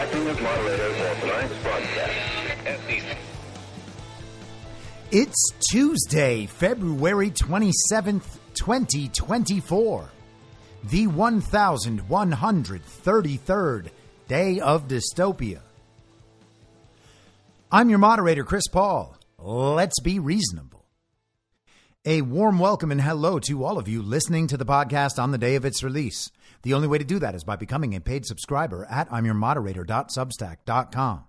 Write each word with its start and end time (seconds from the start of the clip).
Acting 0.00 0.26
as 0.28 0.40
moderator 0.40 0.92
for 0.94 1.20
tonight's 1.20 1.52
broadcast. 1.62 2.16
It's 5.10 5.50
Tuesday, 5.70 6.46
February 6.46 7.30
27th, 7.30 8.38
2024. 8.54 10.10
The 10.84 11.06
1133rd 11.06 13.90
day 14.26 14.60
of 14.60 14.88
dystopia. 14.88 15.60
I'm 17.70 17.90
your 17.90 17.98
moderator, 17.98 18.44
Chris 18.44 18.68
Paul. 18.68 19.14
Let's 19.38 20.00
be 20.00 20.18
reasonable. 20.18 20.79
A 22.06 22.22
warm 22.22 22.58
welcome 22.58 22.90
and 22.90 23.02
hello 23.02 23.38
to 23.40 23.62
all 23.62 23.76
of 23.76 23.86
you 23.86 24.00
listening 24.00 24.46
to 24.46 24.56
the 24.56 24.64
podcast 24.64 25.22
on 25.22 25.32
the 25.32 25.38
day 25.38 25.54
of 25.54 25.66
its 25.66 25.84
release. 25.84 26.30
The 26.62 26.72
only 26.72 26.88
way 26.88 26.96
to 26.96 27.04
do 27.04 27.18
that 27.18 27.34
is 27.34 27.44
by 27.44 27.56
becoming 27.56 27.94
a 27.94 28.00
paid 28.00 28.24
subscriber 28.24 28.86
at 28.86 29.10
imyourmoderator.substack.com. 29.10 31.24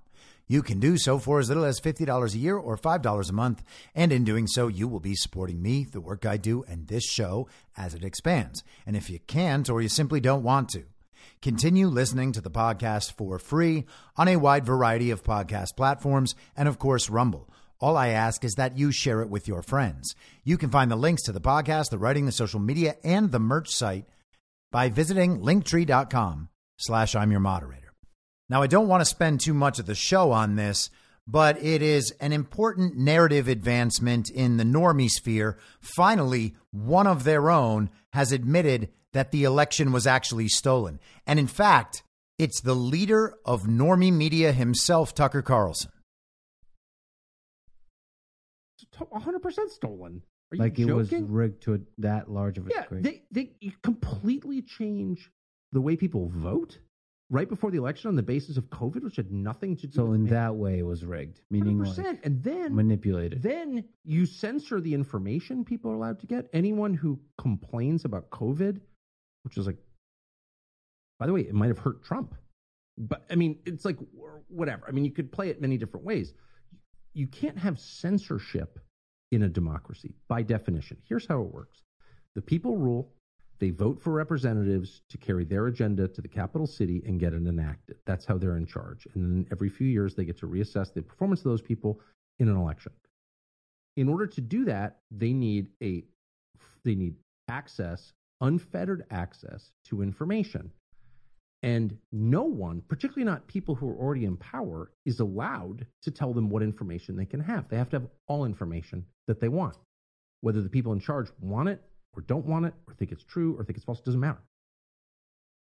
You 0.48 0.62
can 0.62 0.80
do 0.80 0.98
so 0.98 1.20
for 1.20 1.40
as 1.40 1.50
little 1.50 1.66
as 1.66 1.82
$50 1.82 2.34
a 2.34 2.38
year 2.38 2.56
or 2.56 2.78
$5 2.78 3.30
a 3.30 3.34
month, 3.34 3.66
and 3.94 4.14
in 4.14 4.24
doing 4.24 4.48
so, 4.48 4.70
you 4.70 4.88
will 4.88 5.02
be 5.02 5.14
supporting 5.14 5.62
me, 5.62 5.84
the 5.84 6.00
work 6.00 6.26
I 6.26 6.38
do, 6.38 6.64
and 6.70 6.88
this 6.88 7.04
show 7.04 7.50
as 7.76 7.94
it 7.94 8.06
expands. 8.06 8.64
And 8.86 8.96
if 8.96 9.10
you 9.10 9.20
can't 9.28 9.70
or 9.70 9.82
you 9.82 9.90
simply 9.90 10.22
don't 10.22 10.42
want 10.42 10.70
to, 10.70 10.86
continue 11.42 11.88
listening 11.88 12.32
to 12.32 12.40
the 12.40 12.50
podcast 12.50 13.18
for 13.18 13.38
free 13.40 13.84
on 14.16 14.30
a 14.30 14.38
wide 14.38 14.66
variety 14.66 15.12
of 15.12 15.22
podcast 15.22 15.76
platforms 15.76 16.34
and, 16.56 16.70
of 16.70 16.80
course, 16.80 17.10
Rumble. 17.10 17.50
All 17.82 17.98
I 17.98 18.10
ask 18.10 18.44
is 18.44 18.54
that 18.56 18.78
you 18.78 18.92
share 18.92 19.22
it 19.22 19.30
with 19.30 19.48
your 19.48 19.64
friends. 19.64 20.16
You 20.44 20.58
can 20.58 20.70
find 20.70 20.92
the 20.92 20.96
links 20.96 21.24
to 21.24 21.32
the 21.32 21.42
podcast, 21.42 21.90
the 21.90 21.98
writing, 21.98 22.28
the 22.28 22.32
social 22.32 22.60
media, 22.60 22.96
and 23.04 23.32
the 23.32 23.40
merch 23.40 23.70
site 23.70 24.06
by 24.72 24.90
visiting 24.90 25.40
linktree.com 25.40 26.50
slash 26.78 27.16
I'm 27.16 27.32
your 27.32 27.40
moderator. 27.40 27.94
Now, 28.50 28.62
I 28.62 28.68
don't 28.68 28.88
want 28.88 29.02
to 29.02 29.06
spend 29.06 29.40
too 29.40 29.54
much 29.54 29.80
of 29.80 29.88
the 29.88 29.96
show 29.96 30.32
on 30.32 30.56
this, 30.56 30.92
but 31.28 31.62
it 31.64 31.82
is 31.82 32.12
an 32.20 32.34
important 32.34 32.98
narrative 32.98 33.48
advancement 33.48 34.30
in 34.30 34.58
the 34.58 34.64
normie 34.64 35.10
sphere. 35.10 35.58
Finally, 35.80 36.56
one 36.72 37.08
of 37.08 37.24
their 37.24 37.50
own 37.50 37.90
has 38.14 38.32
admitted 38.32 38.90
that 39.14 39.32
the 39.32 39.44
election 39.44 39.92
was 39.92 40.06
actually 40.06 40.48
stolen. 40.48 41.00
And 41.26 41.40
in 41.40 41.48
fact, 41.48 42.04
it's 42.38 42.62
the 42.62 42.76
leader 42.76 43.36
of 43.46 43.64
normie 43.64 44.14
media 44.14 44.52
himself, 44.52 45.16
Tucker 45.16 45.42
Carlson. 45.42 45.92
100% 49.10 49.70
stolen. 49.70 50.22
Are 50.52 50.56
you 50.56 50.62
like 50.64 50.80
it 50.80 50.86
was 50.92 51.12
rigged 51.12 51.64
to 51.64 51.76
a, 51.76 51.80
that 52.00 52.30
large 52.30 52.58
of 52.58 52.68
a 52.68 52.70
Yeah, 52.74 52.82
degree. 52.84 53.02
they 53.02 53.24
they 53.32 53.72
completely 53.84 54.62
change 54.62 55.32
the 55.72 55.80
way 55.80 55.96
people 55.96 56.28
vote 56.28 56.78
right 57.30 57.48
before 57.48 57.72
the 57.72 57.78
election 57.78 58.10
on 58.10 58.16
the 58.18 58.22
basis 58.24 58.58
of 58.58 58.66
COVID, 58.66 59.04
which 59.04 59.16
had 59.16 59.32
nothing 59.32 59.78
to 59.78 59.88
do. 59.88 59.94
so 59.94 60.12
in 60.12 60.26
that 60.26 60.54
way, 60.54 60.80
it 60.80 60.86
was 60.86 61.06
rigged, 61.06 61.40
meaning 61.50 61.78
100%. 61.78 61.98
like 62.06 62.20
and 62.26 62.44
then 62.44 62.76
manipulated. 62.76 63.42
then 63.42 63.86
you 64.04 64.26
censor 64.26 64.82
the 64.82 64.94
information 64.94 65.64
people 65.64 65.90
are 65.92 65.96
allowed 65.96 66.20
to 66.20 66.28
get. 66.28 66.50
Anyone 66.52 66.94
who 66.94 67.18
complains 67.38 68.04
about 68.04 68.30
COVID, 68.32 68.82
which 69.44 69.58
is 69.58 69.66
like, 69.66 69.78
by 71.20 71.28
the 71.28 71.32
way, 71.34 71.42
it 71.42 71.54
might 71.54 71.68
have 71.70 71.80
hurt 71.80 72.04
Trump. 72.04 72.36
But 72.98 73.24
I 73.32 73.36
mean, 73.36 73.60
it's 73.66 73.86
like 73.86 73.98
whatever. 74.50 74.84
I 74.86 74.92
mean, 74.92 75.06
you 75.06 75.12
could 75.12 75.32
play 75.32 75.50
it 75.50 75.62
many 75.62 75.78
different 75.78 76.06
ways. 76.06 76.34
You 77.14 77.28
can't 77.28 77.58
have 77.58 77.80
censorship 77.80 78.78
in 79.32 79.44
a 79.44 79.50
democracy 79.50 80.14
by 80.28 80.44
definition. 80.44 80.98
Here's 81.08 81.26
how 81.26 81.42
it 81.42 81.54
works 81.54 81.82
the 82.36 82.42
people 82.42 82.78
rule, 82.78 83.14
they 83.60 83.70
vote 83.70 84.02
for 84.02 84.12
representatives 84.12 85.02
to 85.10 85.18
carry 85.18 85.46
their 85.46 85.68
agenda 85.68 86.08
to 86.08 86.22
the 86.22 86.28
capital 86.28 86.66
city 86.66 87.04
and 87.06 87.20
get 87.20 87.34
it 87.34 87.46
enacted. 87.46 87.98
That's 88.06 88.26
how 88.26 88.38
they're 88.38 88.58
in 88.58 88.66
charge. 88.66 89.08
And 89.14 89.24
then 89.24 89.48
every 89.52 89.70
few 89.70 89.88
years, 89.88 90.16
they 90.16 90.26
get 90.26 90.40
to 90.40 90.48
reassess 90.48 90.94
the 90.94 91.02
performance 91.02 91.42
of 91.42 91.46
those 91.46 91.62
people 91.62 92.00
in 92.40 92.50
an 92.50 92.56
election. 92.56 92.92
In 93.98 94.10
order 94.10 94.26
to 94.26 94.42
do 94.42 94.66
that, 94.66 95.00
they 95.12 95.34
need 95.34 95.68
a 95.82 96.04
they 96.84 96.96
need 96.96 97.16
access, 97.48 98.14
unfettered 98.40 99.06
access 99.12 99.72
to 99.86 100.02
information. 100.02 100.72
And 101.64 101.98
no 102.12 102.44
one, 102.44 102.82
particularly 102.88 103.24
not 103.24 103.48
people 103.48 103.76
who 103.76 103.90
are 103.90 103.96
already 103.96 104.26
in 104.26 104.36
power, 104.38 104.92
is 105.06 105.20
allowed 105.20 105.86
to 106.02 106.12
tell 106.12 106.34
them 106.34 106.50
what 106.50 106.64
information 106.64 107.16
they 107.16 107.26
can 107.26 107.40
have. 107.40 107.70
They 107.70 107.78
have 107.78 107.90
to 107.92 108.00
have 108.00 108.08
all 108.28 108.46
information 108.46 109.06
that 109.28 109.40
they 109.40 109.48
want. 109.48 109.76
Whether 110.42 110.62
the 110.62 110.70
people 110.70 110.92
in 110.94 111.00
charge 111.00 111.28
want 111.40 111.70
it 111.70 111.82
or 112.16 112.24
don't 112.24 112.46
want 112.46 112.66
it, 112.66 112.74
or 112.88 112.96
think 112.96 113.12
it's 113.12 113.24
true 113.24 113.56
or 113.58 113.64
think 113.64 113.78
it's 113.78 113.86
false, 113.86 114.02
doesn't 114.02 114.20
matter. 114.20 114.42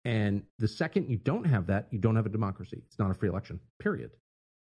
And 0.05 0.43
the 0.59 0.69
second 0.69 1.09
you 1.09 1.17
don't 1.17 1.45
have 1.45 1.67
that, 1.69 1.89
you 1.91 1.99
don't 1.99 2.17
have 2.17 2.27
a 2.27 2.31
democracy. 2.31 2.83
It's 2.87 2.99
not 2.99 3.11
a 3.11 3.15
free 3.15 3.29
election, 3.29 3.61
period. 3.79 4.11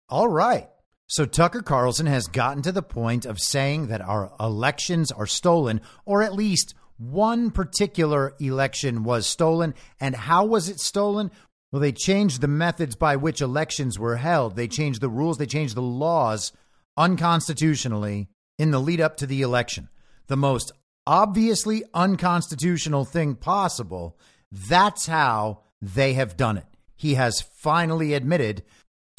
All 0.09 0.27
right. 0.27 0.69
So 1.07 1.25
Tucker 1.25 1.61
Carlson 1.61 2.05
has 2.05 2.27
gotten 2.27 2.63
to 2.63 2.71
the 2.71 2.81
point 2.81 3.25
of 3.25 3.39
saying 3.39 3.87
that 3.87 4.01
our 4.01 4.33
elections 4.39 5.11
are 5.11 5.27
stolen, 5.27 5.81
or 6.05 6.21
at 6.21 6.33
least 6.33 6.75
one 7.11 7.51
particular 7.51 8.33
election 8.39 9.03
was 9.03 9.27
stolen. 9.27 9.73
And 9.99 10.15
how 10.15 10.45
was 10.45 10.69
it 10.69 10.79
stolen? 10.79 11.31
Well, 11.71 11.81
they 11.81 11.91
changed 11.91 12.41
the 12.41 12.47
methods 12.47 12.95
by 12.95 13.15
which 13.15 13.41
elections 13.41 13.97
were 13.97 14.17
held. 14.17 14.55
They 14.55 14.67
changed 14.67 15.01
the 15.01 15.09
rules, 15.09 15.37
they 15.37 15.45
changed 15.45 15.75
the 15.75 15.81
laws 15.81 16.51
unconstitutionally 16.95 18.29
in 18.59 18.71
the 18.71 18.79
lead 18.79 19.01
up 19.01 19.17
to 19.17 19.25
the 19.25 19.41
election. 19.41 19.89
The 20.27 20.37
most 20.37 20.71
obviously 21.05 21.83
unconstitutional 21.93 23.05
thing 23.05 23.35
possible. 23.35 24.17
That's 24.51 25.07
how 25.07 25.61
they 25.81 26.13
have 26.13 26.37
done 26.37 26.57
it. 26.57 26.67
He 26.95 27.15
has 27.15 27.41
finally 27.41 28.13
admitted 28.13 28.63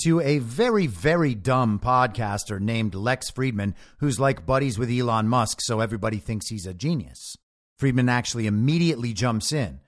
to 0.02 0.20
a 0.20 0.38
very, 0.38 0.86
very 0.86 1.34
dumb 1.34 1.78
podcaster 1.78 2.60
named 2.60 2.94
Lex 2.94 3.30
Fridman, 3.30 3.74
who's 3.98 4.18
like 4.18 4.46
buddies 4.46 4.78
with 4.78 4.90
Elon 4.90 5.28
Musk, 5.28 5.58
so 5.60 5.80
everybody 5.80 6.18
thinks 6.18 6.48
he's 6.48 6.66
a 6.66 6.74
genius. 6.74 7.36
Fridman 7.80 8.10
actually 8.10 8.46
immediately 8.46 9.12
jumps 9.12 9.52
in. 9.52 9.80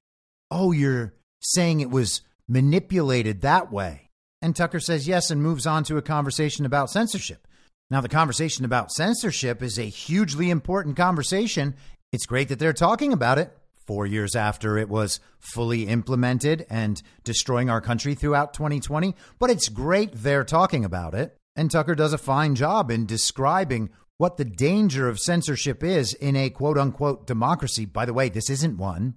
Oh, 0.51 0.73
you're 0.73 1.15
saying 1.41 1.81
it 1.81 1.91
was 1.91 2.23
manipulated 2.49 3.41
that 3.41 3.73
way. 3.73 4.11
And 4.43 4.55
Tucker 4.55 4.81
says 4.81 5.09
yes 5.09 5.31
and 5.31 5.43
moves 5.43 5.67
on 5.67 5.85
to 5.85 5.97
a 5.97 6.03
conversation 6.03 6.67
about 6.67 6.91
censorship. 6.91 7.47
Now, 7.91 8.01
the 8.01 8.09
conversation 8.09 8.65
about 8.65 8.91
censorship 8.91 9.63
is 9.63 9.79
a 9.79 9.85
hugely 9.85 10.51
important 10.51 10.97
conversation. 10.97 11.75
It's 12.13 12.27
great 12.27 12.49
that 12.49 12.59
they're 12.59 12.73
talking 12.73 13.13
about 13.13 13.39
it 13.39 13.57
four 13.87 14.07
years 14.07 14.35
after 14.35 14.77
it 14.77 14.89
was 14.89 15.21
fully 15.39 15.87
implemented 15.87 16.67
and 16.69 17.01
destroying 17.23 17.71
our 17.71 17.81
country 17.81 18.15
throughout 18.15 18.53
2020. 18.53 19.15
But 19.39 19.51
it's 19.51 19.69
great 19.69 20.11
they're 20.13 20.45
talking 20.45 20.85
about 20.85 21.15
it. 21.15 21.37
And 21.55 21.71
Tucker 21.71 21.95
does 21.95 22.13
a 22.13 22.19
fine 22.19 22.55
job 22.55 22.91
in 22.91 23.07
describing 23.07 23.91
what 24.19 24.37
the 24.37 24.45
danger 24.45 25.09
of 25.09 25.21
censorship 25.21 25.85
is 25.85 26.15
in 26.15 26.37
a 26.37 26.51
quote 26.51 26.79
unquote 26.79 27.27
democracy. 27.27 27.85
By 27.85 28.05
the 28.07 28.15
way, 28.15 28.29
this 28.29 28.51
isn't 28.51 28.79
one, 28.79 29.15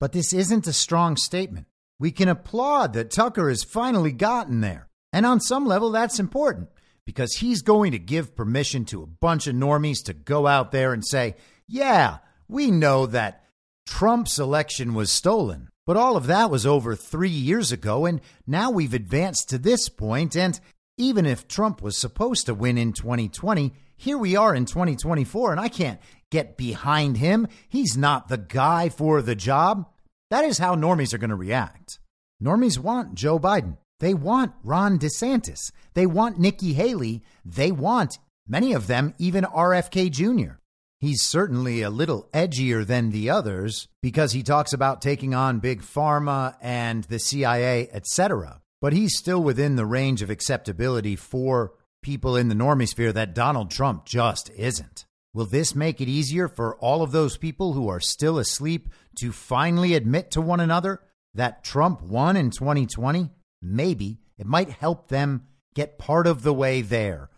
but 0.00 0.12
this 0.12 0.32
isn't 0.32 0.66
a 0.66 0.72
strong 0.72 1.16
statement. 1.16 1.66
We 1.98 2.10
can 2.10 2.28
applaud 2.28 2.92
that 2.94 3.10
Tucker 3.10 3.48
has 3.48 3.62
finally 3.64 4.12
gotten 4.12 4.60
there. 4.60 4.88
And 5.12 5.24
on 5.24 5.40
some 5.40 5.66
level, 5.66 5.90
that's 5.90 6.18
important 6.18 6.68
because 7.04 7.34
he's 7.34 7.62
going 7.62 7.92
to 7.92 7.98
give 7.98 8.36
permission 8.36 8.84
to 8.86 9.02
a 9.02 9.06
bunch 9.06 9.46
of 9.46 9.54
normies 9.54 10.02
to 10.04 10.12
go 10.12 10.46
out 10.46 10.72
there 10.72 10.92
and 10.92 11.06
say, 11.06 11.36
yeah, 11.66 12.18
we 12.48 12.70
know 12.70 13.06
that 13.06 13.44
Trump's 13.86 14.38
election 14.38 14.94
was 14.94 15.10
stolen. 15.10 15.68
But 15.86 15.96
all 15.96 16.16
of 16.16 16.26
that 16.28 16.50
was 16.50 16.64
over 16.64 16.94
three 16.94 17.28
years 17.28 17.72
ago, 17.72 18.06
and 18.06 18.20
now 18.46 18.70
we've 18.70 18.94
advanced 18.94 19.48
to 19.50 19.58
this 19.58 19.88
point, 19.88 20.36
And 20.36 20.58
even 20.96 21.26
if 21.26 21.48
Trump 21.48 21.82
was 21.82 21.96
supposed 21.96 22.46
to 22.46 22.54
win 22.54 22.78
in 22.78 22.92
2020, 22.92 23.72
here 24.02 24.18
we 24.18 24.34
are 24.34 24.52
in 24.52 24.64
2024, 24.64 25.52
and 25.52 25.60
I 25.60 25.68
can't 25.68 26.00
get 26.32 26.56
behind 26.56 27.18
him. 27.18 27.46
He's 27.68 27.96
not 27.96 28.26
the 28.26 28.36
guy 28.36 28.88
for 28.88 29.22
the 29.22 29.36
job. 29.36 29.88
That 30.28 30.44
is 30.44 30.58
how 30.58 30.74
normies 30.74 31.14
are 31.14 31.18
going 31.18 31.30
to 31.30 31.36
react. 31.36 32.00
Normies 32.42 32.78
want 32.78 33.14
Joe 33.14 33.38
Biden. 33.38 33.76
They 34.00 34.12
want 34.12 34.54
Ron 34.64 34.98
DeSantis. 34.98 35.70
They 35.94 36.06
want 36.06 36.40
Nikki 36.40 36.72
Haley. 36.72 37.22
They 37.44 37.70
want, 37.70 38.18
many 38.48 38.72
of 38.72 38.88
them, 38.88 39.14
even 39.18 39.44
RFK 39.44 40.10
Jr. 40.10 40.54
He's 40.98 41.22
certainly 41.22 41.82
a 41.82 41.90
little 41.90 42.28
edgier 42.32 42.84
than 42.84 43.10
the 43.10 43.30
others 43.30 43.86
because 44.02 44.32
he 44.32 44.42
talks 44.42 44.72
about 44.72 45.00
taking 45.00 45.32
on 45.32 45.60
big 45.60 45.80
pharma 45.80 46.56
and 46.60 47.04
the 47.04 47.20
CIA, 47.20 47.88
etc. 47.92 48.62
But 48.80 48.94
he's 48.94 49.16
still 49.16 49.42
within 49.44 49.76
the 49.76 49.86
range 49.86 50.22
of 50.22 50.30
acceptability 50.30 51.14
for 51.14 51.74
people 52.02 52.36
in 52.36 52.48
the 52.48 52.54
normosphere 52.54 53.14
that 53.14 53.34
Donald 53.34 53.70
Trump 53.70 54.04
just 54.04 54.50
isn't. 54.50 55.06
Will 55.34 55.46
this 55.46 55.74
make 55.74 56.00
it 56.00 56.08
easier 56.08 56.46
for 56.46 56.76
all 56.76 57.02
of 57.02 57.12
those 57.12 57.38
people 57.38 57.72
who 57.72 57.88
are 57.88 58.00
still 58.00 58.38
asleep 58.38 58.88
to 59.18 59.32
finally 59.32 59.94
admit 59.94 60.30
to 60.32 60.42
one 60.42 60.60
another 60.60 61.00
that 61.34 61.64
Trump 61.64 62.02
won 62.02 62.36
in 62.36 62.50
2020? 62.50 63.30
Maybe. 63.62 64.18
It 64.36 64.46
might 64.46 64.70
help 64.70 65.08
them 65.08 65.46
get 65.74 65.98
part 65.98 66.26
of 66.26 66.42
the 66.42 66.52
way 66.52 66.82
there 66.82 67.30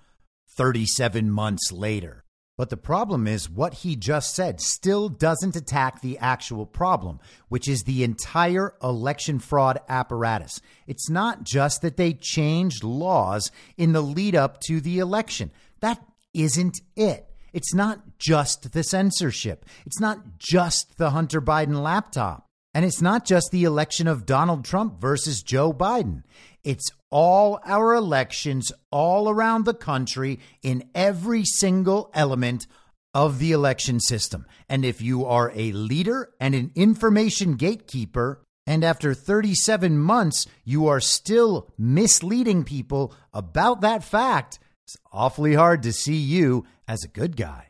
37 0.57 1.31
months 1.31 1.71
later. 1.71 2.24
But 2.57 2.71
the 2.71 2.77
problem 2.77 3.27
is, 3.27 3.51
what 3.51 3.75
he 3.75 3.97
just 3.97 4.35
said 4.35 4.61
still 4.61 5.09
doesn't 5.09 5.57
attack 5.57 6.01
the 6.01 6.19
actual 6.19 6.67
problem, 6.67 7.19
which 7.49 7.67
is 7.67 7.83
the 7.83 8.05
entire 8.05 8.75
election 8.81 9.41
fraud 9.41 9.81
apparatus. 9.89 10.61
It's 10.87 11.11
not 11.11 11.43
just 11.43 11.83
that 11.83 11.97
they 11.97 12.13
changed 12.13 12.85
laws 12.85 13.51
in 13.77 13.93
the 13.93 14.03
lead 14.03 14.37
up 14.37 14.61
to 14.67 14.81
the 14.81 15.01
election. 15.01 15.51
That 15.81 16.01
isn't 16.33 16.81
it. 16.95 17.29
It's 17.53 17.75
not 17.75 18.19
just 18.19 18.73
the 18.73 18.85
censorship. 18.85 19.65
It's 19.85 20.01
not 20.01 20.39
just 20.39 20.97
the 20.97 21.11
Hunter 21.11 21.41
Biden 21.41 21.83
laptop. 21.83 22.47
And 22.73 22.85
it's 22.85 23.01
not 23.01 23.25
just 23.25 23.51
the 23.53 23.63
election 23.63 24.09
of 24.09 24.27
Donald 24.27 24.65
Trump 24.65 25.01
versus 25.01 25.43
Joe 25.43 25.73
Biden. 25.73 26.25
It's 26.65 26.91
all 27.11 27.61
our 27.65 27.95
elections 27.95 28.73
all 28.91 29.29
around 29.29 29.65
the 29.65 29.75
country 29.75 30.41
in 30.63 30.89
every 30.95 31.45
single 31.45 32.11
element 32.15 32.67
of 33.15 33.39
the 33.39 33.53
election 33.53 34.01
system. 34.01 34.47
And 34.69 34.85
if 34.85 35.01
you 35.01 35.25
are 35.27 35.53
a 35.55 35.73
leader 35.73 36.31
and 36.41 36.55
an 36.55 36.73
information 36.75 37.55
gatekeeper, 37.55 38.43
and 38.67 38.83
after 38.83 39.15
37 39.15 39.99
months, 39.99 40.47
you 40.65 40.89
are 40.89 41.01
still 41.01 41.71
misleading 41.79 42.65
people 42.65 43.15
about 43.33 43.83
that 43.83 44.03
fact, 44.03 44.59
it's 44.87 44.97
awfully 45.13 45.55
hard 45.55 45.83
to 45.85 45.93
see 45.93 46.17
you 46.17 46.65
as 46.89 47.05
a 47.05 47.09
good 47.09 47.37
guy. 47.37 47.69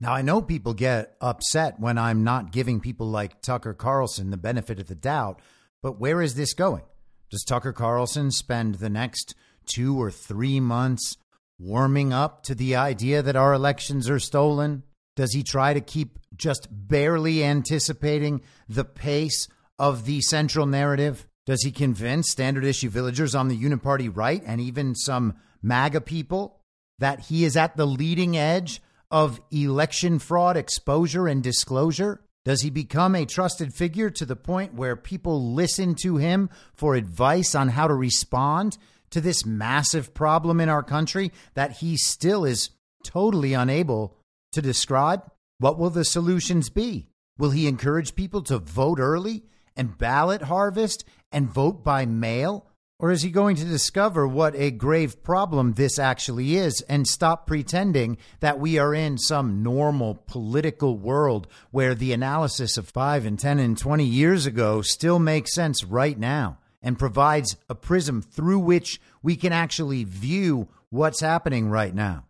Now, 0.00 0.12
I 0.12 0.22
know 0.22 0.40
people 0.40 0.74
get 0.74 1.16
upset 1.20 1.80
when 1.80 1.98
I'm 1.98 2.22
not 2.22 2.52
giving 2.52 2.80
people 2.80 3.08
like 3.08 3.42
Tucker 3.42 3.74
Carlson 3.74 4.30
the 4.30 4.36
benefit 4.36 4.78
of 4.78 4.86
the 4.86 4.94
doubt, 4.94 5.40
but 5.82 5.98
where 5.98 6.22
is 6.22 6.36
this 6.36 6.54
going? 6.54 6.82
Does 7.30 7.44
Tucker 7.44 7.72
Carlson 7.72 8.30
spend 8.30 8.76
the 8.76 8.88
next 8.88 9.34
two 9.66 10.00
or 10.00 10.10
three 10.10 10.60
months 10.60 11.16
warming 11.58 12.12
up 12.12 12.42
to 12.44 12.54
the 12.54 12.74
idea 12.76 13.22
that 13.22 13.36
our 13.36 13.52
elections 13.52 14.08
are 14.08 14.18
stolen? 14.18 14.82
Does 15.14 15.34
he 15.34 15.42
try 15.42 15.74
to 15.74 15.80
keep 15.80 16.18
just 16.36 16.68
barely 16.70 17.44
anticipating 17.44 18.40
the 18.68 18.84
pace 18.84 19.48
of 19.78 20.06
the 20.06 20.20
central 20.22 20.64
narrative? 20.64 21.26
Does 21.44 21.62
he 21.62 21.70
convince 21.70 22.30
standard 22.30 22.64
issue 22.64 22.88
villagers 22.88 23.34
on 23.34 23.48
the 23.48 23.58
uniparty 23.58 24.10
right 24.14 24.42
and 24.46 24.60
even 24.60 24.94
some 24.94 25.34
MAGA 25.62 26.02
people 26.02 26.60
that 26.98 27.20
he 27.20 27.44
is 27.44 27.56
at 27.56 27.76
the 27.76 27.86
leading 27.86 28.36
edge 28.36 28.80
of 29.10 29.40
election 29.50 30.18
fraud 30.18 30.56
exposure 30.56 31.26
and 31.26 31.42
disclosure? 31.42 32.20
Does 32.44 32.62
he 32.62 32.70
become 32.70 33.14
a 33.14 33.26
trusted 33.26 33.74
figure 33.74 34.10
to 34.10 34.24
the 34.24 34.36
point 34.36 34.74
where 34.74 34.96
people 34.96 35.52
listen 35.52 35.94
to 36.02 36.16
him 36.16 36.50
for 36.74 36.94
advice 36.94 37.54
on 37.54 37.68
how 37.68 37.88
to 37.88 37.94
respond 37.94 38.78
to 39.10 39.20
this 39.20 39.44
massive 39.44 40.14
problem 40.14 40.60
in 40.60 40.68
our 40.68 40.82
country 40.82 41.32
that 41.54 41.78
he 41.78 41.96
still 41.96 42.44
is 42.44 42.70
totally 43.04 43.54
unable 43.54 44.16
to 44.52 44.62
describe? 44.62 45.30
What 45.58 45.78
will 45.78 45.90
the 45.90 46.04
solutions 46.04 46.70
be? 46.70 47.08
Will 47.38 47.50
he 47.50 47.66
encourage 47.66 48.14
people 48.14 48.42
to 48.42 48.58
vote 48.58 48.98
early 48.98 49.44
and 49.76 49.96
ballot 49.96 50.42
harvest 50.42 51.04
and 51.30 51.48
vote 51.48 51.84
by 51.84 52.06
mail? 52.06 52.66
Or 53.00 53.12
is 53.12 53.22
he 53.22 53.30
going 53.30 53.54
to 53.56 53.64
discover 53.64 54.26
what 54.26 54.56
a 54.56 54.72
grave 54.72 55.22
problem 55.22 55.74
this 55.74 56.00
actually 56.00 56.56
is 56.56 56.80
and 56.88 57.06
stop 57.06 57.46
pretending 57.46 58.18
that 58.40 58.58
we 58.58 58.76
are 58.76 58.92
in 58.92 59.18
some 59.18 59.62
normal 59.62 60.16
political 60.26 60.98
world 60.98 61.46
where 61.70 61.94
the 61.94 62.12
analysis 62.12 62.76
of 62.76 62.88
5 62.88 63.24
and 63.24 63.38
10 63.38 63.60
and 63.60 63.78
20 63.78 64.04
years 64.04 64.46
ago 64.46 64.82
still 64.82 65.20
makes 65.20 65.54
sense 65.54 65.84
right 65.84 66.18
now 66.18 66.58
and 66.82 66.98
provides 66.98 67.56
a 67.68 67.74
prism 67.76 68.20
through 68.20 68.58
which 68.58 69.00
we 69.22 69.36
can 69.36 69.52
actually 69.52 70.02
view 70.02 70.66
what's 70.90 71.20
happening 71.20 71.68
right 71.68 71.94
now? 71.94 72.24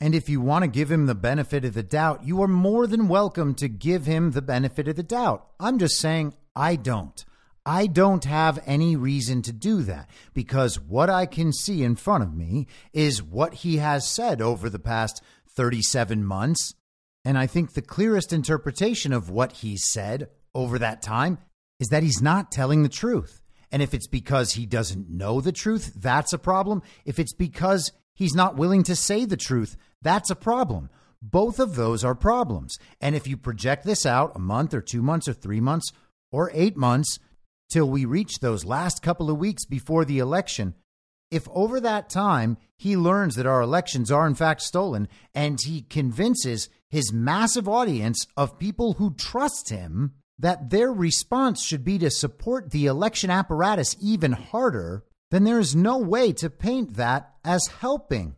And 0.00 0.14
if 0.14 0.30
you 0.30 0.40
want 0.40 0.62
to 0.62 0.68
give 0.68 0.90
him 0.90 1.04
the 1.04 1.14
benefit 1.14 1.62
of 1.66 1.74
the 1.74 1.82
doubt, 1.82 2.24
you 2.24 2.40
are 2.40 2.48
more 2.48 2.86
than 2.86 3.08
welcome 3.08 3.54
to 3.56 3.68
give 3.68 4.06
him 4.06 4.30
the 4.30 4.42
benefit 4.42 4.88
of 4.88 4.96
the 4.96 5.02
doubt. 5.02 5.46
I'm 5.60 5.78
just 5.78 5.98
saying 5.98 6.32
I 6.54 6.76
don't. 6.76 7.22
I 7.68 7.88
don't 7.88 8.24
have 8.24 8.62
any 8.64 8.94
reason 8.94 9.42
to 9.42 9.52
do 9.52 9.82
that 9.82 10.08
because 10.32 10.78
what 10.78 11.10
I 11.10 11.26
can 11.26 11.52
see 11.52 11.82
in 11.82 11.96
front 11.96 12.22
of 12.22 12.32
me 12.32 12.68
is 12.92 13.24
what 13.24 13.54
he 13.54 13.78
has 13.78 14.08
said 14.08 14.40
over 14.40 14.70
the 14.70 14.78
past 14.78 15.20
37 15.56 16.24
months. 16.24 16.74
And 17.24 17.36
I 17.36 17.48
think 17.48 17.72
the 17.72 17.82
clearest 17.82 18.32
interpretation 18.32 19.12
of 19.12 19.30
what 19.30 19.50
he 19.50 19.76
said 19.76 20.28
over 20.54 20.78
that 20.78 21.02
time 21.02 21.38
is 21.80 21.88
that 21.88 22.04
he's 22.04 22.22
not 22.22 22.52
telling 22.52 22.84
the 22.84 22.88
truth. 22.88 23.42
And 23.72 23.82
if 23.82 23.94
it's 23.94 24.06
because 24.06 24.52
he 24.52 24.64
doesn't 24.64 25.10
know 25.10 25.40
the 25.40 25.50
truth, 25.50 25.92
that's 25.96 26.32
a 26.32 26.38
problem. 26.38 26.82
If 27.04 27.18
it's 27.18 27.34
because 27.34 27.90
he's 28.14 28.34
not 28.34 28.56
willing 28.56 28.84
to 28.84 28.94
say 28.94 29.24
the 29.24 29.36
truth, 29.36 29.76
that's 30.00 30.30
a 30.30 30.36
problem. 30.36 30.88
Both 31.20 31.58
of 31.58 31.74
those 31.74 32.04
are 32.04 32.14
problems. 32.14 32.78
And 33.00 33.16
if 33.16 33.26
you 33.26 33.36
project 33.36 33.84
this 33.84 34.06
out 34.06 34.36
a 34.36 34.38
month 34.38 34.72
or 34.72 34.80
two 34.80 35.02
months 35.02 35.26
or 35.26 35.32
three 35.32 35.60
months 35.60 35.90
or 36.30 36.52
eight 36.54 36.76
months, 36.76 37.18
till 37.68 37.88
we 37.88 38.04
reach 38.04 38.38
those 38.38 38.64
last 38.64 39.02
couple 39.02 39.30
of 39.30 39.38
weeks 39.38 39.64
before 39.64 40.04
the 40.04 40.18
election. 40.18 40.74
If 41.30 41.48
over 41.50 41.80
that 41.80 42.08
time 42.08 42.56
he 42.76 42.96
learns 42.96 43.34
that 43.34 43.46
our 43.46 43.60
elections 43.60 44.10
are 44.10 44.26
in 44.26 44.34
fact 44.34 44.62
stolen 44.62 45.08
and 45.34 45.58
he 45.60 45.82
convinces 45.82 46.68
his 46.88 47.12
massive 47.12 47.68
audience 47.68 48.26
of 48.36 48.58
people 48.58 48.94
who 48.94 49.14
trust 49.14 49.70
him 49.70 50.12
that 50.38 50.70
their 50.70 50.92
response 50.92 51.64
should 51.64 51.84
be 51.84 51.98
to 51.98 52.10
support 52.10 52.70
the 52.70 52.86
election 52.86 53.30
apparatus 53.30 53.96
even 54.00 54.32
harder, 54.32 55.04
then 55.30 55.44
there 55.44 55.58
is 55.58 55.74
no 55.74 55.98
way 55.98 56.32
to 56.32 56.50
paint 56.50 56.94
that 56.94 57.34
as 57.44 57.66
helping. 57.80 58.36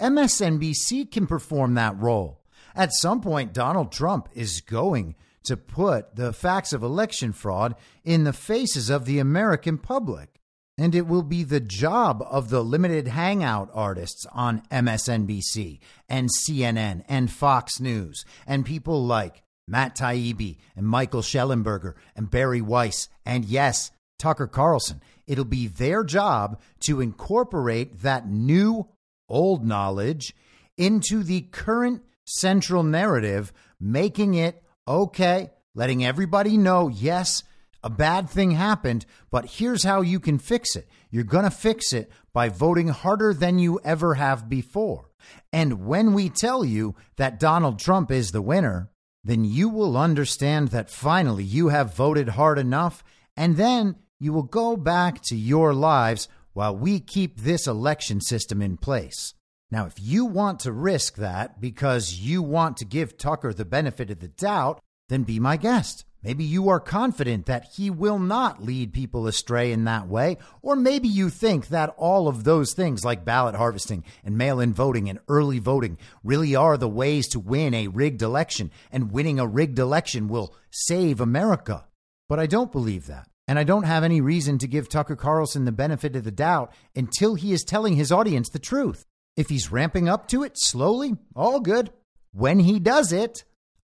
MSNBC 0.00 1.10
can 1.10 1.26
perform 1.26 1.74
that 1.74 1.98
role. 1.98 2.42
At 2.74 2.92
some 2.92 3.20
point, 3.20 3.52
Donald 3.52 3.90
Trump 3.90 4.28
is 4.32 4.60
going 4.60 5.16
to 5.44 5.56
put 5.56 6.16
the 6.16 6.32
facts 6.32 6.72
of 6.72 6.82
election 6.82 7.32
fraud 7.32 7.74
in 8.04 8.24
the 8.24 8.32
faces 8.32 8.90
of 8.90 9.04
the 9.04 9.18
American 9.18 9.78
public. 9.78 10.40
And 10.78 10.94
it 10.94 11.06
will 11.06 11.22
be 11.22 11.44
the 11.44 11.60
job 11.60 12.24
of 12.30 12.48
the 12.48 12.64
limited 12.64 13.08
hangout 13.08 13.70
artists 13.74 14.24
on 14.32 14.62
MSNBC 14.70 15.78
and 16.08 16.30
CNN 16.30 17.04
and 17.06 17.30
Fox 17.30 17.80
News 17.80 18.24
and 18.46 18.64
people 18.64 19.04
like 19.04 19.42
Matt 19.68 19.96
Taibbi 19.96 20.56
and 20.74 20.86
Michael 20.86 21.20
Shellenberger 21.20 21.94
and 22.16 22.30
Bari 22.30 22.62
Weiss 22.62 23.08
and 23.26 23.44
yes, 23.44 23.90
Tucker 24.18 24.46
Carlson. 24.46 25.02
It'll 25.26 25.44
be 25.44 25.66
their 25.66 26.02
job 26.02 26.60
to 26.80 27.00
incorporate 27.00 28.00
that 28.00 28.28
new 28.28 28.88
old 29.28 29.64
knowledge 29.64 30.34
into 30.76 31.22
the 31.22 31.42
current 31.42 32.02
central 32.24 32.82
narrative, 32.82 33.52
making 33.78 34.34
it 34.34 34.62
okay, 34.90 35.50
letting 35.74 36.04
everybody 36.04 36.56
know, 36.56 36.88
yes, 36.88 37.44
a 37.82 37.88
bad 37.88 38.28
thing 38.28 38.50
happened, 38.50 39.06
but 39.30 39.46
here's 39.46 39.84
how 39.84 40.00
you 40.00 40.18
can 40.18 40.38
fix 40.38 40.74
it. 40.74 40.88
You're 41.10 41.24
going 41.24 41.44
to 41.44 41.50
fix 41.50 41.92
it 41.92 42.10
by 42.32 42.48
voting 42.48 42.88
harder 42.88 43.32
than 43.32 43.58
you 43.58 43.80
ever 43.84 44.14
have 44.14 44.48
before. 44.48 45.10
And 45.52 45.86
when 45.86 46.12
we 46.12 46.28
tell 46.28 46.64
you 46.64 46.96
that 47.16 47.38
Donald 47.38 47.78
Trump 47.78 48.10
is 48.10 48.30
the 48.30 48.42
winner, 48.42 48.90
then 49.22 49.44
you 49.44 49.68
will 49.68 49.96
understand 49.96 50.68
that 50.68 50.90
finally 50.90 51.44
you 51.44 51.68
have 51.68 51.94
voted 51.94 52.30
hard 52.30 52.58
enough, 52.58 53.04
and 53.36 53.56
then 53.56 53.96
you 54.18 54.32
will 54.32 54.42
go 54.42 54.76
back 54.76 55.20
to 55.24 55.36
your 55.36 55.72
lives 55.72 56.28
while 56.52 56.76
we 56.76 56.98
keep 56.98 57.38
this 57.38 57.66
election 57.66 58.20
system 58.20 58.60
in 58.60 58.76
place. 58.76 59.34
Now, 59.70 59.86
if 59.86 59.94
you 60.00 60.24
want 60.24 60.60
to 60.60 60.72
risk 60.72 61.16
that 61.16 61.60
because 61.60 62.14
you 62.14 62.42
want 62.42 62.78
to 62.78 62.84
give 62.84 63.16
Tucker 63.16 63.52
the 63.52 63.64
benefit 63.64 64.10
of 64.10 64.18
the 64.18 64.28
doubt, 64.28 64.80
then 65.08 65.22
be 65.22 65.38
my 65.38 65.56
guest. 65.56 66.04
Maybe 66.22 66.44
you 66.44 66.68
are 66.68 66.80
confident 66.80 67.46
that 67.46 67.64
he 67.76 67.88
will 67.88 68.18
not 68.18 68.62
lead 68.62 68.92
people 68.92 69.26
astray 69.26 69.72
in 69.72 69.84
that 69.84 70.06
way, 70.06 70.36
or 70.60 70.76
maybe 70.76 71.08
you 71.08 71.30
think 71.30 71.68
that 71.68 71.94
all 71.96 72.28
of 72.28 72.44
those 72.44 72.74
things 72.74 73.04
like 73.04 73.24
ballot 73.24 73.54
harvesting 73.54 74.04
and 74.22 74.36
mail 74.36 74.60
in 74.60 74.74
voting 74.74 75.08
and 75.08 75.18
early 75.28 75.58
voting 75.58 75.96
really 76.22 76.54
are 76.54 76.76
the 76.76 76.88
ways 76.88 77.26
to 77.28 77.40
win 77.40 77.72
a 77.72 77.88
rigged 77.88 78.20
election, 78.20 78.70
and 78.92 79.12
winning 79.12 79.38
a 79.38 79.46
rigged 79.46 79.78
election 79.78 80.28
will 80.28 80.54
save 80.70 81.20
America. 81.20 81.86
But 82.28 82.38
I 82.38 82.46
don't 82.46 82.72
believe 82.72 83.06
that. 83.06 83.28
And 83.48 83.58
I 83.58 83.64
don't 83.64 83.84
have 83.84 84.04
any 84.04 84.20
reason 84.20 84.58
to 84.58 84.68
give 84.68 84.88
Tucker 84.88 85.16
Carlson 85.16 85.64
the 85.64 85.72
benefit 85.72 86.14
of 86.16 86.24
the 86.24 86.30
doubt 86.30 86.72
until 86.94 87.34
he 87.34 87.52
is 87.52 87.64
telling 87.64 87.96
his 87.96 88.12
audience 88.12 88.50
the 88.50 88.58
truth. 88.58 89.06
If 89.40 89.48
he's 89.48 89.72
ramping 89.72 90.06
up 90.06 90.28
to 90.28 90.42
it 90.42 90.52
slowly, 90.58 91.16
all 91.34 91.60
good. 91.60 91.90
When 92.30 92.58
he 92.58 92.78
does 92.78 93.10
it, 93.10 93.44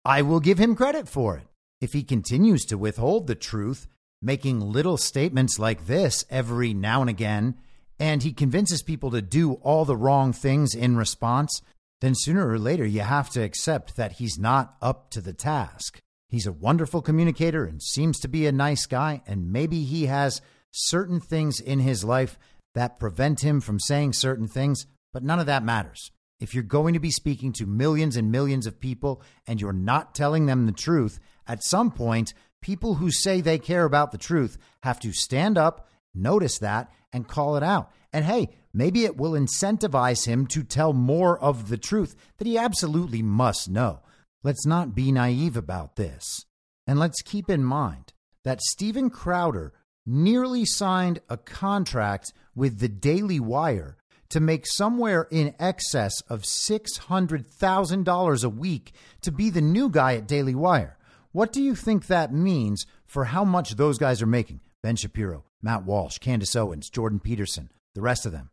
I 0.05 0.21
will 0.21 0.39
give 0.39 0.57
him 0.57 0.73
credit 0.73 1.09
for 1.09 1.35
it. 1.35 1.43
If 1.81 1.91
he 1.91 2.01
continues 2.01 2.63
to 2.63 2.77
withhold 2.77 3.27
the 3.27 3.35
truth, 3.35 3.85
making 4.21 4.61
little 4.61 4.95
statements 4.95 5.59
like 5.59 5.85
this 5.85 6.23
every 6.29 6.73
now 6.73 7.01
and 7.01 7.09
again, 7.09 7.55
and 7.99 8.23
he 8.23 8.31
convinces 8.31 8.81
people 8.83 9.11
to 9.11 9.21
do 9.21 9.55
all 9.55 9.83
the 9.83 9.97
wrong 9.97 10.31
things 10.31 10.73
in 10.73 10.95
response, 10.95 11.61
then 11.99 12.13
sooner 12.15 12.47
or 12.47 12.57
later 12.57 12.85
you 12.85 13.01
have 13.01 13.29
to 13.31 13.43
accept 13.43 13.97
that 13.97 14.13
he's 14.13 14.39
not 14.39 14.77
up 14.81 15.09
to 15.09 15.19
the 15.19 15.33
task. 15.33 15.99
He's 16.29 16.47
a 16.47 16.53
wonderful 16.53 17.01
communicator 17.01 17.65
and 17.65 17.83
seems 17.83 18.17
to 18.21 18.29
be 18.29 18.47
a 18.47 18.53
nice 18.53 18.85
guy, 18.85 19.21
and 19.27 19.51
maybe 19.51 19.83
he 19.83 20.05
has 20.05 20.41
certain 20.71 21.19
things 21.19 21.59
in 21.59 21.81
his 21.81 22.05
life 22.05 22.39
that 22.75 22.97
prevent 22.97 23.41
him 23.41 23.59
from 23.59 23.77
saying 23.77 24.13
certain 24.13 24.47
things, 24.47 24.87
but 25.13 25.23
none 25.23 25.39
of 25.39 25.45
that 25.45 25.63
matters. 25.63 26.11
If 26.39 26.53
you're 26.53 26.63
going 26.63 26.93
to 26.95 26.99
be 26.99 27.11
speaking 27.11 27.53
to 27.53 27.65
millions 27.65 28.17
and 28.17 28.31
millions 28.31 28.67
of 28.67 28.81
people 28.81 29.21
and 29.47 29.61
you're 29.61 29.71
not 29.71 30.13
telling 30.13 30.45
them 30.45 30.65
the 30.65 30.73
truth, 30.73 31.19
at 31.47 31.63
some 31.63 31.91
point, 31.91 32.33
people 32.61 32.95
who 32.95 33.11
say 33.11 33.39
they 33.39 33.59
care 33.59 33.85
about 33.85 34.11
the 34.11 34.17
truth 34.17 34.57
have 34.81 34.99
to 35.01 35.13
stand 35.13 35.57
up, 35.57 35.87
notice 36.13 36.57
that, 36.59 36.91
and 37.13 37.27
call 37.27 37.55
it 37.55 37.63
out. 37.63 37.91
And 38.11 38.25
hey, 38.25 38.49
maybe 38.73 39.05
it 39.05 39.15
will 39.15 39.31
incentivize 39.31 40.25
him 40.25 40.47
to 40.47 40.63
tell 40.63 40.91
more 40.91 41.39
of 41.39 41.69
the 41.69 41.77
truth 41.77 42.15
that 42.37 42.47
he 42.47 42.57
absolutely 42.57 43.21
must 43.21 43.69
know. 43.69 44.01
Let's 44.43 44.65
not 44.65 44.93
be 44.93 45.11
naive 45.11 45.55
about 45.55 45.95
this. 45.95 46.45
And 46.85 46.99
let's 46.99 47.21
keep 47.21 47.49
in 47.49 47.63
mind 47.63 48.11
that 48.43 48.61
Steven 48.61 49.09
Crowder 49.09 49.71
nearly 50.05 50.65
signed 50.65 51.19
a 51.29 51.37
contract 51.37 52.33
with 52.53 52.79
the 52.79 52.89
Daily 52.89 53.39
Wire 53.39 53.95
to 54.33 54.39
make 54.39 54.65
somewhere 54.65 55.27
in 55.29 55.53
excess 55.59 56.21
of 56.21 56.41
$600,000 56.41 58.43
a 58.43 58.49
week 58.49 58.91
to 59.21 59.31
be 59.31 59.51
the 59.51 59.61
new 59.61 59.89
guy 59.89 60.15
at 60.15 60.27
Daily 60.27 60.55
Wire. 60.55 60.97
What 61.31 61.53
do 61.53 61.61
you 61.61 61.75
think 61.75 62.07
that 62.07 62.33
means 62.33 62.87
for 63.05 63.25
how 63.25 63.45
much 63.45 63.75
those 63.75 63.99
guys 63.99 64.23
are 64.23 64.27
making? 64.27 64.61
Ben 64.81 64.95
Shapiro, 64.95 65.43
Matt 65.61 65.85
Walsh, 65.85 66.17
Candace 66.17 66.55
Owens, 66.55 66.89
Jordan 66.89 67.19
Peterson, 67.19 67.69
the 67.93 68.01
rest 68.01 68.25
of 68.25 68.31
them. 68.31 68.49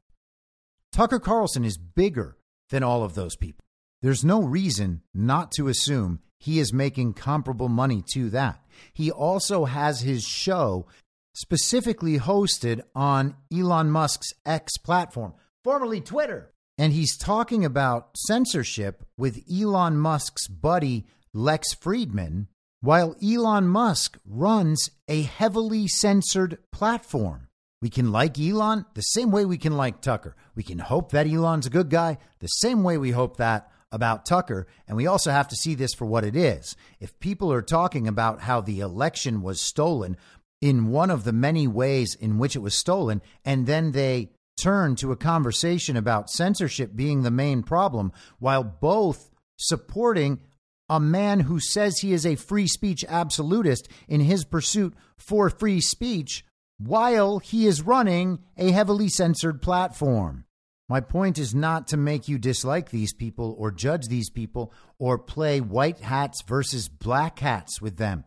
Tucker 0.92 1.18
Carlson 1.18 1.64
is 1.64 1.78
bigger 1.78 2.36
than 2.68 2.82
all 2.82 3.02
of 3.02 3.14
those 3.14 3.36
people. 3.36 3.64
There's 4.02 4.22
no 4.22 4.42
reason 4.42 5.00
not 5.14 5.50
to 5.52 5.68
assume 5.68 6.20
he 6.38 6.58
is 6.58 6.74
making 6.74 7.14
comparable 7.14 7.70
money 7.70 8.04
to 8.12 8.28
that. 8.30 8.62
He 8.92 9.10
also 9.10 9.64
has 9.64 10.02
his 10.02 10.24
show 10.24 10.86
specifically 11.32 12.18
hosted 12.18 12.82
on 12.94 13.36
Elon 13.50 13.90
Musk's 13.90 14.34
X 14.44 14.76
platform, 14.76 15.32
formerly 15.64 16.00
Twitter. 16.00 16.52
And 16.78 16.92
he's 16.92 17.16
talking 17.16 17.64
about 17.64 18.16
censorship 18.16 19.04
with 19.18 19.44
Elon 19.52 19.98
Musk's 19.98 20.48
buddy, 20.48 21.04
Lex 21.34 21.74
Fridman, 21.74 22.46
while 22.80 23.14
Elon 23.22 23.68
Musk 23.68 24.18
runs 24.24 24.90
a 25.06 25.22
heavily 25.22 25.86
censored 25.86 26.58
platform. 26.72 27.48
We 27.82 27.90
can 27.90 28.12
like 28.12 28.38
Elon 28.38 28.86
the 28.94 29.02
same 29.02 29.30
way 29.30 29.44
we 29.44 29.58
can 29.58 29.76
like 29.76 30.00
Tucker. 30.00 30.36
We 30.54 30.62
can 30.62 30.78
hope 30.78 31.12
that 31.12 31.26
Elon's 31.26 31.66
a 31.66 31.70
good 31.70 31.90
guy 31.90 32.18
the 32.40 32.46
same 32.46 32.82
way 32.82 32.98
we 32.98 33.10
hope 33.10 33.36
that 33.36 33.70
about 33.92 34.24
Tucker. 34.24 34.66
And 34.86 34.96
we 34.96 35.06
also 35.06 35.30
have 35.30 35.48
to 35.48 35.56
see 35.56 35.74
this 35.74 35.94
for 35.94 36.04
what 36.04 36.24
it 36.24 36.36
is. 36.36 36.76
If 37.00 37.18
people 37.20 37.52
are 37.52 37.62
talking 37.62 38.06
about 38.06 38.42
how 38.42 38.60
the 38.60 38.80
election 38.80 39.42
was 39.42 39.60
stolen 39.60 40.16
in 40.60 40.88
one 40.88 41.10
of 41.10 41.24
the 41.24 41.32
many 41.32 41.66
ways 41.66 42.14
in 42.14 42.38
which 42.38 42.54
it 42.54 42.60
was 42.60 42.74
stolen, 42.74 43.22
and 43.44 43.66
then 43.66 43.92
they 43.92 44.30
turn 44.60 44.96
to 44.96 45.12
a 45.12 45.16
conversation 45.16 45.96
about 45.96 46.30
censorship 46.30 46.94
being 46.94 47.22
the 47.22 47.30
main 47.30 47.62
problem, 47.62 48.12
while 48.38 48.64
both 48.64 49.30
supporting 49.56 50.40
a 50.88 51.00
man 51.00 51.40
who 51.40 51.60
says 51.60 51.98
he 51.98 52.12
is 52.12 52.26
a 52.26 52.34
free 52.34 52.66
speech 52.66 53.04
absolutist 53.08 53.88
in 54.08 54.20
his 54.20 54.44
pursuit 54.44 54.94
for 55.16 55.48
free 55.48 55.80
speech 55.80 56.44
while 56.78 57.38
he 57.38 57.66
is 57.66 57.82
running 57.82 58.40
a 58.56 58.72
heavily 58.72 59.08
censored 59.08 59.62
platform. 59.62 60.44
My 60.88 61.00
point 61.00 61.38
is 61.38 61.54
not 61.54 61.86
to 61.88 61.96
make 61.96 62.26
you 62.26 62.38
dislike 62.38 62.90
these 62.90 63.12
people 63.12 63.54
or 63.56 63.70
judge 63.70 64.08
these 64.08 64.30
people 64.30 64.72
or 64.98 65.18
play 65.18 65.60
white 65.60 66.00
hats 66.00 66.42
versus 66.42 66.88
black 66.88 67.38
hats 67.38 67.80
with 67.80 67.96
them. 67.96 68.24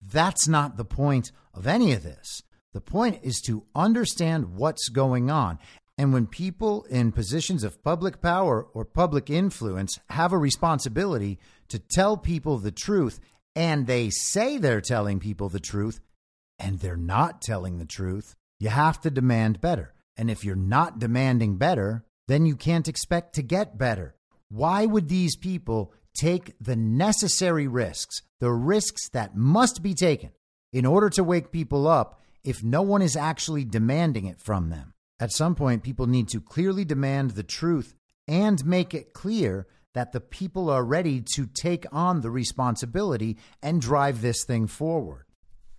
That's 0.00 0.48
not 0.48 0.78
the 0.78 0.84
point 0.84 1.30
of 1.52 1.66
any 1.66 1.92
of 1.92 2.02
this. 2.02 2.42
The 2.76 2.82
point 2.82 3.20
is 3.22 3.40
to 3.46 3.64
understand 3.74 4.54
what's 4.54 4.90
going 4.90 5.30
on. 5.30 5.58
And 5.96 6.12
when 6.12 6.26
people 6.26 6.84
in 6.90 7.10
positions 7.10 7.64
of 7.64 7.82
public 7.82 8.20
power 8.20 8.66
or 8.74 8.84
public 8.84 9.30
influence 9.30 9.98
have 10.10 10.34
a 10.34 10.38
responsibility 10.38 11.38
to 11.68 11.78
tell 11.78 12.18
people 12.18 12.58
the 12.58 12.70
truth, 12.70 13.18
and 13.54 13.86
they 13.86 14.10
say 14.10 14.58
they're 14.58 14.82
telling 14.82 15.20
people 15.20 15.48
the 15.48 15.58
truth, 15.58 16.00
and 16.58 16.78
they're 16.78 16.98
not 16.98 17.40
telling 17.40 17.78
the 17.78 17.86
truth, 17.86 18.34
you 18.60 18.68
have 18.68 19.00
to 19.00 19.10
demand 19.10 19.62
better. 19.62 19.94
And 20.18 20.30
if 20.30 20.44
you're 20.44 20.54
not 20.54 20.98
demanding 20.98 21.56
better, 21.56 22.04
then 22.28 22.44
you 22.44 22.56
can't 22.56 22.88
expect 22.88 23.36
to 23.36 23.42
get 23.42 23.78
better. 23.78 24.16
Why 24.50 24.84
would 24.84 25.08
these 25.08 25.34
people 25.34 25.94
take 26.14 26.52
the 26.60 26.76
necessary 26.76 27.68
risks, 27.68 28.20
the 28.38 28.52
risks 28.52 29.08
that 29.14 29.34
must 29.34 29.82
be 29.82 29.94
taken 29.94 30.32
in 30.74 30.84
order 30.84 31.08
to 31.08 31.24
wake 31.24 31.50
people 31.50 31.88
up 31.88 32.20
if 32.46 32.62
no 32.62 32.80
one 32.82 33.02
is 33.02 33.16
actually 33.16 33.64
demanding 33.64 34.26
it 34.26 34.40
from 34.40 34.70
them? 34.70 34.94
At 35.18 35.32
some 35.32 35.54
point, 35.54 35.82
people 35.82 36.06
need 36.06 36.28
to 36.28 36.40
clearly 36.40 36.84
demand 36.84 37.32
the 37.32 37.42
truth 37.42 37.94
and 38.28 38.64
make 38.64 38.94
it 38.94 39.12
clear 39.12 39.66
that 39.94 40.12
the 40.12 40.20
people 40.20 40.68
are 40.68 40.84
ready 40.84 41.22
to 41.34 41.46
take 41.46 41.86
on 41.90 42.20
the 42.20 42.30
responsibility 42.30 43.38
and 43.62 43.80
drive 43.80 44.20
this 44.20 44.44
thing 44.44 44.66
forward. 44.66 45.24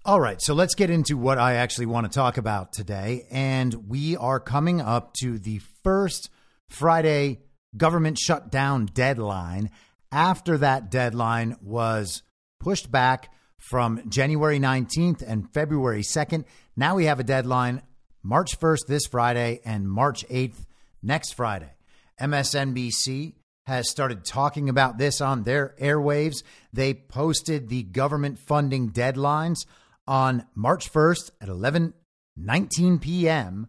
All 0.05 0.19
right, 0.19 0.41
so 0.41 0.53
let's 0.53 0.73
get 0.73 0.89
into 0.89 1.17
what 1.17 1.37
I 1.37 1.55
actually 1.55 1.85
want 1.85 2.11
to 2.11 2.15
talk 2.15 2.37
about 2.37 2.73
today. 2.73 3.27
And 3.29 3.89
we 3.89 4.17
are 4.17 4.39
coming 4.39 4.81
up 4.81 5.13
to 5.19 5.37
the 5.37 5.59
first 5.83 6.29
Friday 6.69 7.41
government 7.75 8.17
shutdown 8.17 8.87
deadline. 8.87 9.69
After 10.11 10.57
that 10.57 10.89
deadline 10.89 11.57
was 11.61 12.23
pushed 12.59 12.91
back 12.91 13.29
from 13.59 14.01
January 14.09 14.59
19th 14.59 15.23
and 15.25 15.51
February 15.53 16.01
2nd, 16.01 16.45
now 16.75 16.95
we 16.95 17.05
have 17.05 17.19
a 17.19 17.23
deadline 17.23 17.81
March 18.23 18.59
1st 18.59 18.87
this 18.87 19.05
Friday 19.07 19.61
and 19.65 19.89
March 19.89 20.27
8th 20.27 20.65
next 21.01 21.33
Friday. 21.33 21.73
MSNBC 22.19 23.33
has 23.65 23.89
started 23.89 24.23
talking 24.23 24.69
about 24.69 24.97
this 24.97 25.19
on 25.21 25.43
their 25.43 25.75
airwaves. 25.79 26.43
They 26.71 26.93
posted 26.93 27.67
the 27.67 27.83
government 27.83 28.39
funding 28.39 28.91
deadlines 28.91 29.65
on 30.07 30.45
March 30.55 30.91
1st 30.91 31.31
at 31.41 31.49
11 31.49 31.93
19 32.39 32.99
p.m. 32.99 33.67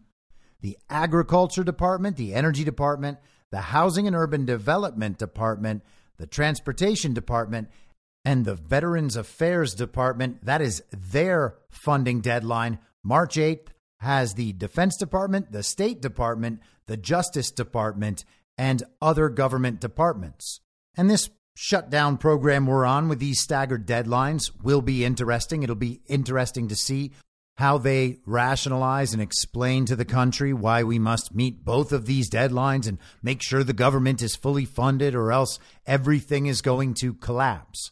The 0.61 0.77
Agriculture 0.91 1.65
Department, 1.65 2.17
the 2.17 2.35
Energy 2.35 2.65
Department, 2.65 3.19
the 3.51 3.61
Housing 3.61 4.07
and 4.07 4.15
Urban 4.15 4.45
Development 4.45 5.19
Department, 5.19 5.83
the 6.19 6.27
Transportation 6.27 7.15
Department, 7.15 7.71
and 8.29 8.45
the 8.45 8.55
Veterans 8.55 9.17
Affairs 9.17 9.73
Department. 9.73 10.45
That 10.45 10.61
is 10.61 10.83
their 10.91 11.55
funding 11.71 12.21
deadline. 12.21 12.79
March 13.03 13.37
8th 13.37 13.69
has 14.01 14.35
the 14.35 14.53
Defense 14.53 14.99
Department, 14.99 15.51
the 15.51 15.63
State 15.63 16.03
Department, 16.03 16.61
the 16.89 16.99
Justice 16.99 17.51
Department, 17.51 18.27
and 18.59 18.83
other 19.01 19.31
government 19.31 19.81
departments. 19.81 20.61
And 20.95 21.09
this 21.09 21.31
shutdown 21.57 22.19
program 22.19 22.67
we're 22.67 22.85
on 22.85 23.09
with 23.09 23.19
these 23.19 23.41
staggered 23.41 23.87
deadlines 23.87 24.51
will 24.63 24.83
be 24.83 25.07
interesting. 25.07 25.63
It'll 25.63 25.75
be 25.75 26.03
interesting 26.07 26.69
to 26.69 26.77
see 26.77 27.13
how 27.57 27.79
they 27.79 28.19
rationalize 28.27 29.15
and 29.15 29.23
explain 29.23 29.87
to 29.87 29.97
the 29.97 30.05
country 30.05 30.53
why 30.53 30.83
we 30.83 30.99
must 30.99 31.35
meet 31.35 31.65
both 31.65 31.93
of 31.93 32.05
these 32.05 32.29
deadlines 32.29 32.87
and 32.87 32.99
make 33.23 33.41
sure 33.41 33.65
the 33.65 33.73
government 33.73 34.21
is 34.21 34.37
fully 34.37 34.67
funded, 34.67 35.15
or 35.15 35.33
else 35.33 35.59
everything 35.87 36.45
is 36.45 36.61
going 36.61 36.93
to 36.93 37.15
collapse. 37.15 37.91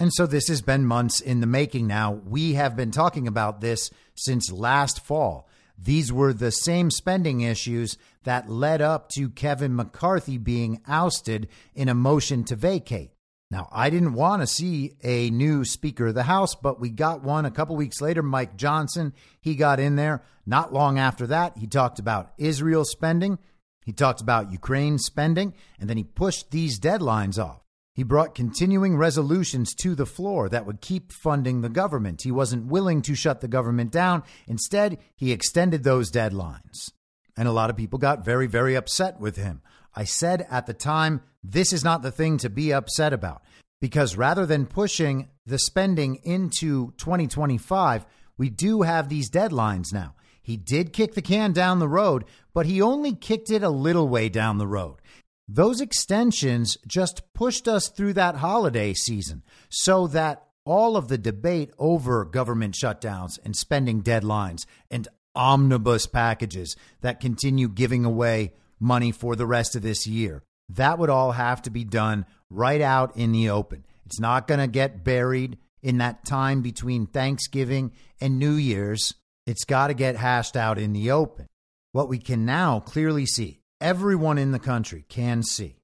And 0.00 0.12
so 0.12 0.26
this 0.26 0.46
has 0.46 0.62
been 0.62 0.86
months 0.86 1.20
in 1.20 1.40
the 1.40 1.46
making 1.46 1.88
now. 1.88 2.12
We 2.12 2.54
have 2.54 2.76
been 2.76 2.92
talking 2.92 3.26
about 3.26 3.60
this 3.60 3.90
since 4.14 4.52
last 4.52 5.04
fall. 5.04 5.48
These 5.76 6.12
were 6.12 6.32
the 6.32 6.52
same 6.52 6.90
spending 6.90 7.40
issues 7.40 7.98
that 8.24 8.48
led 8.48 8.80
up 8.80 9.08
to 9.10 9.28
Kevin 9.28 9.74
McCarthy 9.74 10.38
being 10.38 10.80
ousted 10.86 11.48
in 11.74 11.88
a 11.88 11.94
motion 11.94 12.44
to 12.44 12.56
vacate. 12.56 13.10
Now, 13.50 13.68
I 13.72 13.88
didn't 13.88 14.12
want 14.12 14.42
to 14.42 14.46
see 14.46 14.96
a 15.02 15.30
new 15.30 15.64
Speaker 15.64 16.08
of 16.08 16.14
the 16.14 16.24
House, 16.24 16.54
but 16.54 16.78
we 16.78 16.90
got 16.90 17.22
one 17.22 17.46
a 17.46 17.50
couple 17.50 17.76
weeks 17.76 18.00
later. 18.00 18.22
Mike 18.22 18.56
Johnson, 18.56 19.14
he 19.40 19.54
got 19.54 19.80
in 19.80 19.96
there. 19.96 20.22
Not 20.44 20.72
long 20.72 20.98
after 20.98 21.26
that, 21.28 21.56
he 21.56 21.66
talked 21.66 21.98
about 21.98 22.32
Israel 22.36 22.84
spending, 22.84 23.38
he 23.86 23.92
talked 23.92 24.20
about 24.20 24.52
Ukraine 24.52 24.98
spending, 24.98 25.54
and 25.80 25.88
then 25.88 25.96
he 25.96 26.04
pushed 26.04 26.50
these 26.50 26.78
deadlines 26.78 27.42
off. 27.42 27.62
He 27.98 28.04
brought 28.04 28.36
continuing 28.36 28.96
resolutions 28.96 29.74
to 29.80 29.96
the 29.96 30.06
floor 30.06 30.48
that 30.50 30.64
would 30.64 30.80
keep 30.80 31.10
funding 31.10 31.62
the 31.62 31.68
government. 31.68 32.22
He 32.22 32.30
wasn't 32.30 32.66
willing 32.66 33.02
to 33.02 33.16
shut 33.16 33.40
the 33.40 33.48
government 33.48 33.90
down. 33.90 34.22
Instead, 34.46 34.98
he 35.16 35.32
extended 35.32 35.82
those 35.82 36.12
deadlines. 36.12 36.92
And 37.36 37.48
a 37.48 37.52
lot 37.52 37.70
of 37.70 37.76
people 37.76 37.98
got 37.98 38.24
very, 38.24 38.46
very 38.46 38.76
upset 38.76 39.18
with 39.18 39.34
him. 39.34 39.62
I 39.96 40.04
said 40.04 40.46
at 40.48 40.66
the 40.66 40.74
time, 40.74 41.22
this 41.42 41.72
is 41.72 41.82
not 41.82 42.02
the 42.02 42.12
thing 42.12 42.38
to 42.38 42.48
be 42.48 42.72
upset 42.72 43.12
about 43.12 43.42
because 43.80 44.16
rather 44.16 44.46
than 44.46 44.66
pushing 44.66 45.30
the 45.44 45.58
spending 45.58 46.20
into 46.22 46.92
2025, 46.98 48.06
we 48.36 48.48
do 48.48 48.82
have 48.82 49.08
these 49.08 49.28
deadlines 49.28 49.92
now. 49.92 50.14
He 50.40 50.56
did 50.56 50.92
kick 50.92 51.14
the 51.14 51.20
can 51.20 51.52
down 51.52 51.80
the 51.80 51.88
road, 51.88 52.26
but 52.54 52.64
he 52.64 52.80
only 52.80 53.12
kicked 53.12 53.50
it 53.50 53.64
a 53.64 53.68
little 53.68 54.08
way 54.08 54.28
down 54.28 54.58
the 54.58 54.68
road. 54.68 54.98
Those 55.48 55.80
extensions 55.80 56.76
just 56.86 57.32
pushed 57.32 57.66
us 57.66 57.88
through 57.88 58.12
that 58.14 58.36
holiday 58.36 58.92
season 58.92 59.42
so 59.70 60.06
that 60.08 60.44
all 60.66 60.94
of 60.94 61.08
the 61.08 61.16
debate 61.16 61.70
over 61.78 62.26
government 62.26 62.74
shutdowns 62.74 63.38
and 63.42 63.56
spending 63.56 64.02
deadlines 64.02 64.66
and 64.90 65.08
omnibus 65.34 66.06
packages 66.06 66.76
that 67.00 67.20
continue 67.20 67.70
giving 67.70 68.04
away 68.04 68.52
money 68.78 69.10
for 69.10 69.34
the 69.34 69.46
rest 69.46 69.74
of 69.74 69.80
this 69.80 70.06
year, 70.06 70.42
that 70.68 70.98
would 70.98 71.08
all 71.08 71.32
have 71.32 71.62
to 71.62 71.70
be 71.70 71.84
done 71.84 72.26
right 72.50 72.82
out 72.82 73.16
in 73.16 73.32
the 73.32 73.48
open. 73.48 73.86
It's 74.04 74.20
not 74.20 74.46
going 74.46 74.60
to 74.60 74.66
get 74.66 75.02
buried 75.02 75.56
in 75.82 75.98
that 75.98 76.26
time 76.26 76.60
between 76.60 77.06
Thanksgiving 77.06 77.92
and 78.20 78.38
New 78.38 78.52
Year's. 78.52 79.14
It's 79.46 79.64
got 79.64 79.86
to 79.86 79.94
get 79.94 80.16
hashed 80.16 80.56
out 80.56 80.78
in 80.78 80.92
the 80.92 81.10
open. 81.10 81.46
What 81.92 82.10
we 82.10 82.18
can 82.18 82.44
now 82.44 82.80
clearly 82.80 83.24
see 83.24 83.57
everyone 83.80 84.38
in 84.38 84.52
the 84.52 84.58
country 84.58 85.04
can 85.08 85.42
see 85.42 85.76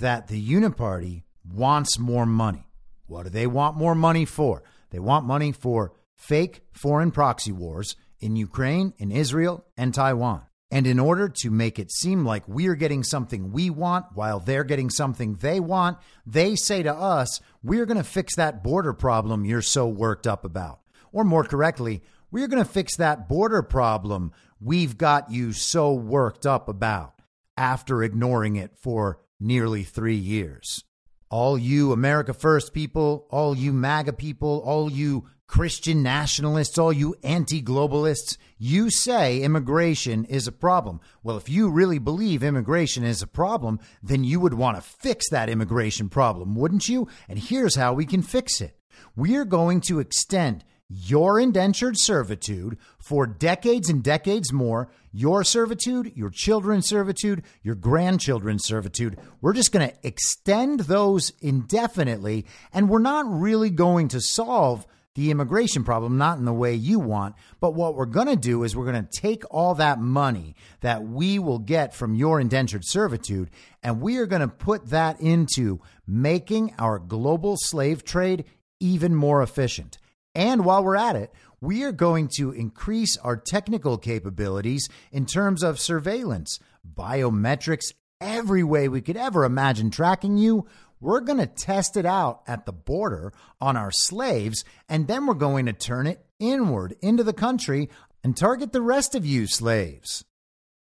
that 0.00 0.28
the 0.28 0.50
Uniparty 0.50 1.22
wants 1.44 1.98
more 1.98 2.26
money. 2.26 2.66
What 3.06 3.24
do 3.24 3.30
they 3.30 3.46
want 3.46 3.76
more 3.76 3.94
money 3.94 4.24
for? 4.24 4.62
They 4.90 4.98
want 4.98 5.26
money 5.26 5.52
for 5.52 5.92
fake 6.14 6.62
foreign 6.72 7.10
proxy 7.10 7.52
wars 7.52 7.96
in 8.20 8.36
Ukraine, 8.36 8.94
in 8.98 9.10
Israel, 9.10 9.64
and 9.76 9.92
Taiwan. 9.92 10.42
And 10.70 10.86
in 10.86 10.98
order 10.98 11.28
to 11.28 11.50
make 11.50 11.78
it 11.78 11.92
seem 11.92 12.24
like 12.24 12.48
we're 12.48 12.76
getting 12.76 13.04
something 13.04 13.52
we 13.52 13.68
want 13.68 14.06
while 14.14 14.40
they're 14.40 14.64
getting 14.64 14.88
something 14.88 15.34
they 15.34 15.60
want, 15.60 15.98
they 16.24 16.54
say 16.54 16.82
to 16.82 16.94
us, 16.94 17.40
we're 17.62 17.84
going 17.84 17.98
to 17.98 18.04
fix 18.04 18.36
that 18.36 18.62
border 18.62 18.94
problem 18.94 19.44
you're 19.44 19.60
so 19.60 19.86
worked 19.86 20.26
up 20.26 20.44
about. 20.44 20.80
Or 21.12 21.24
more 21.24 21.44
correctly, 21.44 22.02
we're 22.30 22.48
going 22.48 22.64
to 22.64 22.70
fix 22.70 22.96
that 22.96 23.28
border 23.28 23.62
problem 23.62 24.32
we've 24.60 24.96
got 24.96 25.30
you 25.30 25.52
so 25.52 25.92
worked 25.92 26.46
up 26.46 26.68
about 26.68 27.21
after 27.56 28.02
ignoring 28.02 28.56
it 28.56 28.72
for 28.76 29.20
nearly 29.38 29.82
three 29.82 30.16
years. 30.16 30.84
All 31.30 31.56
you 31.56 31.92
America 31.92 32.34
First 32.34 32.74
people, 32.74 33.26
all 33.30 33.56
you 33.56 33.72
MAGA 33.72 34.12
people, 34.12 34.62
all 34.64 34.90
you 34.90 35.28
Christian 35.46 36.02
nationalists, 36.02 36.78
all 36.78 36.92
you 36.92 37.14
anti 37.22 37.62
globalists, 37.62 38.38
you 38.58 38.88
say 38.90 39.42
immigration 39.42 40.24
is 40.24 40.46
a 40.46 40.52
problem. 40.52 41.00
Well, 41.22 41.36
if 41.36 41.48
you 41.48 41.68
really 41.68 41.98
believe 41.98 42.42
immigration 42.42 43.04
is 43.04 43.20
a 43.20 43.26
problem, 43.26 43.78
then 44.02 44.24
you 44.24 44.40
would 44.40 44.54
want 44.54 44.76
to 44.76 44.82
fix 44.82 45.28
that 45.28 45.50
immigration 45.50 46.08
problem, 46.08 46.54
wouldn't 46.54 46.88
you? 46.88 47.06
And 47.28 47.38
here's 47.38 47.74
how 47.74 47.92
we 47.92 48.06
can 48.06 48.22
fix 48.22 48.62
it. 48.62 48.78
We're 49.14 49.44
going 49.44 49.82
to 49.82 50.00
extend 50.00 50.64
your 50.94 51.40
indentured 51.40 51.98
servitude 51.98 52.76
for 52.98 53.26
decades 53.26 53.88
and 53.88 54.02
decades 54.02 54.52
more, 54.52 54.90
your 55.10 55.42
servitude, 55.42 56.12
your 56.14 56.28
children's 56.28 56.86
servitude, 56.86 57.42
your 57.62 57.74
grandchildren's 57.74 58.64
servitude. 58.64 59.18
We're 59.40 59.54
just 59.54 59.72
going 59.72 59.88
to 59.88 59.96
extend 60.06 60.80
those 60.80 61.32
indefinitely, 61.40 62.46
and 62.74 62.88
we're 62.88 62.98
not 62.98 63.24
really 63.26 63.70
going 63.70 64.08
to 64.08 64.20
solve 64.20 64.86
the 65.14 65.30
immigration 65.30 65.84
problem, 65.84 66.16
not 66.16 66.38
in 66.38 66.44
the 66.44 66.52
way 66.52 66.74
you 66.74 66.98
want. 66.98 67.36
But 67.60 67.74
what 67.74 67.94
we're 67.94 68.06
going 68.06 68.28
to 68.28 68.36
do 68.36 68.62
is 68.62 68.74
we're 68.74 68.90
going 68.90 69.06
to 69.06 69.20
take 69.20 69.44
all 69.50 69.74
that 69.76 69.98
money 69.98 70.56
that 70.80 71.02
we 71.02 71.38
will 71.38 71.58
get 71.58 71.94
from 71.94 72.14
your 72.14 72.40
indentured 72.40 72.84
servitude, 72.84 73.50
and 73.82 74.00
we 74.00 74.18
are 74.18 74.26
going 74.26 74.40
to 74.40 74.48
put 74.48 74.90
that 74.90 75.20
into 75.20 75.80
making 76.06 76.74
our 76.78 76.98
global 76.98 77.56
slave 77.58 78.04
trade 78.04 78.44
even 78.80 79.14
more 79.14 79.42
efficient. 79.42 79.98
And 80.34 80.64
while 80.64 80.82
we're 80.82 80.96
at 80.96 81.16
it, 81.16 81.32
we 81.60 81.84
are 81.84 81.92
going 81.92 82.28
to 82.36 82.50
increase 82.50 83.16
our 83.18 83.36
technical 83.36 83.98
capabilities 83.98 84.88
in 85.12 85.26
terms 85.26 85.62
of 85.62 85.78
surveillance, 85.78 86.58
biometrics, 86.94 87.92
every 88.20 88.62
way 88.64 88.88
we 88.88 89.00
could 89.00 89.16
ever 89.16 89.44
imagine 89.44 89.90
tracking 89.90 90.36
you. 90.36 90.66
We're 91.00 91.20
going 91.20 91.38
to 91.38 91.46
test 91.46 91.96
it 91.96 92.06
out 92.06 92.42
at 92.46 92.64
the 92.64 92.72
border 92.72 93.32
on 93.60 93.76
our 93.76 93.90
slaves, 93.90 94.64
and 94.88 95.08
then 95.08 95.26
we're 95.26 95.34
going 95.34 95.66
to 95.66 95.72
turn 95.72 96.06
it 96.06 96.24
inward 96.38 96.96
into 97.02 97.24
the 97.24 97.32
country 97.32 97.90
and 98.24 98.36
target 98.36 98.72
the 98.72 98.82
rest 98.82 99.14
of 99.14 99.26
you 99.26 99.46
slaves. 99.46 100.24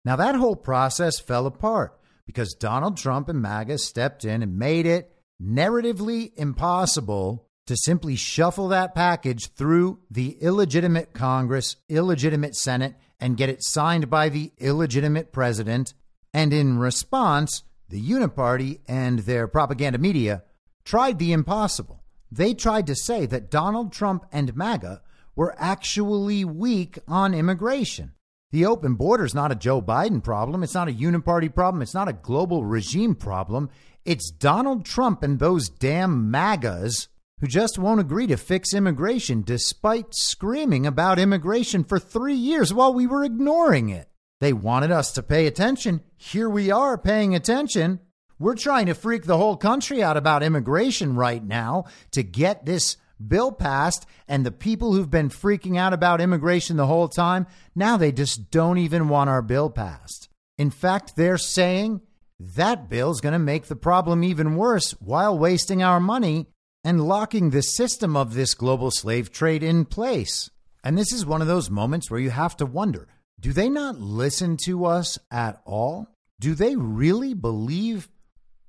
Now, 0.04 0.16
that 0.16 0.36
whole 0.36 0.56
process 0.56 1.18
fell 1.18 1.46
apart 1.46 1.98
because 2.26 2.54
Donald 2.54 2.96
Trump 2.96 3.28
and 3.28 3.42
MAGA 3.42 3.78
stepped 3.78 4.24
in 4.24 4.42
and 4.42 4.58
made 4.58 4.86
it 4.86 5.12
narratively 5.42 6.32
impossible 6.36 7.45
to 7.66 7.76
simply 7.76 8.16
shuffle 8.16 8.68
that 8.68 8.94
package 8.94 9.52
through 9.52 9.98
the 10.10 10.36
illegitimate 10.40 11.12
Congress, 11.12 11.76
illegitimate 11.88 12.54
Senate, 12.54 12.94
and 13.18 13.36
get 13.36 13.48
it 13.48 13.64
signed 13.64 14.08
by 14.08 14.28
the 14.28 14.52
illegitimate 14.58 15.32
president. 15.32 15.94
And 16.32 16.52
in 16.52 16.78
response, 16.78 17.64
the 17.88 18.00
Uniparty 18.00 18.80
and 18.86 19.20
their 19.20 19.48
propaganda 19.48 19.98
media 19.98 20.44
tried 20.84 21.18
the 21.18 21.32
impossible. 21.32 22.02
They 22.30 22.54
tried 22.54 22.86
to 22.88 22.94
say 22.94 23.26
that 23.26 23.50
Donald 23.50 23.92
Trump 23.92 24.26
and 24.32 24.56
MAGA 24.56 25.02
were 25.34 25.54
actually 25.58 26.44
weak 26.44 26.98
on 27.06 27.34
immigration. 27.34 28.12
The 28.52 28.66
open 28.66 28.94
border 28.94 29.24
is 29.24 29.34
not 29.34 29.52
a 29.52 29.56
Joe 29.56 29.82
Biden 29.82 30.22
problem. 30.22 30.62
It's 30.62 30.74
not 30.74 30.88
a 30.88 30.92
uniparty 30.92 31.52
problem. 31.54 31.82
It's 31.82 31.94
not 31.94 32.08
a 32.08 32.12
global 32.12 32.64
regime 32.64 33.14
problem. 33.14 33.70
It's 34.04 34.30
Donald 34.30 34.84
Trump 34.84 35.22
and 35.22 35.38
those 35.38 35.68
damn 35.68 36.30
MAGAs 36.30 37.08
who 37.40 37.46
just 37.46 37.78
won't 37.78 38.00
agree 38.00 38.26
to 38.26 38.36
fix 38.36 38.72
immigration 38.72 39.42
despite 39.42 40.14
screaming 40.14 40.86
about 40.86 41.18
immigration 41.18 41.84
for 41.84 41.98
three 41.98 42.34
years 42.34 42.72
while 42.72 42.94
we 42.94 43.06
were 43.06 43.24
ignoring 43.24 43.90
it. 43.90 44.08
They 44.40 44.52
wanted 44.52 44.90
us 44.90 45.12
to 45.12 45.22
pay 45.22 45.46
attention. 45.46 46.02
Here 46.16 46.48
we 46.48 46.70
are 46.70 46.96
paying 46.96 47.34
attention. 47.34 48.00
We're 48.38 48.54
trying 48.54 48.86
to 48.86 48.94
freak 48.94 49.24
the 49.24 49.38
whole 49.38 49.56
country 49.56 50.02
out 50.02 50.16
about 50.16 50.42
immigration 50.42 51.14
right 51.14 51.42
now 51.42 51.84
to 52.12 52.22
get 52.22 52.64
this 52.64 52.96
bill 53.26 53.52
passed. 53.52 54.06
And 54.28 54.44
the 54.44 54.50
people 54.50 54.92
who've 54.92 55.10
been 55.10 55.30
freaking 55.30 55.78
out 55.78 55.92
about 55.92 56.20
immigration 56.20 56.76
the 56.76 56.86
whole 56.86 57.08
time, 57.08 57.46
now 57.74 57.96
they 57.96 58.12
just 58.12 58.50
don't 58.50 58.78
even 58.78 59.08
want 59.08 59.30
our 59.30 59.42
bill 59.42 59.70
passed. 59.70 60.28
In 60.58 60.70
fact, 60.70 61.16
they're 61.16 61.38
saying 61.38 62.02
that 62.38 62.90
bill's 62.90 63.20
going 63.20 63.32
to 63.32 63.38
make 63.38 63.66
the 63.66 63.76
problem 63.76 64.22
even 64.22 64.56
worse 64.56 64.90
while 65.00 65.38
wasting 65.38 65.82
our 65.82 66.00
money 66.00 66.46
and 66.86 67.08
locking 67.08 67.50
the 67.50 67.62
system 67.62 68.16
of 68.16 68.34
this 68.34 68.54
global 68.54 68.92
slave 68.92 69.32
trade 69.32 69.60
in 69.60 69.84
place. 69.84 70.48
And 70.84 70.96
this 70.96 71.12
is 71.12 71.26
one 71.26 71.42
of 71.42 71.48
those 71.48 71.68
moments 71.68 72.08
where 72.08 72.20
you 72.20 72.30
have 72.30 72.56
to 72.58 72.64
wonder 72.64 73.08
do 73.40 73.52
they 73.52 73.68
not 73.68 73.98
listen 73.98 74.56
to 74.66 74.84
us 74.84 75.18
at 75.28 75.60
all? 75.64 76.06
Do 76.38 76.54
they 76.54 76.76
really 76.76 77.34
believe 77.34 78.08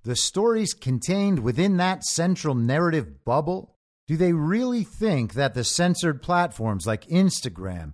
the 0.03 0.15
stories 0.15 0.73
contained 0.73 1.39
within 1.39 1.77
that 1.77 2.03
central 2.03 2.55
narrative 2.55 3.23
bubble? 3.23 3.75
Do 4.07 4.17
they 4.17 4.33
really 4.33 4.83
think 4.83 5.35
that 5.35 5.53
the 5.53 5.63
censored 5.63 6.23
platforms 6.23 6.87
like 6.87 7.05
Instagram 7.05 7.93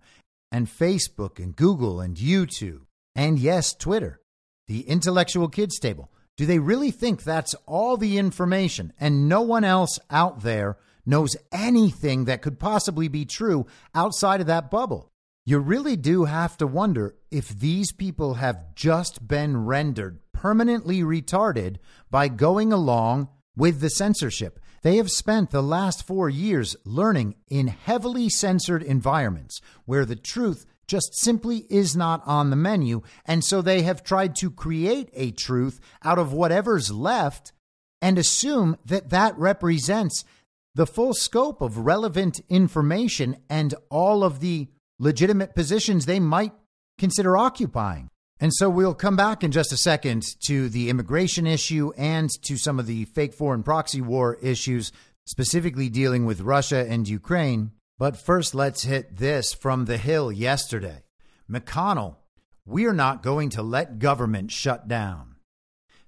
and 0.53 0.69
Facebook 0.69 1.37
and 1.37 1.53
Google 1.53 1.99
and 1.99 2.15
YouTube 2.15 2.83
and 3.13 3.37
yes, 3.37 3.73
Twitter, 3.73 4.21
the 4.67 4.87
intellectual 4.87 5.49
kids 5.49 5.77
table, 5.79 6.09
do 6.37 6.45
they 6.45 6.59
really 6.59 6.91
think 6.91 7.23
that's 7.23 7.53
all 7.65 7.95
the 7.97 8.17
information 8.17 8.93
and 8.99 9.29
no 9.29 9.41
one 9.41 9.63
else 9.63 9.99
out 10.09 10.41
there 10.41 10.77
knows 11.05 11.35
anything 11.51 12.25
that 12.25 12.41
could 12.41 12.59
possibly 12.59 13.07
be 13.07 13.25
true 13.25 13.67
outside 13.93 14.41
of 14.41 14.47
that 14.47 14.71
bubble? 14.71 15.11
You 15.45 15.59
really 15.59 15.97
do 15.97 16.23
have 16.25 16.57
to 16.57 16.67
wonder 16.67 17.15
if 17.29 17.49
these 17.49 17.91
people 17.91 18.35
have 18.35 18.73
just 18.75 19.27
been 19.27 19.65
rendered 19.65 20.19
permanently 20.31 21.01
retarded 21.01 21.77
by 22.09 22.29
going 22.29 22.71
along 22.73 23.27
with 23.55 23.79
the 23.81 23.89
censorship. 23.89 24.59
They 24.81 24.97
have 24.97 25.11
spent 25.11 25.51
the 25.51 25.61
last 25.61 26.05
four 26.07 26.29
years 26.29 26.75
learning 26.85 27.35
in 27.49 27.67
heavily 27.67 28.29
censored 28.29 28.83
environments 28.83 29.61
where 29.85 30.05
the 30.05 30.15
truth 30.15 30.65
just 30.87 31.15
simply 31.15 31.65
is 31.69 31.95
not 31.95 32.21
on 32.25 32.49
the 32.49 32.55
menu. 32.55 33.01
And 33.25 33.43
so 33.43 33.61
they 33.61 33.83
have 33.83 34.03
tried 34.03 34.35
to 34.37 34.51
create 34.51 35.09
a 35.13 35.31
truth 35.31 35.79
out 36.03 36.19
of 36.19 36.33
whatever's 36.33 36.91
left 36.91 37.51
and 38.01 38.17
assume 38.17 38.77
that 38.85 39.09
that 39.09 39.37
represents 39.37 40.25
the 40.75 40.87
full 40.87 41.13
scope 41.13 41.61
of 41.61 41.77
relevant 41.77 42.41
information 42.49 43.37
and 43.49 43.75
all 43.89 44.23
of 44.23 44.39
the 44.39 44.67
legitimate 44.99 45.55
positions 45.55 46.05
they 46.05 46.19
might 46.19 46.53
consider 46.97 47.37
occupying. 47.37 48.09
And 48.39 48.53
so 48.53 48.69
we'll 48.69 48.93
come 48.93 49.15
back 49.15 49.43
in 49.43 49.51
just 49.51 49.71
a 49.71 49.77
second 49.77 50.25
to 50.47 50.67
the 50.67 50.89
immigration 50.89 51.47
issue 51.47 51.93
and 51.97 52.29
to 52.43 52.57
some 52.57 52.79
of 52.79 52.87
the 52.87 53.05
fake 53.05 53.33
foreign 53.33 53.63
proxy 53.63 54.01
war 54.01 54.35
issues, 54.41 54.91
specifically 55.25 55.89
dealing 55.89 56.25
with 56.25 56.41
Russia 56.41 56.85
and 56.89 57.07
Ukraine. 57.07 57.71
But 58.03 58.17
first, 58.17 58.53
let's 58.53 58.83
hit 58.83 59.15
this 59.15 59.53
from 59.53 59.85
the 59.85 59.95
Hill 59.95 60.29
yesterday. 60.29 61.03
McConnell, 61.49 62.17
we're 62.65 62.91
not 62.91 63.23
going 63.23 63.47
to 63.51 63.63
let 63.63 63.97
government 63.97 64.51
shut 64.51 64.89
down. 64.89 65.37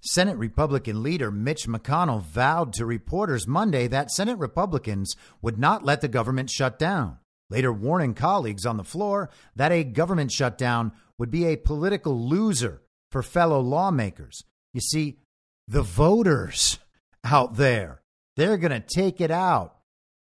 Senate 0.01 0.35
Republican 0.35 1.01
leader 1.01 1.31
Mitch 1.31 1.69
McConnell 1.69 2.21
vowed 2.21 2.73
to 2.73 2.85
reporters 2.85 3.47
Monday 3.47 3.87
that 3.87 4.11
Senate 4.11 4.37
Republicans 4.37 5.15
would 5.41 5.57
not 5.57 5.85
let 5.85 6.01
the 6.01 6.09
government 6.09 6.49
shut 6.49 6.77
down, 6.77 7.19
later 7.49 7.71
warning 7.71 8.13
colleagues 8.13 8.65
on 8.65 8.75
the 8.75 8.83
floor 8.83 9.29
that 9.55 9.71
a 9.71 9.85
government 9.85 10.33
shutdown 10.33 10.91
would 11.17 11.31
be 11.31 11.45
a 11.45 11.55
political 11.55 12.27
loser 12.27 12.81
for 13.09 13.23
fellow 13.23 13.61
lawmakers. 13.61 14.43
You 14.73 14.81
see, 14.81 15.19
the 15.65 15.81
voters 15.81 16.77
out 17.23 17.55
there, 17.55 18.01
they're 18.35 18.57
going 18.57 18.73
to 18.73 18.85
take 18.85 19.21
it 19.21 19.31
out 19.31 19.77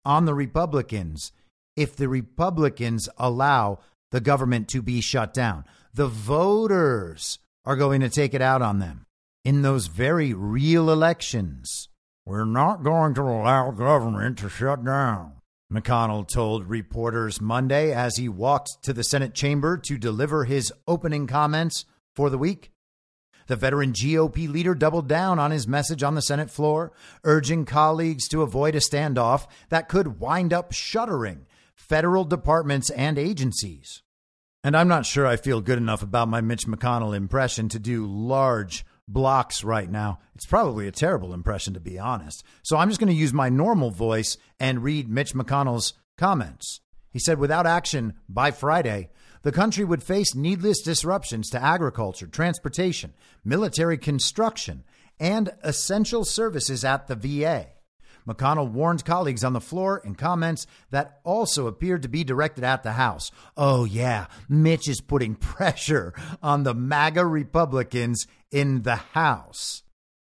on 0.04 0.24
the 0.24 0.34
Republicans 0.34 1.30
if 1.76 1.96
the 1.96 2.08
Republicans 2.08 3.08
allow 3.16 3.78
the 4.10 4.20
government 4.20 4.68
to 4.68 4.82
be 4.82 5.00
shut 5.00 5.32
down. 5.32 5.64
The 5.94 6.08
voters 6.08 7.38
are 7.64 7.76
going 7.76 8.00
to 8.00 8.08
take 8.08 8.34
it 8.34 8.42
out 8.42 8.62
on 8.62 8.78
them 8.78 9.06
in 9.44 9.62
those 9.62 9.86
very 9.86 10.34
real 10.34 10.90
elections. 10.90 11.88
We're 12.26 12.44
not 12.44 12.82
going 12.82 13.14
to 13.14 13.22
allow 13.22 13.70
government 13.70 14.38
to 14.38 14.48
shut 14.48 14.84
down. 14.84 15.34
McConnell 15.72 16.28
told 16.28 16.68
reporters 16.68 17.40
Monday 17.40 17.92
as 17.92 18.16
he 18.16 18.28
walked 18.28 18.82
to 18.82 18.92
the 18.92 19.04
Senate 19.04 19.34
chamber 19.34 19.76
to 19.78 19.98
deliver 19.98 20.44
his 20.44 20.72
opening 20.88 21.26
comments 21.26 21.84
for 22.16 22.28
the 22.28 22.38
week. 22.38 22.72
The 23.46 23.56
veteran 23.56 23.92
GOP 23.92 24.48
leader 24.48 24.74
doubled 24.74 25.08
down 25.08 25.38
on 25.38 25.50
his 25.50 25.66
message 25.66 26.02
on 26.02 26.14
the 26.14 26.22
Senate 26.22 26.50
floor, 26.50 26.92
urging 27.24 27.64
colleagues 27.64 28.28
to 28.28 28.42
avoid 28.42 28.74
a 28.74 28.78
standoff 28.78 29.46
that 29.70 29.88
could 29.88 30.20
wind 30.20 30.52
up 30.52 30.72
shuttering 30.72 31.46
federal 31.80 32.24
departments 32.24 32.90
and 32.90 33.18
agencies. 33.18 34.02
And 34.62 34.76
I'm 34.76 34.88
not 34.88 35.06
sure 35.06 35.26
I 35.26 35.36
feel 35.36 35.60
good 35.60 35.78
enough 35.78 36.02
about 36.02 36.28
my 36.28 36.40
Mitch 36.40 36.66
McConnell 36.66 37.16
impression 37.16 37.68
to 37.70 37.78
do 37.78 38.06
large 38.06 38.84
blocks 39.08 39.64
right 39.64 39.90
now. 39.90 40.18
It's 40.34 40.46
probably 40.46 40.86
a 40.86 40.92
terrible 40.92 41.32
impression, 41.32 41.74
to 41.74 41.80
be 41.80 41.98
honest. 41.98 42.44
So 42.62 42.76
I'm 42.76 42.88
just 42.88 43.00
going 43.00 43.12
to 43.12 43.18
use 43.18 43.32
my 43.32 43.48
normal 43.48 43.90
voice 43.90 44.36
and 44.60 44.84
read 44.84 45.08
Mitch 45.08 45.32
McConnell's 45.32 45.94
comments. 46.18 46.80
He 47.10 47.18
said, 47.18 47.38
without 47.38 47.66
action 47.66 48.14
by 48.28 48.50
Friday, 48.50 49.10
the 49.42 49.50
country 49.50 49.84
would 49.84 50.02
face 50.02 50.34
needless 50.34 50.82
disruptions 50.82 51.48
to 51.50 51.62
agriculture, 51.62 52.26
transportation, 52.26 53.14
military 53.44 53.96
construction, 53.96 54.84
and 55.18 55.50
essential 55.62 56.24
services 56.24 56.84
at 56.84 57.08
the 57.08 57.16
VA. 57.16 57.68
McConnell 58.26 58.70
warned 58.70 59.04
colleagues 59.04 59.44
on 59.44 59.52
the 59.52 59.60
floor 59.60 60.00
in 60.04 60.14
comments 60.14 60.66
that 60.90 61.20
also 61.24 61.66
appeared 61.66 62.02
to 62.02 62.08
be 62.08 62.24
directed 62.24 62.64
at 62.64 62.82
the 62.82 62.92
House. 62.92 63.30
Oh, 63.56 63.84
yeah, 63.84 64.26
Mitch 64.48 64.88
is 64.88 65.00
putting 65.00 65.34
pressure 65.36 66.12
on 66.42 66.62
the 66.62 66.74
MAGA 66.74 67.24
Republicans 67.24 68.26
in 68.50 68.82
the 68.82 68.96
House. 68.96 69.82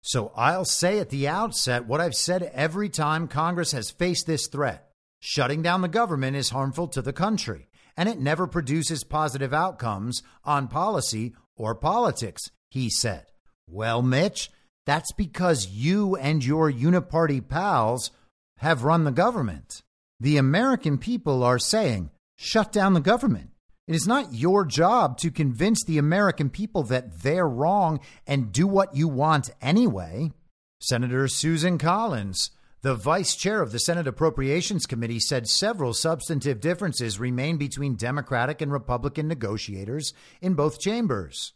So 0.03 0.33
I'll 0.37 0.67
say 0.67 0.99
at 0.99 1.11
the 1.11 1.29
outset 1.29 1.87
what 1.87 2.01
I've 2.01 2.15
said 2.15 2.43
every 2.55 2.91
time 2.91 3.27
Congress 3.27 3.73
has 3.73 3.91
faced 3.91 4.27
this 4.27 4.49
threat 4.49 4.91
shutting 5.25 5.63
down 5.63 5.81
the 5.81 5.89
government 5.89 6.37
is 6.37 6.51
harmful 6.51 6.87
to 6.87 7.01
the 7.01 7.13
country, 7.13 7.67
and 7.97 8.11
it 8.11 8.19
never 8.19 8.47
produces 8.47 9.05
positive 9.05 9.55
outcomes 9.55 10.23
on 10.45 10.69
policy 10.69 11.35
or 11.57 11.75
politics, 11.75 12.43
he 12.69 12.91
said. 12.91 13.25
Well, 13.67 14.03
Mitch, 14.03 14.51
that's 14.87 15.13
because 15.13 15.69
you 15.69 16.17
and 16.17 16.45
your 16.45 16.71
uniparty 16.71 17.47
pals 17.47 18.11
have 18.59 18.85
run 18.85 19.05
the 19.05 19.13
government. 19.13 19.83
The 20.21 20.37
American 20.37 20.99
people 20.99 21.43
are 21.43 21.59
saying, 21.59 22.11
shut 22.37 22.73
down 22.73 22.95
the 22.95 23.01
government. 23.01 23.51
It 23.87 23.95
is 23.95 24.07
not 24.07 24.33
your 24.33 24.65
job 24.65 25.19
to 25.19 25.31
convince 25.31 25.85
the 25.85 25.99
American 25.99 26.49
people 26.49 26.83
that 26.85 27.23
they're 27.23 27.49
wrong 27.49 28.01
and 28.27 28.53
do 28.53 28.67
what 28.67 28.97
you 28.97 29.09
want 29.09 29.51
anyway. 29.61 30.33
Senator 30.81 31.29
Susan 31.29 31.77
Collins, 31.77 32.51
the 32.81 32.95
vice 32.95 33.35
chair 33.35 33.61
of 33.61 33.73
the 33.73 33.79
Senate 33.79 34.07
Appropriations 34.07 34.87
Committee, 34.87 35.21
said 35.21 35.49
several 35.49 35.93
substantive 35.93 36.61
differences 36.61 37.21
remain 37.21 37.57
between 37.57 37.97
Democratic 37.97 38.63
and 38.63 38.73
Republican 38.73 39.29
negotiators 39.29 40.15
in 40.41 40.55
both 40.55 40.81
chambers. 40.81 41.53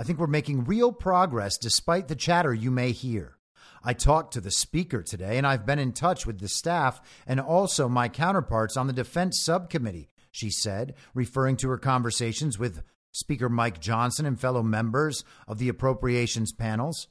I 0.00 0.02
think 0.02 0.18
we're 0.18 0.28
making 0.28 0.64
real 0.64 0.92
progress 0.92 1.58
despite 1.58 2.08
the 2.08 2.16
chatter 2.16 2.54
you 2.54 2.70
may 2.70 2.92
hear. 2.92 3.36
I 3.84 3.92
talked 3.92 4.32
to 4.32 4.40
the 4.40 4.50
speaker 4.50 5.02
today, 5.02 5.36
and 5.36 5.46
I've 5.46 5.66
been 5.66 5.78
in 5.78 5.92
touch 5.92 6.24
with 6.24 6.40
the 6.40 6.48
staff 6.48 7.02
and 7.26 7.38
also 7.38 7.86
my 7.86 8.08
counterparts 8.08 8.78
on 8.78 8.86
the 8.86 8.94
Defense 8.94 9.42
Subcommittee, 9.42 10.08
she 10.30 10.48
said, 10.48 10.94
referring 11.12 11.58
to 11.58 11.68
her 11.68 11.76
conversations 11.76 12.58
with 12.58 12.82
Speaker 13.12 13.50
Mike 13.50 13.78
Johnson 13.78 14.24
and 14.24 14.40
fellow 14.40 14.62
members 14.62 15.22
of 15.46 15.58
the 15.58 15.68
appropriations 15.68 16.50
panels. 16.50 17.08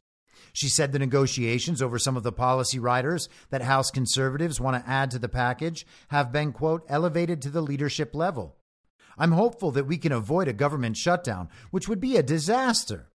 She 0.52 0.68
said 0.68 0.92
the 0.92 0.98
negotiations 0.98 1.84
over 1.84 2.00
some 2.00 2.18
of 2.18 2.24
the 2.24 2.32
policy 2.32 2.80
riders 2.80 3.30
that 3.52 3.62
House 3.62 3.92
conservatives 3.92 4.60
want 4.60 4.84
to 4.84 4.90
add 4.90 5.12
to 5.12 5.20
the 5.20 5.30
package 5.30 5.86
have 6.08 6.32
been, 6.32 6.52
quote, 6.54 6.86
elevated 6.90 7.40
to 7.44 7.52
the 7.52 7.62
leadership 7.62 8.16
level. 8.16 8.56
I'm 9.20 9.34
hopeful 9.34 9.72
that 9.72 9.86
we 9.86 9.98
can 9.98 10.14
avoid 10.14 10.48
a 10.48 10.54
government 10.54 10.98
shutdown, 10.98 11.50
which 11.70 11.88
would 11.88 12.00
be 12.00 12.16
a 12.16 12.24
disaster, 12.24 13.10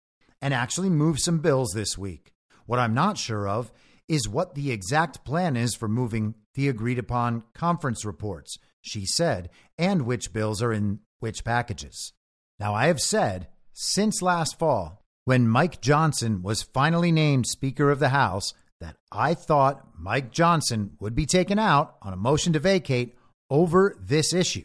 and 0.42 0.52
actually 0.52 0.90
move 0.90 1.20
some 1.20 1.38
bills 1.38 1.70
this 1.72 1.96
week. 1.96 2.32
What 2.66 2.80
I'm 2.80 2.92
not 2.92 3.16
sure 3.16 3.48
of 3.48 3.72
is 4.08 4.28
what 4.28 4.54
the 4.54 4.72
exact 4.72 5.24
plan 5.24 5.56
is 5.56 5.74
for 5.74 5.88
moving 5.88 6.34
the 6.54 6.68
agreed 6.68 6.98
upon 6.98 7.44
conference 7.54 8.04
reports, 8.04 8.58
she 8.80 9.06
said, 9.06 9.48
and 9.78 10.02
which 10.02 10.32
bills 10.32 10.60
are 10.60 10.72
in 10.72 10.98
which 11.20 11.44
packages. 11.44 12.12
Now, 12.58 12.74
I 12.74 12.88
have 12.88 13.00
said 13.00 13.46
since 13.72 14.20
last 14.20 14.58
fall, 14.58 15.02
when 15.24 15.48
Mike 15.48 15.80
Johnson 15.80 16.42
was 16.42 16.62
finally 16.62 17.12
named 17.12 17.46
Speaker 17.46 17.90
of 17.90 18.00
the 18.00 18.08
House, 18.08 18.52
that 18.80 18.96
I 19.12 19.34
thought 19.34 19.86
Mike 19.96 20.32
Johnson 20.32 20.96
would 21.00 21.14
be 21.14 21.26
taken 21.26 21.58
out 21.58 21.96
on 22.02 22.12
a 22.12 22.16
motion 22.16 22.52
to 22.54 22.58
vacate 22.58 23.16
over 23.48 23.96
this 24.00 24.34
issue. 24.34 24.64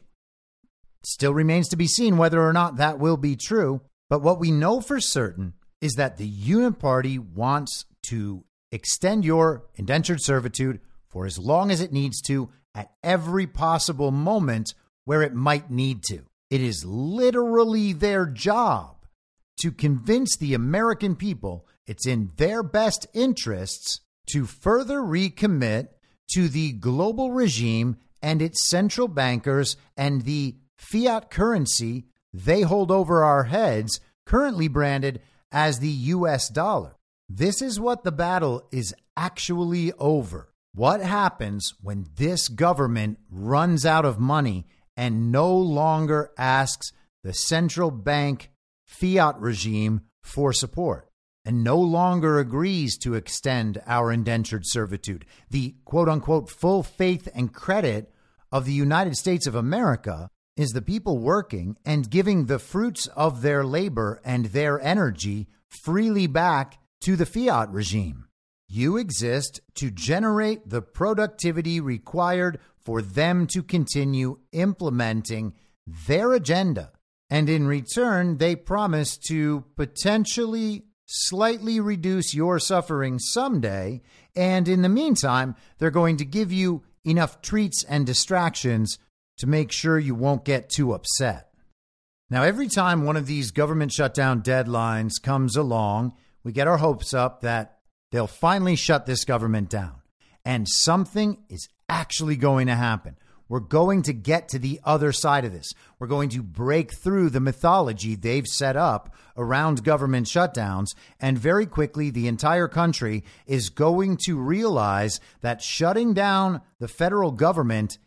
Still 1.08 1.34
remains 1.34 1.70
to 1.70 1.78
be 1.78 1.88
seen 1.88 2.18
whether 2.18 2.46
or 2.46 2.52
not 2.52 2.76
that 2.76 3.00
will 3.00 3.16
be 3.16 3.38
true, 3.38 3.80
but 4.10 4.22
what 4.22 4.42
we 4.42 4.52
know 4.52 4.82
for 4.82 5.00
certain 5.00 5.54
is 5.80 5.94
that 5.94 6.18
the 6.18 6.30
Uniparty 6.30 7.18
wants 7.18 7.86
to 8.08 8.44
extend 8.74 9.24
your 9.24 9.64
indentured 9.76 10.22
servitude 10.22 10.82
for 11.08 11.26
as 11.26 11.40
long 11.40 11.72
as 11.72 11.80
it 11.80 11.94
needs 11.94 12.22
to 12.24 12.50
at 12.76 12.92
every 13.04 13.48
possible 13.48 14.12
moment 14.12 14.74
where 15.06 15.22
it 15.22 15.34
might 15.34 15.72
need 15.72 16.04
to. 16.10 16.26
It 16.50 16.60
is 16.60 16.84
literally 16.84 17.94
their 17.94 18.26
job 18.26 18.98
to 19.62 19.72
convince 19.72 20.36
the 20.36 20.56
American 20.56 21.16
people 21.16 21.66
it's 21.86 22.06
in 22.06 22.32
their 22.36 22.62
best 22.64 23.08
interests 23.14 24.02
to 24.32 24.46
further 24.46 25.00
recommit 25.00 25.88
to 26.34 26.50
the 26.50 26.74
global 26.74 27.32
regime 27.32 27.96
and 28.22 28.42
its 28.42 28.68
central 28.70 29.08
bankers 29.08 29.78
and 29.96 30.24
the 30.24 30.58
fiat 30.78 31.30
currency 31.30 32.08
they 32.34 32.62
hold 32.62 32.92
over 32.92 33.24
our 33.24 33.46
heads, 33.46 34.00
currently 34.26 34.68
branded 34.68 35.22
as 35.52 35.80
the 35.80 35.90
US 35.90 36.50
dollar. 36.50 36.98
This 37.30 37.62
is 37.62 37.80
what 37.80 38.04
the 38.04 38.12
battle 38.12 38.68
is 38.72 38.94
actually 39.16 39.92
over. 39.94 40.54
What 40.74 41.02
happens 41.02 41.74
when 41.82 42.06
this 42.16 42.48
government 42.48 43.20
runs 43.32 43.86
out 43.86 44.06
of 44.06 44.20
money 44.20 44.68
and 44.96 45.32
no 45.32 45.56
longer 45.56 46.32
asks 46.38 46.92
the 47.24 47.34
central 47.34 47.92
bank 47.92 48.52
fiat 48.86 49.40
regime 49.40 50.02
for 50.22 50.54
support 50.54 51.10
and 51.44 51.64
no 51.64 51.80
longer 51.80 52.40
agrees 52.40 52.98
to 53.00 53.16
extend 53.16 53.82
our 53.88 54.12
indentured 54.12 54.66
servitude? 54.66 55.26
The 55.50 55.76
quote 55.86 56.10
unquote 56.10 56.50
full 56.50 56.84
faith 56.84 57.28
and 57.34 57.54
credit 57.54 58.14
of 58.52 58.66
the 58.66 58.74
United 58.74 59.18
States 59.18 59.48
of 59.48 59.56
America 59.56 60.30
is 60.58 60.72
the 60.72 60.82
people 60.82 61.20
working 61.20 61.78
and 61.86 62.10
giving 62.10 62.46
the 62.46 62.60
fruits 62.60 63.08
of 63.16 63.42
their 63.42 63.64
labor 63.64 64.20
and 64.26 64.48
their 64.48 64.82
energy 64.82 65.48
freely 65.70 66.28
back 66.28 66.80
to 67.02 67.16
the 67.16 67.26
fiat 67.26 67.72
regime. 67.72 68.28
You 68.68 68.98
exist 68.98 69.62
to 69.76 69.92
generate 69.92 70.70
the 70.70 70.82
productivity 70.82 71.80
required 71.80 72.60
for 72.84 73.02
them 73.02 73.48
to 73.48 73.64
continue 73.64 74.40
implementing 74.52 75.54
their 75.86 76.34
agenda. 76.34 76.92
And 77.30 77.50
in 77.50 77.68
return, 77.68 78.38
they 78.38 78.56
promise 78.56 79.18
to 79.28 79.64
potentially 79.76 80.84
slightly 81.06 81.80
reduce 81.80 82.34
your 82.34 82.60
suffering 82.60 83.20
someday. 83.20 84.02
And 84.36 84.68
in 84.68 84.82
the 84.82 84.90
meantime, 84.90 85.56
they're 85.78 85.92
going 85.92 86.18
to 86.18 86.26
give 86.26 86.52
you 86.52 86.84
enough 87.06 87.42
treats 87.42 87.84
and 87.84 88.06
distractions 88.06 88.98
to 89.38 89.48
make 89.48 89.72
sure 89.72 89.98
you 89.98 90.16
won't 90.16 90.46
get 90.46 90.70
too 90.70 90.94
upset. 90.94 91.50
Now, 92.30 92.44
every 92.44 92.68
time 92.68 93.06
one 93.06 93.16
of 93.16 93.26
these 93.26 93.52
government 93.52 93.94
shutdown 93.94 94.42
deadlines 94.42 95.22
comes 95.22 95.56
along, 95.56 96.14
we 96.44 96.52
get 96.52 96.68
our 96.68 96.78
hopes 96.78 97.14
up 97.14 97.42
that 97.42 97.80
they'll 98.12 98.28
finally 98.28 98.76
shut 98.76 99.06
this 99.06 99.24
government 99.24 99.70
down. 99.70 100.02
And 100.44 100.68
something 100.68 101.38
is 101.50 101.70
actually 101.88 102.36
going 102.36 102.68
to 102.68 102.76
happen. 102.76 103.16
We're 103.50 103.60
going 103.62 104.02
to 104.04 104.14
get 104.14 104.50
to 104.50 104.60
the 104.60 104.82
other 104.84 105.14
side 105.14 105.46
of 105.46 105.54
this. 105.54 105.72
We're 106.00 106.08
going 106.08 106.30
to 106.30 106.44
break 106.44 106.92
through 106.92 107.30
the 107.30 107.40
mythology 107.40 108.16
they've 108.16 108.48
set 108.48 108.76
up 108.76 109.16
around 109.38 109.86
government 109.86 110.28
shutdowns. 110.28 110.88
And 111.20 111.38
very 111.38 111.66
quickly, 111.66 112.10
the 112.10 112.28
entire 112.28 112.68
country 112.68 113.24
is 113.46 113.70
going 113.70 114.18
to 114.26 114.38
realize 114.38 115.22
that 115.42 115.62
shutting 115.62 116.14
down 116.14 116.62
the 116.80 116.90
federal 116.90 117.32
government 117.32 118.00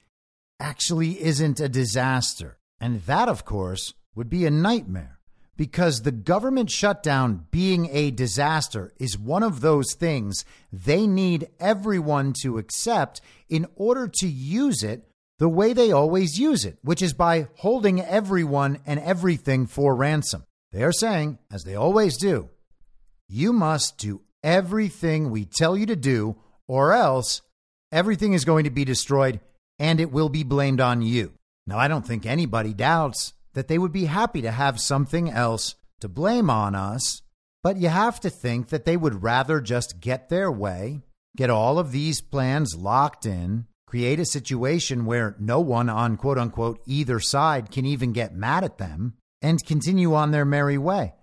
actually 0.61 1.23
isn't 1.23 1.59
a 1.59 1.69
disaster. 1.69 2.59
And 2.81 3.03
that, 3.03 3.29
of 3.29 3.45
course, 3.45 3.95
would 4.15 4.31
be 4.31 4.47
a 4.47 4.51
nightmare 4.51 5.19
because 5.57 6.01
the 6.01 6.13
government 6.13 6.71
shutdown 6.71 7.47
being 7.51 7.89
a 7.91 8.11
disaster 8.11 8.93
is 8.99 9.19
one 9.19 9.43
of 9.43 9.61
those 9.61 9.95
things 9.95 10.45
they 10.73 11.07
need 11.07 11.49
everyone 11.59 12.33
to 12.43 12.59
accept 12.59 13.21
in 13.49 13.67
order 13.77 14.09
to 14.09 14.27
use 14.27 14.83
it 14.83 15.05
the 15.39 15.49
way 15.49 15.73
they 15.73 15.91
always 15.91 16.39
use 16.39 16.65
it, 16.65 16.79
which 16.83 17.03
is 17.03 17.13
by 17.13 17.49
holding 17.57 18.01
everyone 18.01 18.79
and 18.87 19.01
everything 19.01 19.67
for 19.67 19.95
ransom. 19.95 20.45
They 20.73 20.83
are 20.83 20.93
saying, 20.93 21.39
as 21.51 21.65
they 21.65 21.75
always 21.75 22.17
do, 22.17 22.51
you 23.29 23.53
must 23.53 23.99
do 23.99 24.23
everything 24.43 25.31
we 25.31 25.45
tell 25.45 25.77
you 25.77 25.87
to 25.87 25.97
do, 25.97 26.37
or 26.69 26.93
else 26.93 27.43
everything 27.91 28.33
is 28.33 28.45
going 28.45 28.65
to 28.65 28.71
be 28.71 28.85
destroyed 28.85 29.41
and 29.81 29.99
it 29.99 30.13
will 30.13 30.29
be 30.29 30.45
blamed 30.45 30.81
on 30.81 31.01
you. 31.01 31.33
Now, 31.67 31.79
I 31.79 31.89
don't 31.89 32.07
think 32.07 32.27
anybody 32.27 32.75
doubts 32.75 33.33
that 33.55 33.67
they 33.67 33.79
would 33.79 33.93
be 33.93 34.05
happy 34.05 34.43
to 34.43 34.51
have 34.51 34.79
something 34.79 35.31
else 35.31 35.75
to 36.01 36.09
blame 36.09 36.51
on 36.51 36.75
us, 36.75 37.23
but 37.63 37.79
you 37.79 37.89
have 37.89 38.21
to 38.21 38.31
think 38.31 38.69
that 38.69 38.85
they 38.85 38.97
would 38.97 39.23
rather 39.23 39.61
just 39.61 39.99
get 39.99 40.29
their 40.29 40.53
way, 40.53 41.01
get 41.37 41.51
all 41.51 41.79
of 41.79 41.93
these 41.93 42.21
plans 42.21 42.77
locked 42.77 43.25
in, 43.25 43.67
create 43.87 44.21
a 44.21 44.25
situation 44.25 45.07
where 45.07 45.35
no 45.41 45.61
one 45.61 45.89
on 45.89 46.17
quote 46.17 46.39
unquote 46.39 46.81
either 46.87 47.19
side 47.19 47.71
can 47.71 47.87
even 47.87 48.13
get 48.13 48.35
mad 48.35 48.63
at 48.63 48.79
them, 48.79 49.15
and 49.41 49.65
continue 49.65 50.15
on 50.15 50.31
their 50.31 50.45
merry 50.45 50.77
way. 50.77 51.15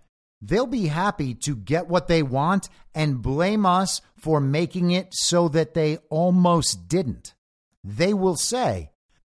They'll 0.41 0.67
be 0.67 0.87
happy 0.87 1.35
to 1.45 1.55
get 1.55 1.87
what 1.87 2.07
they 2.07 2.23
want 2.23 2.69
and 2.93 3.21
blame 3.21 3.65
us 3.65 4.01
for 4.17 4.39
making 4.39 4.91
it 4.91 5.09
so 5.11 5.47
that 5.49 5.75
they 5.75 5.97
almost 6.09 6.87
didn't 6.87 7.33
they 7.87 8.13
will 8.13 8.35
say, 8.35 8.91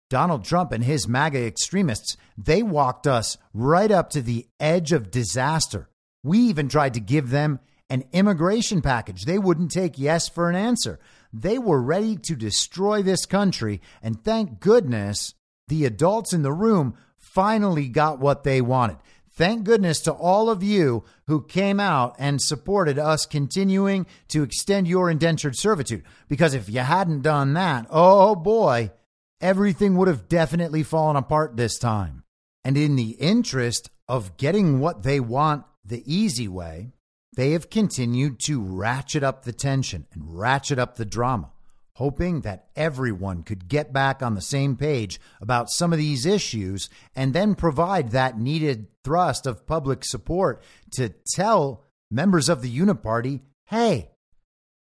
Donald 0.09 0.43
Trump 0.43 0.71
and 0.71 0.83
his 0.83 1.07
MAGA 1.07 1.45
extremists, 1.45 2.17
they 2.35 2.63
walked 2.63 3.05
us 3.05 3.37
right 3.53 3.91
up 3.91 4.09
to 4.09 4.21
the 4.21 4.47
edge 4.59 4.91
of 4.91 5.11
disaster. 5.11 5.87
We 6.23 6.39
even 6.39 6.67
tried 6.67 6.95
to 6.95 6.99
give 6.99 7.29
them 7.29 7.59
an 7.91 8.05
immigration 8.11 8.81
package. 8.81 9.25
They 9.25 9.37
wouldn't 9.37 9.71
take 9.71 9.99
yes 9.99 10.27
for 10.27 10.49
an 10.49 10.55
answer. 10.55 10.99
They 11.31 11.59
were 11.59 11.81
ready 11.81 12.17
to 12.23 12.35
destroy 12.35 13.03
this 13.03 13.27
country. 13.27 13.81
And 14.01 14.23
thank 14.23 14.59
goodness 14.59 15.35
the 15.67 15.85
adults 15.85 16.33
in 16.33 16.41
the 16.41 16.51
room 16.51 16.95
finally 17.17 17.87
got 17.87 18.19
what 18.19 18.43
they 18.43 18.61
wanted. 18.61 18.97
Thank 19.39 19.63
goodness 19.63 20.01
to 20.01 20.11
all 20.11 20.49
of 20.49 20.63
you 20.63 21.05
who 21.27 21.41
came 21.41 21.79
out 21.79 22.13
and 22.19 22.41
supported 22.41 22.99
us 22.99 23.25
continuing 23.25 24.05
to 24.27 24.43
extend 24.43 24.85
your 24.85 25.09
indentured 25.09 25.55
servitude. 25.55 26.03
Because 26.27 26.53
if 26.53 26.67
you 26.67 26.81
hadn't 26.81 27.21
done 27.21 27.53
that, 27.53 27.87
oh 27.89 28.35
boy, 28.35 28.91
everything 29.39 29.95
would 29.95 30.09
have 30.09 30.27
definitely 30.27 30.83
fallen 30.83 31.15
apart 31.15 31.55
this 31.55 31.79
time. 31.79 32.25
And 32.65 32.75
in 32.75 32.97
the 32.97 33.11
interest 33.11 33.89
of 34.09 34.35
getting 34.35 34.81
what 34.81 35.03
they 35.03 35.21
want 35.21 35.63
the 35.85 36.03
easy 36.05 36.49
way, 36.49 36.91
they 37.37 37.51
have 37.51 37.69
continued 37.69 38.41
to 38.41 38.61
ratchet 38.61 39.23
up 39.23 39.45
the 39.45 39.53
tension 39.53 40.05
and 40.11 40.37
ratchet 40.37 40.79
up 40.79 40.97
the 40.97 41.05
drama 41.05 41.51
hoping 41.99 42.39
that 42.39 42.65
everyone 42.77 43.43
could 43.43 43.67
get 43.67 43.91
back 43.91 44.23
on 44.23 44.33
the 44.33 44.41
same 44.41 44.77
page 44.77 45.19
about 45.41 45.69
some 45.69 45.91
of 45.91 45.99
these 45.99 46.25
issues 46.25 46.89
and 47.13 47.33
then 47.33 47.53
provide 47.53 48.11
that 48.11 48.39
needed 48.39 48.87
thrust 49.03 49.45
of 49.45 49.67
public 49.67 50.05
support 50.05 50.63
to 50.89 51.09
tell 51.35 51.83
members 52.09 52.47
of 52.47 52.61
the 52.61 52.73
Uniparty, 52.73 53.41
hey, 53.65 54.09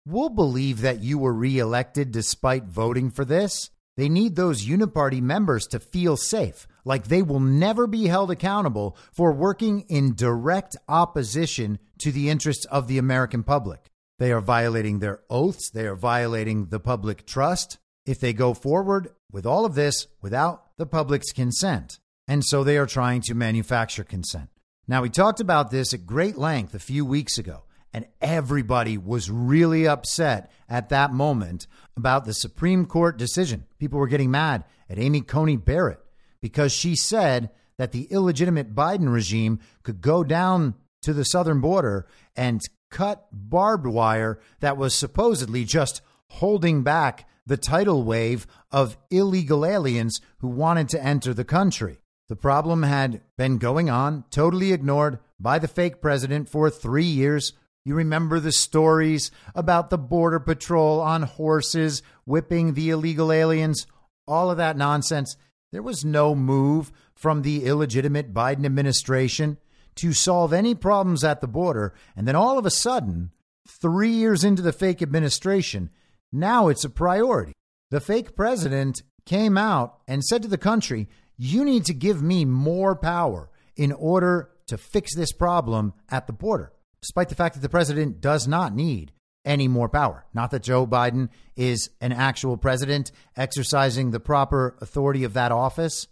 we'll 0.05 0.29
believe 0.29 0.81
that 0.81 1.01
you 1.01 1.17
were 1.17 1.33
reelected 1.33 2.11
despite 2.11 2.65
voting 2.65 3.09
for 3.09 3.25
this. 3.25 3.71
They 3.97 4.09
need 4.09 4.35
those 4.35 4.67
Uniparty 4.67 5.23
members 5.23 5.69
to 5.69 5.79
feel 5.79 6.17
safe, 6.17 6.67
like 6.85 7.07
they 7.07 7.23
will 7.23 7.39
never 7.39 7.87
be 7.87 8.09
held 8.09 8.33
accountable 8.33 8.97
for 9.13 9.31
working 9.31 9.83
in 9.89 10.17
direct 10.17 10.77
opposition 10.89 11.79
to 12.01 12.11
the 12.11 12.31
interests 12.31 12.65
of 12.65 12.89
the 12.89 12.99
American 12.99 13.45
public. 13.45 13.93
They 14.19 14.33
are 14.33 14.41
violating 14.41 14.99
their 14.99 15.21
oaths. 15.29 15.71
They 15.71 15.87
are 15.87 15.95
violating 15.95 16.67
the 16.67 16.81
public 16.81 17.27
trust 17.27 17.79
if 18.07 18.19
they 18.21 18.33
go 18.33 18.55
forward 18.55 19.09
with 19.31 19.47
all 19.47 19.65
of 19.65 19.75
this 19.75 20.07
without 20.23 20.77
the 20.79 20.87
public's 20.87 21.33
consent. 21.33 21.99
And 22.29 22.45
so 22.45 22.65
they 22.65 22.79
are 22.79 22.87
trying 22.87 23.21
to 23.23 23.35
manufacture 23.35 24.05
consent. 24.05 24.49
Now, 24.89 25.03
we 25.03 25.11
talked 25.11 25.41
about 25.41 25.71
this 25.71 25.93
at 25.93 26.07
great 26.07 26.39
length 26.39 26.75
a 26.75 26.79
few 26.79 27.05
weeks 27.05 27.39
ago, 27.39 27.65
and 27.93 28.07
everybody 28.21 28.97
was 28.97 29.31
really 29.31 29.87
upset 29.87 30.51
at 30.69 30.89
that 30.91 31.13
moment 31.13 31.67
about 31.97 32.25
the 32.25 32.35
Supreme 32.35 32.87
Court 32.87 33.17
decision. 33.17 33.67
People 33.79 33.99
were 33.99 34.07
getting 34.07 34.31
mad 34.31 34.65
at 34.89 34.99
Amy 34.99 35.23
Coney 35.23 35.57
Barrett 35.57 36.01
because 36.41 36.73
she 36.73 36.95
said 36.95 37.51
that 37.79 37.93
the 37.93 38.05
illegitimate 38.05 38.75
Biden 38.75 39.13
regime 39.13 39.59
could 39.83 40.01
go 40.01 40.23
down 40.25 40.75
to 41.03 41.13
the 41.13 41.25
southern 41.25 41.61
border 41.61 42.07
and 42.35 42.61
cut 42.91 43.27
barbed 43.33 43.87
wire 43.87 44.39
that 44.61 44.77
was 44.77 44.95
supposedly 44.95 45.65
just 45.65 46.01
holding 46.29 46.83
back 46.83 47.29
the 47.47 47.57
tidal 47.57 48.03
wave 48.03 48.47
of 48.73 48.97
illegal 49.11 49.65
aliens 49.65 50.21
who 50.39 50.49
wanted 50.49 50.89
to 50.89 51.03
enter 51.03 51.33
the 51.33 51.45
country. 51.45 51.99
The 52.29 52.37
problem 52.37 52.83
had 52.83 53.21
been 53.39 53.59
going 53.59 53.89
on, 53.89 54.25
totally 54.31 54.73
ignored 54.73 55.21
by 55.39 55.59
the 55.61 55.69
fake 55.69 56.01
president 56.01 56.49
for 56.49 56.71
three 56.71 57.05
years, 57.05 57.53
You 57.85 57.95
remember 57.95 58.41
the 58.41 58.51
stories 58.51 59.31
about 59.55 59.91
the 59.91 59.99
Border 59.99 60.41
Patrol 60.41 61.01
on 61.01 61.23
horses 61.23 62.03
whipping 62.25 62.75
the 62.75 62.91
illegal 62.91 63.31
aliens? 63.31 63.87
All 64.27 64.51
of 64.51 64.57
that 64.57 64.77
nonsense. 64.77 65.37
There 65.71 65.85
was 65.85 66.05
no 66.05 66.35
move 66.35 66.91
from 67.15 67.43
the 67.43 67.65
illegitimate 67.65 68.35
Biden 68.35 68.67
administration 68.67 69.59
to 69.97 70.13
solve 70.13 70.53
any 70.53 70.75
problems 70.75 71.25
at 71.25 71.41
the 71.41 71.49
border. 71.49 71.95
And 72.15 72.27
then 72.27 72.37
all 72.37 72.59
of 72.59 72.67
a 72.67 72.71
sudden, 72.71 73.33
three 73.69 74.11
years 74.11 74.45
into 74.45 74.63
the 74.63 74.73
fake 74.73 75.03
administration, 75.03 75.91
now 76.33 76.69
it's 76.69 76.85
a 76.85 76.91
priority. 76.91 77.53
The 77.91 78.01
fake 78.01 78.37
president 78.37 79.03
came 79.25 79.57
out 79.59 79.99
and 80.07 80.25
said 80.25 80.43
to 80.43 80.49
the 80.49 80.59
country, 80.59 81.09
You 81.37 81.65
need 81.65 81.85
to 81.87 81.95
give 81.95 82.23
me 82.23 82.45
more 82.45 82.95
power 82.97 83.51
in 83.77 83.93
order 83.93 84.51
to 84.69 84.79
fix 84.79 85.15
this 85.15 85.33
problem 85.33 85.95
at 86.09 86.27
the 86.27 86.33
border 86.33 86.73
despite 87.07 87.29
the 87.29 87.37
fact 87.37 87.55
that 87.55 87.61
the 87.61 87.69
president 87.69 88.21
does 88.21 88.49
not 88.49 88.75
need 88.75 89.13
any 89.45 89.69
more 89.69 89.89
power. 89.89 90.27
Not 90.35 90.51
that 90.51 90.65
Joe 90.65 90.89
Biden 90.89 91.29
is 91.55 91.89
an 92.01 92.13
actual 92.13 92.57
president 92.57 93.13
exercising 93.37 94.11
the 94.11 94.19
proper 94.19 94.77
authority 94.81 95.23
of 95.23 95.35
that 95.35 95.53
office, 95.53 96.09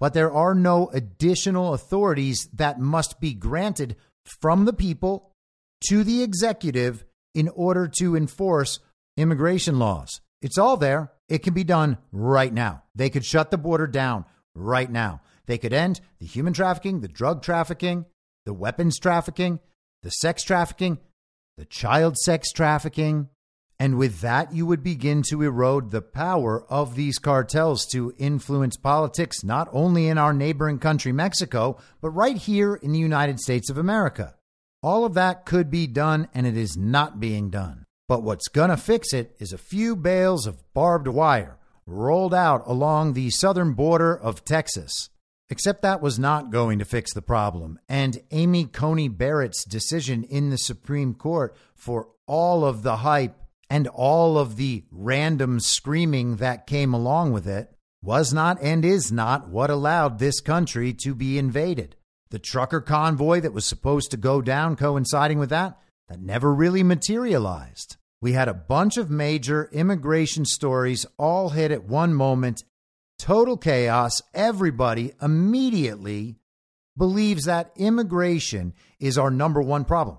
but 0.00 0.14
there 0.14 0.32
are 0.32 0.54
no 0.54 0.88
additional 0.88 1.74
authorities 1.74 2.48
that 2.52 2.80
must 2.80 3.20
be 3.20 3.34
granted 3.34 3.96
from 4.40 4.64
the 4.64 4.72
people 4.72 5.32
to 5.88 6.04
the 6.04 6.22
executive 6.22 7.04
in 7.34 7.48
order 7.48 7.88
to 7.88 8.16
enforce 8.16 8.80
immigration 9.16 9.78
laws. 9.78 10.20
It's 10.42 10.58
all 10.58 10.76
there. 10.76 11.12
It 11.28 11.42
can 11.42 11.54
be 11.54 11.64
done 11.64 11.98
right 12.12 12.52
now. 12.52 12.82
They 12.94 13.10
could 13.10 13.24
shut 13.24 13.50
the 13.50 13.58
border 13.58 13.86
down 13.86 14.24
right 14.54 14.90
now. 14.90 15.20
They 15.46 15.58
could 15.58 15.72
end 15.72 16.00
the 16.20 16.26
human 16.26 16.52
trafficking, 16.52 17.00
the 17.00 17.08
drug 17.08 17.42
trafficking, 17.42 18.06
the 18.46 18.54
weapons 18.54 18.98
trafficking, 18.98 19.60
the 20.02 20.10
sex 20.10 20.42
trafficking, 20.42 20.98
the 21.56 21.64
child 21.64 22.16
sex 22.18 22.50
trafficking. 22.52 23.28
And 23.84 23.98
with 23.98 24.22
that, 24.22 24.54
you 24.54 24.64
would 24.64 24.82
begin 24.82 25.20
to 25.24 25.42
erode 25.42 25.90
the 25.90 26.00
power 26.00 26.64
of 26.70 26.94
these 26.94 27.18
cartels 27.18 27.84
to 27.92 28.14
influence 28.16 28.78
politics, 28.78 29.44
not 29.44 29.68
only 29.72 30.08
in 30.08 30.16
our 30.16 30.32
neighboring 30.32 30.78
country, 30.78 31.12
Mexico, 31.12 31.76
but 32.00 32.08
right 32.08 32.38
here 32.38 32.76
in 32.76 32.92
the 32.92 32.98
United 32.98 33.40
States 33.40 33.68
of 33.68 33.76
America. 33.76 34.36
All 34.82 35.04
of 35.04 35.12
that 35.12 35.44
could 35.44 35.70
be 35.70 35.86
done, 35.86 36.28
and 36.32 36.46
it 36.46 36.56
is 36.56 36.78
not 36.78 37.20
being 37.20 37.50
done. 37.50 37.84
But 38.08 38.22
what's 38.22 38.48
going 38.48 38.70
to 38.70 38.78
fix 38.78 39.12
it 39.12 39.36
is 39.38 39.52
a 39.52 39.58
few 39.58 39.96
bales 39.96 40.46
of 40.46 40.64
barbed 40.72 41.08
wire 41.08 41.58
rolled 41.84 42.32
out 42.32 42.62
along 42.64 43.12
the 43.12 43.28
southern 43.28 43.74
border 43.74 44.16
of 44.16 44.46
Texas. 44.46 45.10
Except 45.50 45.82
that 45.82 46.00
was 46.00 46.18
not 46.18 46.50
going 46.50 46.78
to 46.78 46.86
fix 46.86 47.12
the 47.12 47.20
problem. 47.20 47.78
And 47.86 48.22
Amy 48.30 48.64
Coney 48.64 49.08
Barrett's 49.08 49.62
decision 49.62 50.24
in 50.24 50.48
the 50.48 50.56
Supreme 50.56 51.12
Court 51.12 51.54
for 51.74 52.08
all 52.26 52.64
of 52.64 52.82
the 52.82 52.96
hype 52.96 53.42
and 53.70 53.88
all 53.88 54.38
of 54.38 54.56
the 54.56 54.84
random 54.90 55.60
screaming 55.60 56.36
that 56.36 56.66
came 56.66 56.92
along 56.92 57.32
with 57.32 57.46
it 57.46 57.74
was 58.02 58.32
not 58.32 58.60
and 58.60 58.84
is 58.84 59.10
not 59.10 59.48
what 59.48 59.70
allowed 59.70 60.18
this 60.18 60.40
country 60.40 60.92
to 60.92 61.14
be 61.14 61.38
invaded. 61.38 61.96
The 62.30 62.38
trucker 62.38 62.80
convoy 62.80 63.40
that 63.40 63.52
was 63.52 63.64
supposed 63.64 64.10
to 64.10 64.16
go 64.16 64.42
down 64.42 64.76
coinciding 64.76 65.38
with 65.38 65.50
that, 65.50 65.78
that 66.08 66.20
never 66.20 66.52
really 66.52 66.82
materialized. 66.82 67.96
We 68.20 68.32
had 68.32 68.48
a 68.48 68.54
bunch 68.54 68.96
of 68.96 69.10
major 69.10 69.68
immigration 69.72 70.44
stories 70.44 71.06
all 71.18 71.50
hit 71.50 71.70
at 71.70 71.84
one 71.84 72.14
moment 72.14 72.64
total 73.18 73.56
chaos. 73.56 74.20
Everybody 74.34 75.12
immediately 75.22 76.36
believes 76.96 77.44
that 77.44 77.72
immigration 77.76 78.74
is 78.98 79.18
our 79.18 79.30
number 79.30 79.60
one 79.60 79.84
problem. 79.84 80.18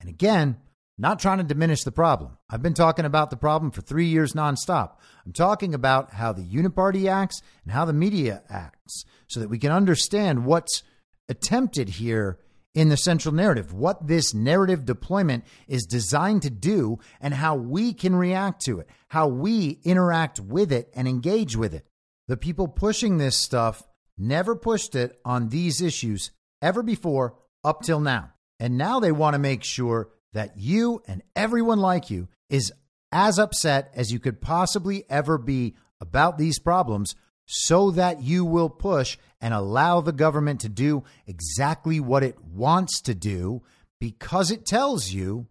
And 0.00 0.08
again, 0.08 0.56
not 1.00 1.18
trying 1.18 1.38
to 1.38 1.44
diminish 1.44 1.82
the 1.82 1.90
problem. 1.90 2.36
I've 2.50 2.62
been 2.62 2.74
talking 2.74 3.06
about 3.06 3.30
the 3.30 3.36
problem 3.36 3.70
for 3.70 3.80
three 3.80 4.04
years 4.04 4.34
nonstop. 4.34 4.96
I'm 5.24 5.32
talking 5.32 5.72
about 5.72 6.12
how 6.12 6.34
the 6.34 6.42
uniparty 6.42 7.10
acts 7.10 7.40
and 7.64 7.72
how 7.72 7.86
the 7.86 7.94
media 7.94 8.42
acts 8.50 9.06
so 9.26 9.40
that 9.40 9.48
we 9.48 9.58
can 9.58 9.72
understand 9.72 10.44
what's 10.44 10.82
attempted 11.26 11.88
here 11.88 12.38
in 12.74 12.90
the 12.90 12.98
central 12.98 13.34
narrative, 13.34 13.72
what 13.72 14.08
this 14.08 14.34
narrative 14.34 14.84
deployment 14.84 15.44
is 15.66 15.86
designed 15.86 16.42
to 16.42 16.50
do, 16.50 16.98
and 17.18 17.32
how 17.32 17.56
we 17.56 17.94
can 17.94 18.14
react 18.14 18.62
to 18.66 18.78
it, 18.78 18.88
how 19.08 19.26
we 19.26 19.80
interact 19.84 20.38
with 20.38 20.70
it 20.70 20.90
and 20.94 21.08
engage 21.08 21.56
with 21.56 21.72
it. 21.72 21.86
The 22.28 22.36
people 22.36 22.68
pushing 22.68 23.16
this 23.16 23.38
stuff 23.38 23.82
never 24.18 24.54
pushed 24.54 24.94
it 24.94 25.18
on 25.24 25.48
these 25.48 25.80
issues 25.80 26.30
ever 26.60 26.82
before 26.82 27.36
up 27.64 27.80
till 27.82 28.00
now. 28.00 28.34
And 28.60 28.76
now 28.76 29.00
they 29.00 29.12
want 29.12 29.32
to 29.32 29.38
make 29.38 29.64
sure 29.64 30.10
that 30.32 30.56
you 30.56 31.02
and 31.06 31.22
everyone 31.34 31.78
like 31.78 32.10
you 32.10 32.28
is 32.48 32.72
as 33.12 33.38
upset 33.38 33.90
as 33.94 34.12
you 34.12 34.18
could 34.18 34.40
possibly 34.40 35.04
ever 35.08 35.38
be 35.38 35.74
about 36.00 36.38
these 36.38 36.58
problems 36.58 37.14
so 37.46 37.90
that 37.90 38.22
you 38.22 38.44
will 38.44 38.70
push 38.70 39.18
and 39.40 39.52
allow 39.52 40.00
the 40.00 40.12
government 40.12 40.60
to 40.60 40.68
do 40.68 41.02
exactly 41.26 41.98
what 41.98 42.22
it 42.22 42.40
wants 42.44 43.00
to 43.02 43.14
do 43.14 43.62
because 43.98 44.50
it 44.50 44.64
tells 44.64 45.10
you 45.10 45.46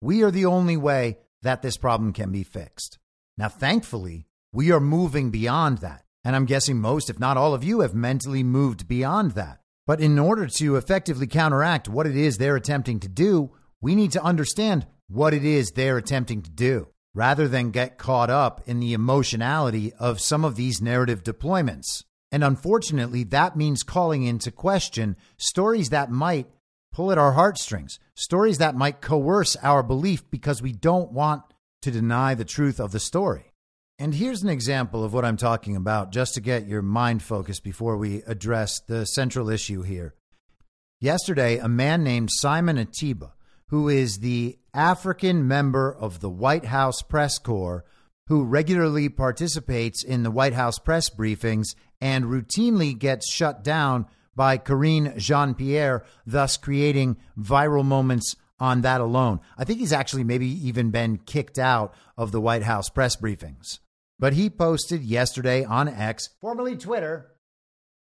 we 0.00 0.22
are 0.22 0.30
the 0.30 0.44
only 0.44 0.76
way 0.76 1.18
that 1.42 1.62
this 1.62 1.76
problem 1.76 2.12
can 2.12 2.32
be 2.32 2.42
fixed. 2.42 2.98
Now, 3.38 3.48
thankfully, 3.48 4.26
we 4.52 4.72
are 4.72 4.80
moving 4.80 5.30
beyond 5.30 5.78
that. 5.78 6.02
And 6.24 6.34
I'm 6.34 6.46
guessing 6.46 6.80
most, 6.80 7.08
if 7.08 7.20
not 7.20 7.36
all 7.36 7.54
of 7.54 7.62
you, 7.62 7.80
have 7.80 7.94
mentally 7.94 8.42
moved 8.42 8.88
beyond 8.88 9.32
that. 9.32 9.60
But 9.86 10.00
in 10.00 10.18
order 10.18 10.48
to 10.48 10.76
effectively 10.76 11.28
counteract 11.28 11.88
what 11.88 12.06
it 12.06 12.16
is 12.16 12.36
they're 12.36 12.56
attempting 12.56 12.98
to 13.00 13.08
do, 13.08 13.52
we 13.80 13.94
need 13.94 14.12
to 14.12 14.22
understand 14.22 14.86
what 15.08 15.34
it 15.34 15.44
is 15.44 15.70
they're 15.70 15.98
attempting 15.98 16.42
to 16.42 16.50
do 16.50 16.88
rather 17.14 17.48
than 17.48 17.70
get 17.70 17.96
caught 17.96 18.28
up 18.28 18.60
in 18.66 18.78
the 18.78 18.92
emotionality 18.92 19.92
of 19.94 20.20
some 20.20 20.44
of 20.44 20.54
these 20.54 20.82
narrative 20.82 21.22
deployments. 21.22 22.04
And 22.30 22.44
unfortunately, 22.44 23.24
that 23.24 23.56
means 23.56 23.82
calling 23.82 24.24
into 24.24 24.50
question 24.50 25.16
stories 25.38 25.88
that 25.90 26.10
might 26.10 26.46
pull 26.92 27.12
at 27.12 27.18
our 27.18 27.32
heartstrings, 27.32 27.98
stories 28.14 28.58
that 28.58 28.74
might 28.74 29.00
coerce 29.00 29.56
our 29.62 29.82
belief 29.82 30.28
because 30.30 30.60
we 30.60 30.72
don't 30.72 31.12
want 31.12 31.42
to 31.82 31.90
deny 31.90 32.34
the 32.34 32.44
truth 32.44 32.80
of 32.80 32.92
the 32.92 33.00
story. 33.00 33.52
And 33.98 34.14
here's 34.14 34.42
an 34.42 34.50
example 34.50 35.02
of 35.04 35.14
what 35.14 35.24
I'm 35.24 35.38
talking 35.38 35.74
about, 35.74 36.12
just 36.12 36.34
to 36.34 36.40
get 36.42 36.66
your 36.66 36.82
mind 36.82 37.22
focused 37.22 37.64
before 37.64 37.96
we 37.96 38.22
address 38.26 38.80
the 38.80 39.06
central 39.06 39.48
issue 39.48 39.82
here. 39.82 40.14
Yesterday, 41.00 41.56
a 41.56 41.68
man 41.68 42.04
named 42.04 42.28
Simon 42.32 42.76
Ateba, 42.76 43.32
who 43.68 43.88
is 43.88 44.18
the 44.18 44.58
African 44.72 45.46
member 45.48 45.92
of 45.92 46.20
the 46.20 46.30
White 46.30 46.66
House 46.66 47.02
press 47.02 47.38
corps, 47.38 47.84
who 48.28 48.44
regularly 48.44 49.08
participates 49.08 50.04
in 50.04 50.22
the 50.22 50.30
White 50.30 50.52
House 50.52 50.78
press 50.78 51.10
briefings 51.10 51.74
and 52.00 52.26
routinely 52.26 52.96
gets 52.96 53.30
shut 53.30 53.64
down 53.64 54.06
by 54.34 54.58
Karine 54.58 55.14
Jean 55.16 55.54
Pierre, 55.54 56.04
thus 56.26 56.56
creating 56.56 57.16
viral 57.38 57.84
moments 57.84 58.36
on 58.58 58.82
that 58.82 59.00
alone. 59.00 59.40
I 59.56 59.64
think 59.64 59.80
he's 59.80 59.92
actually 59.92 60.24
maybe 60.24 60.46
even 60.46 60.90
been 60.90 61.18
kicked 61.18 61.58
out 61.58 61.94
of 62.16 62.32
the 62.32 62.40
White 62.40 62.62
House 62.62 62.88
press 62.88 63.16
briefings. 63.16 63.78
But 64.18 64.32
he 64.32 64.48
posted 64.48 65.02
yesterday 65.02 65.64
on 65.64 65.88
X, 65.88 66.30
formerly 66.40 66.76
Twitter, 66.76 67.32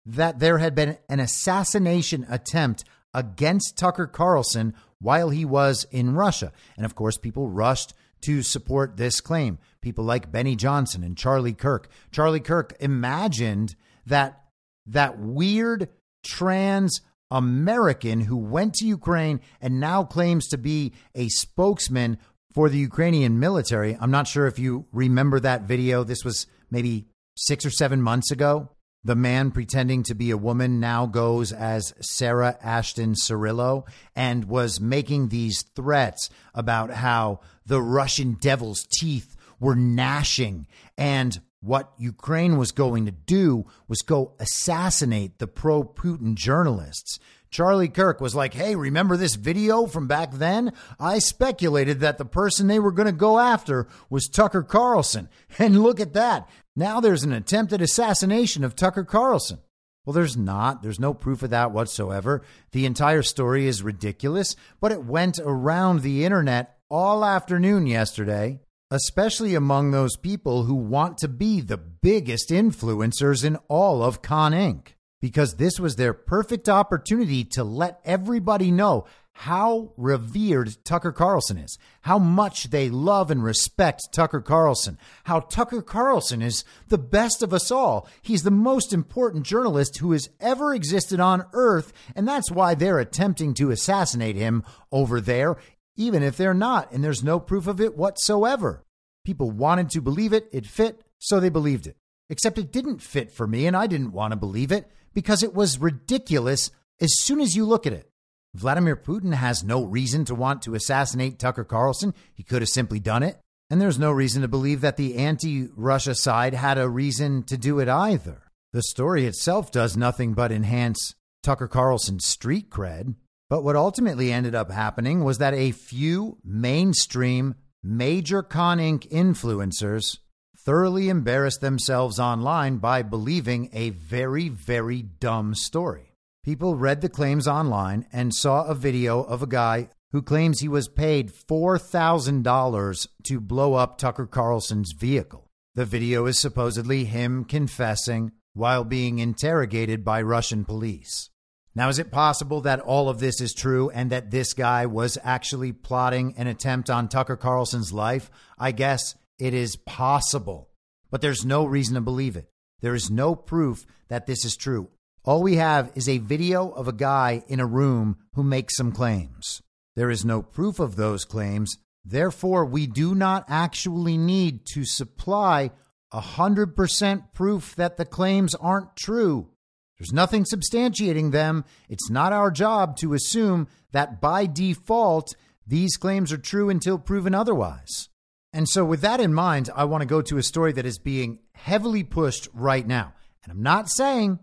that 0.06 0.40
there 0.40 0.60
had 0.60 0.76
been 0.76 0.98
an 1.10 1.20
assassination 1.20 2.26
attempt 2.30 2.84
against 3.14 3.78
Tucker 3.78 4.06
Carlson 4.06 4.76
while 5.00 5.30
he 5.30 5.46
was 5.46 5.86
in 5.92 6.16
Russia. 6.16 6.52
And 6.78 6.86
of 6.86 6.96
course, 6.96 7.18
people 7.18 7.50
rushed 7.50 7.94
to 8.22 8.42
support 8.42 8.98
this 8.98 9.22
claim. 9.22 9.60
People 9.82 10.04
like 10.04 10.32
Benny 10.32 10.56
Johnson 10.56 11.04
and 11.04 11.18
Charlie 11.18 11.54
Kirk. 11.54 11.90
Charlie 12.12 12.40
Kirk 12.40 12.76
imagined 12.80 13.76
that 14.06 14.42
that 14.88 15.20
weird 15.20 15.90
trans 16.24 17.02
American 17.32 18.22
who 18.22 18.38
went 18.38 18.76
to 18.76 18.88
Ukraine 18.88 19.42
and 19.62 19.80
now 19.80 20.04
claims 20.04 20.48
to 20.48 20.58
be 20.58 20.94
a 21.14 21.28
spokesman 21.30 22.18
for 22.54 22.70
the 22.70 22.78
Ukrainian 22.78 23.40
military. 23.40 23.98
I'm 24.00 24.12
not 24.12 24.28
sure 24.28 24.48
if 24.48 24.58
you 24.58 24.86
remember 24.92 25.40
that 25.40 25.64
video. 25.64 26.04
This 26.04 26.24
was 26.24 26.48
maybe 26.72 27.08
six 27.36 27.66
or 27.66 27.70
seven 27.70 28.02
months 28.02 28.32
ago. 28.32 28.70
The 29.06 29.16
man 29.16 29.52
pretending 29.52 30.02
to 30.04 30.16
be 30.16 30.32
a 30.32 30.38
woman 30.38 30.80
now 30.80 31.06
goes 31.06 31.54
as 31.54 31.94
Sarah 32.02 32.58
Ashton 32.60 33.14
Cirillo 33.14 33.86
and 34.16 34.46
was 34.46 34.82
making 34.82 35.30
these 35.30 35.62
threats 35.62 36.28
about 36.56 36.90
how 36.90 37.42
the 37.68 37.84
Russian 37.84 38.34
devil's 38.34 38.84
teeth 38.84 39.38
were 39.60 39.76
gnashing 39.76 40.66
and 40.98 41.40
what 41.62 41.94
Ukraine 42.00 42.58
was 42.58 42.72
going 42.72 43.06
to 43.06 43.12
do 43.12 43.68
was 43.88 44.02
go 44.02 44.34
assassinate 44.40 45.38
the 45.38 45.48
pro 45.48 45.84
Putin 45.84 46.34
journalists. 46.34 47.20
Charlie 47.56 47.88
Kirk 47.88 48.20
was 48.20 48.36
like, 48.36 48.54
Hey, 48.54 48.76
remember 48.76 49.16
this 49.16 49.36
video 49.36 49.86
from 49.86 50.08
back 50.08 50.34
then? 50.34 50.74
I 51.00 51.20
speculated 51.20 52.02
that 52.02 52.18
the 52.18 52.26
person 52.26 52.68
they 52.68 52.80
were 52.80 52.92
going 52.92 53.06
to 53.06 53.14
go 53.14 53.40
after 53.40 53.88
was 54.10 54.28
Tucker 54.28 54.62
Carlson. 54.62 55.30
And 55.58 55.82
look 55.82 56.02
at 56.02 56.12
that. 56.12 56.50
Now 56.76 57.00
there's 57.00 57.24
an 57.24 57.32
attempted 57.32 57.82
assassination 57.82 58.66
of 58.66 58.76
Tucker 58.76 59.06
Carlson. 59.06 59.60
Well, 60.06 60.14
there's 60.14 60.36
not. 60.36 60.84
There's 60.84 61.00
no 61.00 61.14
proof 61.14 61.44
of 61.44 61.52
that 61.52 61.72
whatsoever. 61.72 62.42
The 62.74 62.86
entire 62.86 63.24
story 63.24 63.68
is 63.68 63.82
ridiculous, 63.82 64.58
but 64.82 64.92
it 64.92 65.06
went 65.06 65.40
around 65.40 66.02
the 66.02 66.26
internet 66.26 66.78
all 66.90 67.24
afternoon 67.24 67.88
yesterday, 67.88 68.60
especially 68.92 69.56
among 69.56 69.92
those 69.92 70.18
people 70.18 70.64
who 70.64 70.76
want 70.76 71.20
to 71.20 71.30
be 71.30 71.62
the 71.62 71.78
biggest 71.78 72.50
influencers 72.50 73.46
in 73.46 73.56
all 73.70 74.04
of 74.04 74.22
Con 74.22 74.52
Inc. 74.52 74.95
Because 75.26 75.56
this 75.56 75.80
was 75.80 75.96
their 75.96 76.14
perfect 76.14 76.70
opportunity 76.70 77.44
to 77.46 77.64
let 77.64 78.00
everybody 78.06 78.70
know 78.70 79.08
how 79.32 79.92
revered 79.98 80.78
Tucker 80.84 81.12
Carlson 81.12 81.58
is, 81.58 81.80
how 82.02 82.20
much 82.20 82.66
they 82.66 82.92
love 82.92 83.32
and 83.32 83.44
respect 83.44 84.10
Tucker 84.12 84.40
Carlson, 84.40 85.00
how 85.24 85.40
Tucker 85.40 85.82
Carlson 85.82 86.44
is 86.44 86.64
the 86.90 87.00
best 87.00 87.42
of 87.42 87.56
us 87.56 87.72
all. 87.72 88.08
He's 88.22 88.44
the 88.44 88.52
most 88.52 88.94
important 88.94 89.48
journalist 89.48 89.98
who 89.98 90.12
has 90.12 90.30
ever 90.40 90.76
existed 90.76 91.20
on 91.20 91.48
earth, 91.54 91.92
and 92.16 92.28
that's 92.28 92.52
why 92.52 92.76
they're 92.76 93.00
attempting 93.00 93.56
to 93.56 93.72
assassinate 93.72 94.36
him 94.36 94.62
over 94.92 95.20
there, 95.20 95.58
even 95.96 96.22
if 96.22 96.38
they're 96.38 96.54
not, 96.54 96.92
and 96.92 97.04
there's 97.04 97.24
no 97.24 97.40
proof 97.40 97.66
of 97.66 97.82
it 97.82 97.98
whatsoever. 97.98 98.84
People 99.26 99.50
wanted 99.50 99.90
to 99.90 100.02
believe 100.02 100.34
it, 100.34 100.48
it 100.52 100.68
fit, 100.68 101.02
so 101.18 101.40
they 101.40 101.50
believed 101.50 101.88
it. 101.88 101.98
Except 102.30 102.60
it 102.60 102.72
didn't 102.72 103.02
fit 103.02 103.32
for 103.32 103.48
me, 103.48 103.66
and 103.66 103.76
I 103.76 103.88
didn't 103.88 104.12
want 104.12 104.32
to 104.32 104.38
believe 104.38 104.72
it 104.72 104.92
because 105.16 105.42
it 105.42 105.56
was 105.56 105.80
ridiculous 105.80 106.70
as 107.02 107.18
soon 107.18 107.42
as 107.42 107.56
you 107.56 107.66
look 107.66 107.88
at 107.88 107.94
it. 107.94 108.12
Vladimir 108.54 108.96
Putin 108.96 109.34
has 109.34 109.64
no 109.64 109.84
reason 109.84 110.24
to 110.26 110.36
want 110.36 110.62
to 110.62 110.76
assassinate 110.76 111.40
Tucker 111.40 111.64
Carlson. 111.64 112.14
He 112.36 112.44
could 112.44 112.62
have 112.62 112.70
simply 112.70 113.00
done 113.00 113.24
it. 113.24 113.40
And 113.70 113.82
there's 113.82 113.98
no 113.98 114.12
reason 114.12 114.44
to 114.44 114.48
believe 114.48 114.82
that 114.82 114.96
the 114.96 115.16
anti 115.16 115.70
Russia 115.76 116.14
side 116.14 116.54
had 116.54 116.78
a 116.78 116.88
reason 116.88 117.42
to 117.44 117.58
do 117.58 117.80
it 117.80 117.90
either. 117.90 118.44
The 118.74 118.84
story 118.84 119.26
itself 119.26 119.72
does 119.72 119.98
nothing 119.98 120.34
but 120.34 120.52
enhance 120.52 121.16
Tucker 121.42 121.68
Carlson's 121.68 122.26
street 122.26 122.70
cred. 122.70 123.16
But 123.50 123.64
what 123.64 123.76
ultimately 123.76 124.32
ended 124.32 124.56
up 124.56 124.72
happening 124.72 125.24
was 125.24 125.40
that 125.40 125.54
a 125.54 125.72
few 125.72 126.38
mainstream, 126.44 127.56
major 127.84 128.44
Con 128.44 128.80
Inc. 128.80 129.08
influencers 129.10 130.20
thoroughly 130.66 131.10
embarrassed 131.10 131.62
themselves 131.62 132.20
online 132.20 132.78
by 132.78 133.04
believing 133.04 133.70
a 133.72 133.92
very, 133.92 134.50
very 134.50 135.04
dumb 135.04 135.54
story. 135.54 136.16
People 136.44 136.76
read 136.76 137.02
the 137.02 137.10
claims 137.10 137.48
online 137.48 138.08
and 138.12 138.34
saw 138.34 138.64
a 138.64 138.74
video 138.74 139.22
of 139.22 139.44
a 139.44 139.48
guy 139.48 139.88
who 140.12 140.22
claims 140.22 140.60
he 140.60 140.68
was 140.68 140.88
paid 140.88 141.32
$4,000 141.32 143.08
to 143.24 143.40
blow 143.40 143.76
up 143.76 143.98
Tucker 143.98 144.26
Carlson's 144.26 144.94
vehicle. 144.94 145.50
The 145.76 145.86
video 145.86 146.26
is 146.26 146.40
supposedly 146.40 147.06
him 147.06 147.46
confessing 147.46 148.32
while 148.54 148.84
being 148.84 149.20
interrogated 149.20 150.04
by 150.04 150.22
Russian 150.22 150.66
police. 150.66 151.30
Now, 151.76 151.90
is 151.90 152.00
it 152.00 152.12
possible 152.12 152.62
that 152.62 152.80
all 152.80 153.10
of 153.10 153.20
this 153.20 153.42
is 153.42 153.54
true 153.54 153.90
and 153.90 154.10
that 154.10 154.32
this 154.32 154.54
guy 154.54 154.86
was 154.86 155.18
actually 155.24 155.74
plotting 155.74 156.34
an 156.38 156.48
attempt 156.48 156.90
on 156.90 157.10
Tucker 157.10 157.36
Carlson's 157.36 157.92
life? 157.92 158.32
I 158.58 158.72
guess 158.72 159.16
it 159.40 159.54
is 159.54 159.76
possible, 159.76 160.70
but 161.12 161.22
there's 161.22 161.46
no 161.46 161.66
reason 161.66 161.96
to 161.96 162.02
believe 162.02 162.36
it. 162.36 162.50
There 162.82 162.96
is 162.96 163.10
no 163.10 163.36
proof 163.36 163.86
that 164.08 164.28
this 164.28 164.46
is 164.46 164.56
true. 164.56 164.90
All 165.24 165.42
we 165.42 165.56
have 165.56 165.92
is 165.96 166.08
a 166.08 166.20
video 166.20 166.70
of 166.70 166.88
a 166.88 166.94
guy 166.94 167.44
in 167.48 167.60
a 167.60 167.66
room 167.66 168.18
who 168.34 168.44
makes 168.44 168.78
some 168.78 168.92
claims. 168.92 169.62
There 169.96 170.12
is 170.12 170.24
no 170.24 170.42
proof 170.42 170.80
of 170.80 170.96
those 170.96 171.26
claims. 171.26 171.78
Therefore, 172.04 172.66
we 172.66 172.86
do 172.86 173.16
not 173.16 173.46
actually 173.48 174.18
need 174.18 174.66
to 174.74 174.86
supply 174.86 175.72
100% 176.14 177.34
proof 177.34 177.76
that 177.76 177.98
the 177.98 178.06
claims 178.06 178.54
aren't 178.56 178.96
true. 178.96 179.50
There's 179.98 180.14
nothing 180.14 180.44
substantiating 180.44 181.32
them. 181.32 181.66
It's 181.90 182.10
not 182.10 182.34
our 182.34 182.52
job 182.52 182.98
to 182.98 183.14
assume 183.14 183.68
that 183.92 184.22
by 184.22 184.46
default, 184.46 185.36
these 185.66 185.98
claims 185.98 186.32
are 186.32 186.38
true 186.38 186.70
until 186.70 187.00
proven 187.00 187.34
otherwise. 187.34 188.10
And 188.56 188.70
so, 188.70 188.86
with 188.86 189.02
that 189.02 189.20
in 189.20 189.34
mind, 189.34 189.70
I 189.76 189.84
want 189.84 190.02
to 190.02 190.08
go 190.08 190.22
to 190.22 190.38
a 190.38 190.44
story 190.44 190.72
that 190.72 190.86
is 190.86 190.98
being 190.98 191.40
heavily 191.56 192.06
pushed 192.06 192.48
right 192.54 192.88
now. 192.88 193.14
And 193.44 193.52
I'm 193.52 193.62
not 193.62 193.90
saying 193.90 194.40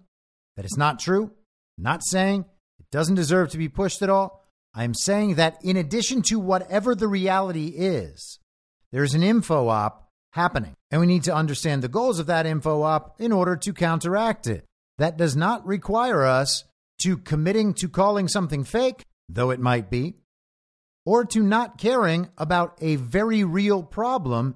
that 0.55 0.67
it's 0.67 0.77
not 0.77 0.99
true. 0.99 1.33
I'm 1.79 1.85
not 1.85 2.05
saying 2.05 2.45
it 2.79 2.91
doesn't 2.91 3.15
deserve 3.15 3.49
to 3.49 3.59
be 3.59 3.71
pushed 3.71 4.03
at 4.03 4.11
all. 4.11 4.45
I'm 4.75 4.93
saying 4.93 5.37
that 5.37 5.57
in 5.65 5.79
addition 5.79 6.21
to 6.29 6.39
whatever 6.39 6.95
the 6.95 7.09
reality 7.09 7.69
is, 7.69 8.39
there's 8.91 9.15
an 9.15 9.23
info 9.23 9.69
op 9.69 10.11
happening, 10.33 10.75
and 10.91 11.01
we 11.01 11.07
need 11.07 11.25
to 11.25 11.35
understand 11.35 11.81
the 11.81 11.89
goals 11.89 12.19
of 12.19 12.27
that 12.27 12.45
info 12.45 12.83
op 12.83 13.19
in 13.19 13.33
order 13.33 13.57
to 13.57 13.73
counteract 13.73 14.47
it. 14.47 14.67
That 14.99 15.17
does 15.17 15.37
not 15.37 15.67
require 15.67 16.27
us 16.27 16.65
to 16.99 17.17
committing 17.17 17.73
to 17.75 17.89
calling 17.89 18.29
something 18.29 18.65
fake, 18.65 19.07
though 19.31 19.49
it 19.49 19.59
might 19.59 19.89
be, 19.89 20.17
or 21.05 21.25
to 21.25 21.43
not 21.43 21.79
caring 21.79 22.29
about 22.39 22.77
a 22.81 22.97
very 22.97 23.45
real 23.45 23.83
problem, 23.83 24.55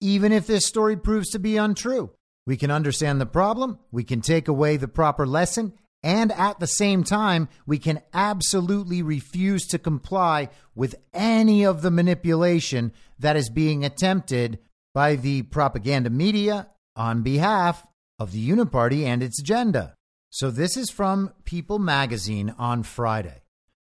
even 0.00 0.32
if 0.32 0.46
this 0.46 0.66
story 0.66 0.96
proves 0.96 1.30
to 1.30 1.38
be 1.38 1.56
untrue. 1.56 2.10
We 2.46 2.56
can 2.56 2.70
understand 2.70 3.20
the 3.20 3.26
problem, 3.26 3.78
we 3.90 4.04
can 4.04 4.20
take 4.20 4.48
away 4.48 4.76
the 4.76 4.88
proper 4.88 5.26
lesson, 5.26 5.72
and 6.02 6.30
at 6.32 6.60
the 6.60 6.66
same 6.66 7.02
time, 7.02 7.48
we 7.66 7.78
can 7.78 8.02
absolutely 8.12 9.00
refuse 9.00 9.66
to 9.68 9.78
comply 9.78 10.50
with 10.74 10.96
any 11.14 11.64
of 11.64 11.80
the 11.80 11.90
manipulation 11.90 12.92
that 13.18 13.36
is 13.36 13.48
being 13.48 13.84
attempted 13.84 14.58
by 14.92 15.16
the 15.16 15.42
propaganda 15.42 16.10
media 16.10 16.68
on 16.94 17.22
behalf 17.22 17.86
of 18.18 18.32
the 18.32 18.48
Uniparty 18.48 19.04
and 19.04 19.22
its 19.22 19.40
agenda. 19.40 19.94
So, 20.28 20.50
this 20.50 20.76
is 20.76 20.90
from 20.90 21.32
People 21.44 21.78
magazine 21.78 22.54
on 22.58 22.82
Friday. 22.82 23.43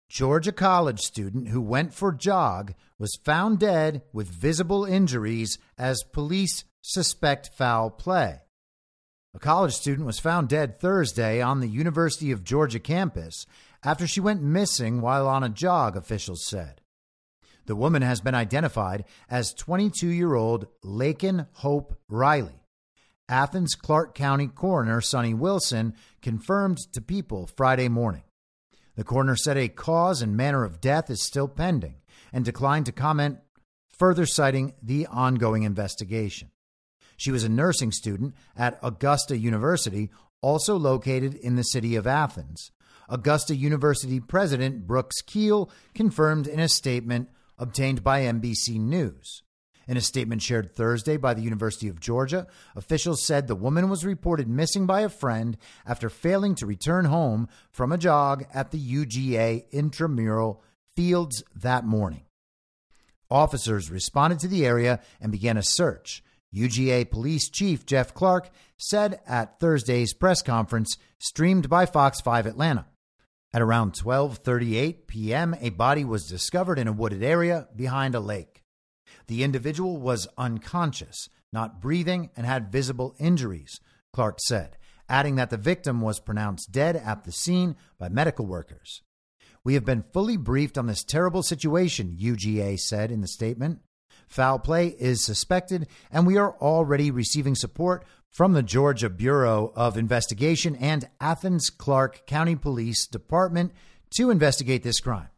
Georgia 0.10 0.52
college 0.52 1.02
student 1.02 1.50
who 1.50 1.62
went 1.62 1.94
for 1.94 2.12
jog 2.12 2.74
was 2.98 3.20
found 3.24 3.60
dead 3.60 4.02
with 4.12 4.28
visible 4.28 4.84
injuries 4.84 5.60
as 5.78 6.02
police 6.12 6.64
suspect 6.82 7.52
foul 7.56 7.92
play. 7.92 8.40
A 9.36 9.40
college 9.40 9.74
student 9.76 10.08
was 10.08 10.18
found 10.18 10.50
dead 10.50 10.80
Thursday 10.80 11.44
on 11.44 11.60
the 11.60 11.68
University 11.68 12.32
of 12.32 12.44
Georgia 12.44 12.80
campus 12.80 13.46
after 13.84 14.08
she 14.08 14.20
went 14.20 14.42
missing 14.42 15.00
while 15.00 15.28
on 15.28 15.44
a 15.44 15.50
jog, 15.50 15.96
officials 15.96 16.44
said. 16.44 16.82
The 17.68 17.76
woman 17.76 18.02
has 18.02 18.20
been 18.20 18.34
identified 18.34 19.06
as 19.30 19.54
22 19.54 20.08
year 20.08 20.34
old 20.34 20.66
Laken 20.84 21.46
Hope 21.54 21.96
Riley. 22.10 22.64
Athens 23.30 23.76
Clarke 23.76 24.16
County 24.16 24.48
Coroner 24.48 25.02
Sonny 25.02 25.36
Wilson 25.36 25.94
confirmed 26.24 26.80
to 26.94 27.00
People 27.00 27.48
Friday 27.56 27.90
morning. 27.90 28.24
The 29.00 29.06
coroner 29.06 29.38
said 29.38 29.56
a 29.56 29.70
cause 29.70 30.22
and 30.22 30.36
manner 30.36 30.66
of 30.66 30.82
death 30.82 31.10
is 31.10 31.24
still 31.24 31.48
pending 31.48 32.02
and 32.34 32.44
declined 32.44 32.86
to 32.88 32.92
comment, 32.92 33.40
further 33.98 34.26
citing 34.26 34.74
the 34.84 35.08
ongoing 35.08 35.64
investigation. 35.64 36.52
She 37.16 37.32
was 37.32 37.46
a 37.46 37.50
nursing 37.50 37.94
student 37.94 38.36
at 38.58 38.78
Augusta 38.84 39.38
University, 39.38 40.10
also 40.42 40.76
located 40.76 41.34
in 41.34 41.56
the 41.56 41.64
city 41.64 41.96
of 41.96 42.08
Athens. 42.08 42.72
Augusta 43.08 43.56
University 43.56 44.20
President 44.20 44.86
Brooks 44.86 45.22
Keel 45.22 45.72
confirmed 45.96 46.46
in 46.46 46.60
a 46.60 46.68
statement 46.68 47.30
obtained 47.58 48.04
by 48.04 48.24
NBC 48.24 48.82
News. 48.82 49.44
In 49.90 49.98
a 49.98 50.02
statement 50.02 50.44
shared 50.44 50.76
Thursday 50.76 51.18
by 51.18 51.34
the 51.34 51.42
University 51.42 51.88
of 51.88 52.00
Georgia, 52.00 52.46
officials 52.76 53.26
said 53.26 53.48
the 53.48 53.56
woman 53.56 53.90
was 53.90 54.06
reported 54.06 54.48
missing 54.48 54.86
by 54.86 55.02
a 55.02 55.10
friend 55.10 55.58
after 55.84 56.12
failing 56.12 56.54
to 56.56 56.68
return 56.68 57.06
home 57.06 57.50
from 57.72 57.92
a 57.92 57.98
jog 57.98 58.46
at 58.54 58.70
the 58.70 58.78
UGA 58.78 59.68
intramural 59.72 60.62
fields 60.96 61.44
that 61.56 61.86
morning. 61.86 62.22
Officers 63.32 63.90
responded 63.90 64.38
to 64.42 64.48
the 64.48 64.64
area 64.64 65.00
and 65.20 65.32
began 65.32 65.58
a 65.58 65.64
search. 65.64 66.24
UGA 66.54 67.10
Police 67.10 67.50
Chief 67.50 67.84
Jeff 67.84 68.14
Clark 68.14 68.52
said 68.78 69.20
at 69.26 69.60
Thursday's 69.60 70.14
press 70.14 70.44
conference 70.44 70.98
streamed 71.18 71.68
by 71.68 71.88
Fox 71.88 72.22
5 72.22 72.46
Atlanta. 72.46 72.86
At 73.52 73.64
around 73.64 73.94
12:38 73.94 75.08
p.m., 75.08 75.56
a 75.60 75.72
body 75.72 76.06
was 76.06 76.28
discovered 76.28 76.78
in 76.78 76.88
a 76.88 76.94
wooded 76.94 77.24
area 77.24 77.68
behind 77.76 78.14
a 78.14 78.20
lake. 78.20 78.59
The 79.30 79.44
individual 79.44 79.98
was 79.98 80.28
unconscious, 80.40 81.30
not 81.54 81.80
breathing, 81.80 82.32
and 82.36 82.48
had 82.48 82.72
visible 82.72 83.14
injuries, 83.20 83.80
Clark 84.12 84.40
said, 84.40 84.76
adding 85.08 85.36
that 85.36 85.52
the 85.52 85.58
victim 85.58 86.02
was 86.02 86.20
pronounced 86.20 86.72
dead 86.72 86.96
at 86.96 87.26
the 87.26 87.32
scene 87.32 87.76
by 88.00 88.10
medical 88.10 88.48
workers. 88.48 89.04
We 89.64 89.76
have 89.76 89.86
been 89.86 90.04
fully 90.14 90.36
briefed 90.36 90.80
on 90.80 90.88
this 90.88 91.04
terrible 91.04 91.44
situation, 91.44 92.18
UGA 92.20 92.80
said 92.80 93.12
in 93.12 93.22
the 93.22 93.28
statement. 93.28 93.82
Foul 94.28 94.58
play 94.58 94.96
is 94.98 95.24
suspected, 95.24 95.88
and 96.10 96.26
we 96.26 96.38
are 96.38 96.58
already 96.60 97.12
receiving 97.12 97.54
support 97.54 98.06
from 98.32 98.54
the 98.54 98.64
Georgia 98.64 99.12
Bureau 99.12 99.72
of 99.76 99.96
Investigation 99.96 100.76
and 100.76 101.08
Athens 101.22 101.70
Clarke 101.70 102.26
County 102.26 102.56
Police 102.56 103.06
Department 103.06 103.74
to 104.16 104.32
investigate 104.32 104.82
this 104.82 105.00
crime. 105.00 105.30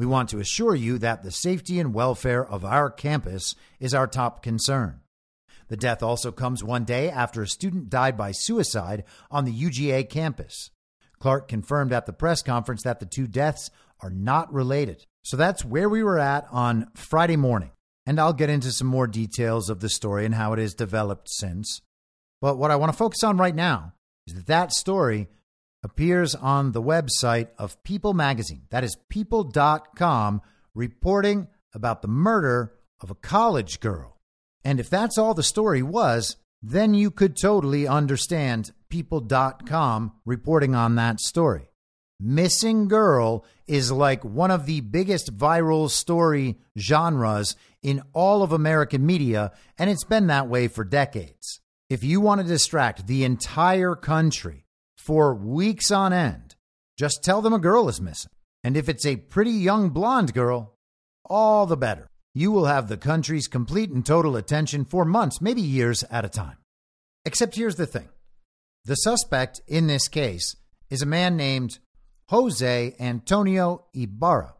We 0.00 0.06
want 0.06 0.30
to 0.30 0.38
assure 0.38 0.74
you 0.74 0.96
that 1.00 1.22
the 1.22 1.30
safety 1.30 1.78
and 1.78 1.92
welfare 1.92 2.42
of 2.42 2.64
our 2.64 2.90
campus 2.90 3.54
is 3.80 3.92
our 3.92 4.06
top 4.06 4.42
concern. 4.42 5.00
The 5.68 5.76
death 5.76 6.02
also 6.02 6.32
comes 6.32 6.64
one 6.64 6.84
day 6.84 7.10
after 7.10 7.42
a 7.42 7.46
student 7.46 7.90
died 7.90 8.16
by 8.16 8.32
suicide 8.32 9.04
on 9.30 9.44
the 9.44 9.52
UGA 9.52 10.08
campus. 10.08 10.70
Clark 11.18 11.48
confirmed 11.48 11.92
at 11.92 12.06
the 12.06 12.14
press 12.14 12.42
conference 12.42 12.82
that 12.84 13.00
the 13.00 13.04
two 13.04 13.26
deaths 13.26 13.70
are 14.00 14.08
not 14.08 14.50
related. 14.50 15.04
So 15.22 15.36
that's 15.36 15.66
where 15.66 15.90
we 15.90 16.02
were 16.02 16.18
at 16.18 16.46
on 16.50 16.86
Friday 16.94 17.36
morning. 17.36 17.72
And 18.06 18.18
I'll 18.18 18.32
get 18.32 18.48
into 18.48 18.72
some 18.72 18.86
more 18.86 19.06
details 19.06 19.68
of 19.68 19.80
the 19.80 19.90
story 19.90 20.24
and 20.24 20.34
how 20.34 20.54
it 20.54 20.58
has 20.60 20.72
developed 20.72 21.28
since. 21.28 21.82
But 22.40 22.56
what 22.56 22.70
I 22.70 22.76
want 22.76 22.90
to 22.90 22.96
focus 22.96 23.22
on 23.22 23.36
right 23.36 23.54
now 23.54 23.92
is 24.26 24.32
that 24.32 24.46
that 24.46 24.72
story 24.72 25.28
appears 25.82 26.34
on 26.34 26.72
the 26.72 26.82
website 26.82 27.48
of 27.58 27.82
People 27.82 28.14
magazine. 28.14 28.62
That 28.70 28.84
is 28.84 28.96
people.com 29.08 30.42
reporting 30.74 31.48
about 31.74 32.02
the 32.02 32.08
murder 32.08 32.74
of 33.00 33.10
a 33.10 33.14
college 33.14 33.80
girl. 33.80 34.18
And 34.64 34.78
if 34.78 34.90
that's 34.90 35.18
all 35.18 35.34
the 35.34 35.42
story 35.42 35.82
was, 35.82 36.36
then 36.62 36.92
you 36.92 37.10
could 37.10 37.36
totally 37.36 37.86
understand 37.86 38.72
people.com 38.90 40.12
reporting 40.24 40.74
on 40.74 40.96
that 40.96 41.20
story. 41.20 41.70
Missing 42.22 42.88
girl 42.88 43.46
is 43.66 43.90
like 43.90 44.22
one 44.22 44.50
of 44.50 44.66
the 44.66 44.82
biggest 44.82 45.34
viral 45.38 45.88
story 45.88 46.58
genres 46.76 47.56
in 47.82 48.02
all 48.12 48.42
of 48.42 48.52
American 48.52 49.06
media, 49.06 49.52
and 49.78 49.88
it's 49.88 50.04
been 50.04 50.26
that 50.26 50.48
way 50.48 50.68
for 50.68 50.84
decades. 50.84 51.60
If 51.88 52.04
you 52.04 52.20
want 52.20 52.42
to 52.42 52.46
distract 52.46 53.06
the 53.06 53.24
entire 53.24 53.94
country 53.94 54.66
for 55.10 55.34
weeks 55.34 55.90
on 55.90 56.12
end, 56.12 56.54
just 56.96 57.24
tell 57.24 57.42
them 57.42 57.52
a 57.52 57.58
girl 57.58 57.88
is 57.88 58.00
missing. 58.00 58.30
And 58.62 58.76
if 58.76 58.88
it's 58.88 59.04
a 59.04 59.16
pretty 59.16 59.50
young 59.50 59.90
blonde 59.90 60.32
girl, 60.32 60.76
all 61.24 61.66
the 61.66 61.76
better. 61.76 62.06
You 62.32 62.52
will 62.52 62.66
have 62.66 62.86
the 62.86 62.96
country's 62.96 63.48
complete 63.48 63.90
and 63.90 64.06
total 64.06 64.36
attention 64.36 64.84
for 64.84 65.04
months, 65.04 65.40
maybe 65.40 65.62
years 65.62 66.04
at 66.12 66.24
a 66.24 66.28
time. 66.28 66.58
Except 67.24 67.56
here's 67.56 67.74
the 67.74 67.88
thing 67.88 68.08
the 68.84 68.94
suspect 68.94 69.60
in 69.66 69.88
this 69.88 70.06
case 70.06 70.54
is 70.90 71.02
a 71.02 71.06
man 71.06 71.36
named 71.36 71.80
Jose 72.28 72.94
Antonio 73.00 73.86
Ibarra, 73.92 74.54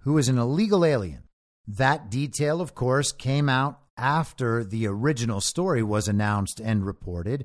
who 0.00 0.16
is 0.16 0.30
an 0.30 0.38
illegal 0.38 0.82
alien. 0.86 1.24
That 1.68 2.10
detail, 2.10 2.62
of 2.62 2.74
course, 2.74 3.12
came 3.12 3.50
out 3.50 3.80
after 3.98 4.64
the 4.64 4.86
original 4.86 5.42
story 5.42 5.82
was 5.82 6.08
announced 6.08 6.58
and 6.58 6.86
reported, 6.86 7.44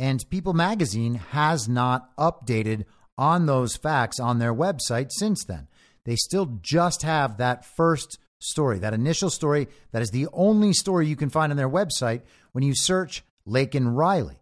and 0.00 0.28
People 0.30 0.54
magazine 0.54 1.16
has 1.16 1.68
not 1.68 2.16
updated 2.16 2.84
on 3.18 3.44
those 3.44 3.76
facts 3.76 4.18
on 4.18 4.38
their 4.38 4.54
website 4.54 5.12
since 5.12 5.44
then. 5.44 5.68
They 6.06 6.16
still 6.16 6.58
just 6.62 7.02
have 7.02 7.36
that 7.36 7.66
first 7.66 8.18
story, 8.38 8.78
that 8.78 8.94
initial 8.94 9.28
story 9.28 9.68
that 9.92 10.00
is 10.00 10.10
the 10.10 10.26
only 10.32 10.72
story 10.72 11.06
you 11.06 11.16
can 11.16 11.28
find 11.28 11.52
on 11.52 11.58
their 11.58 11.68
website 11.68 12.22
when 12.52 12.64
you 12.64 12.74
search 12.74 13.22
Laken 13.46 13.94
Riley. 13.94 14.40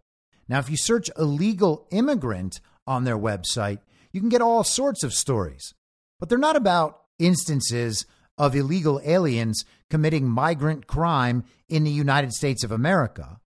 Now, 0.49 0.61
if 0.61 0.71
you 0.71 0.77
search 0.77 1.11
illegal 1.19 1.89
immigrant 1.91 2.61
on 2.87 3.03
their 3.03 3.19
website, 3.19 3.81
you 4.13 4.21
can 4.21 4.29
get 4.29 4.41
all 4.41 4.63
sorts 4.63 5.03
of 5.03 5.13
stories, 5.13 5.75
but 6.21 6.29
they're 6.29 6.39
not 6.39 6.55
about 6.55 7.01
instances 7.19 8.07
of 8.39 8.55
illegal 8.55 9.01
aliens 9.05 9.65
committing 9.91 10.29
migrant 10.29 10.87
crime 10.87 11.43
in 11.69 11.83
the 11.83 11.91
United 11.91 12.33
States 12.33 12.63
of 12.63 12.71
America. 12.71 13.41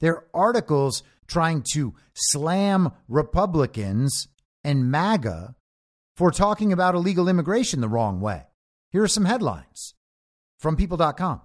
They're 0.00 0.24
articles 0.32 1.02
trying 1.28 1.62
to 1.72 1.94
slam 2.14 2.90
Republicans 3.06 4.28
and 4.64 4.90
MAGA 4.90 5.54
for 6.16 6.32
talking 6.32 6.72
about 6.72 6.94
illegal 6.94 7.28
immigration 7.28 7.80
the 7.80 7.88
wrong 7.88 8.20
way. 8.20 8.42
Here 8.90 9.02
are 9.02 9.08
some 9.08 9.26
headlines 9.26 9.94
from 10.58 10.76
people.com. 10.76 11.42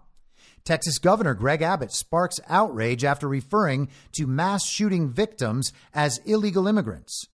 Texas 0.65 0.97
Governor 0.97 1.33
Greg 1.33 1.61
Abbott 1.61 1.91
sparks 1.91 2.39
outrage 2.47 3.03
after 3.03 3.27
referring 3.27 3.89
to 4.13 4.25
mass 4.25 4.65
shooting 4.65 5.11
victims 5.11 5.73
as 5.93 6.19
illegal 6.25 6.67
immigrants. 6.67 7.27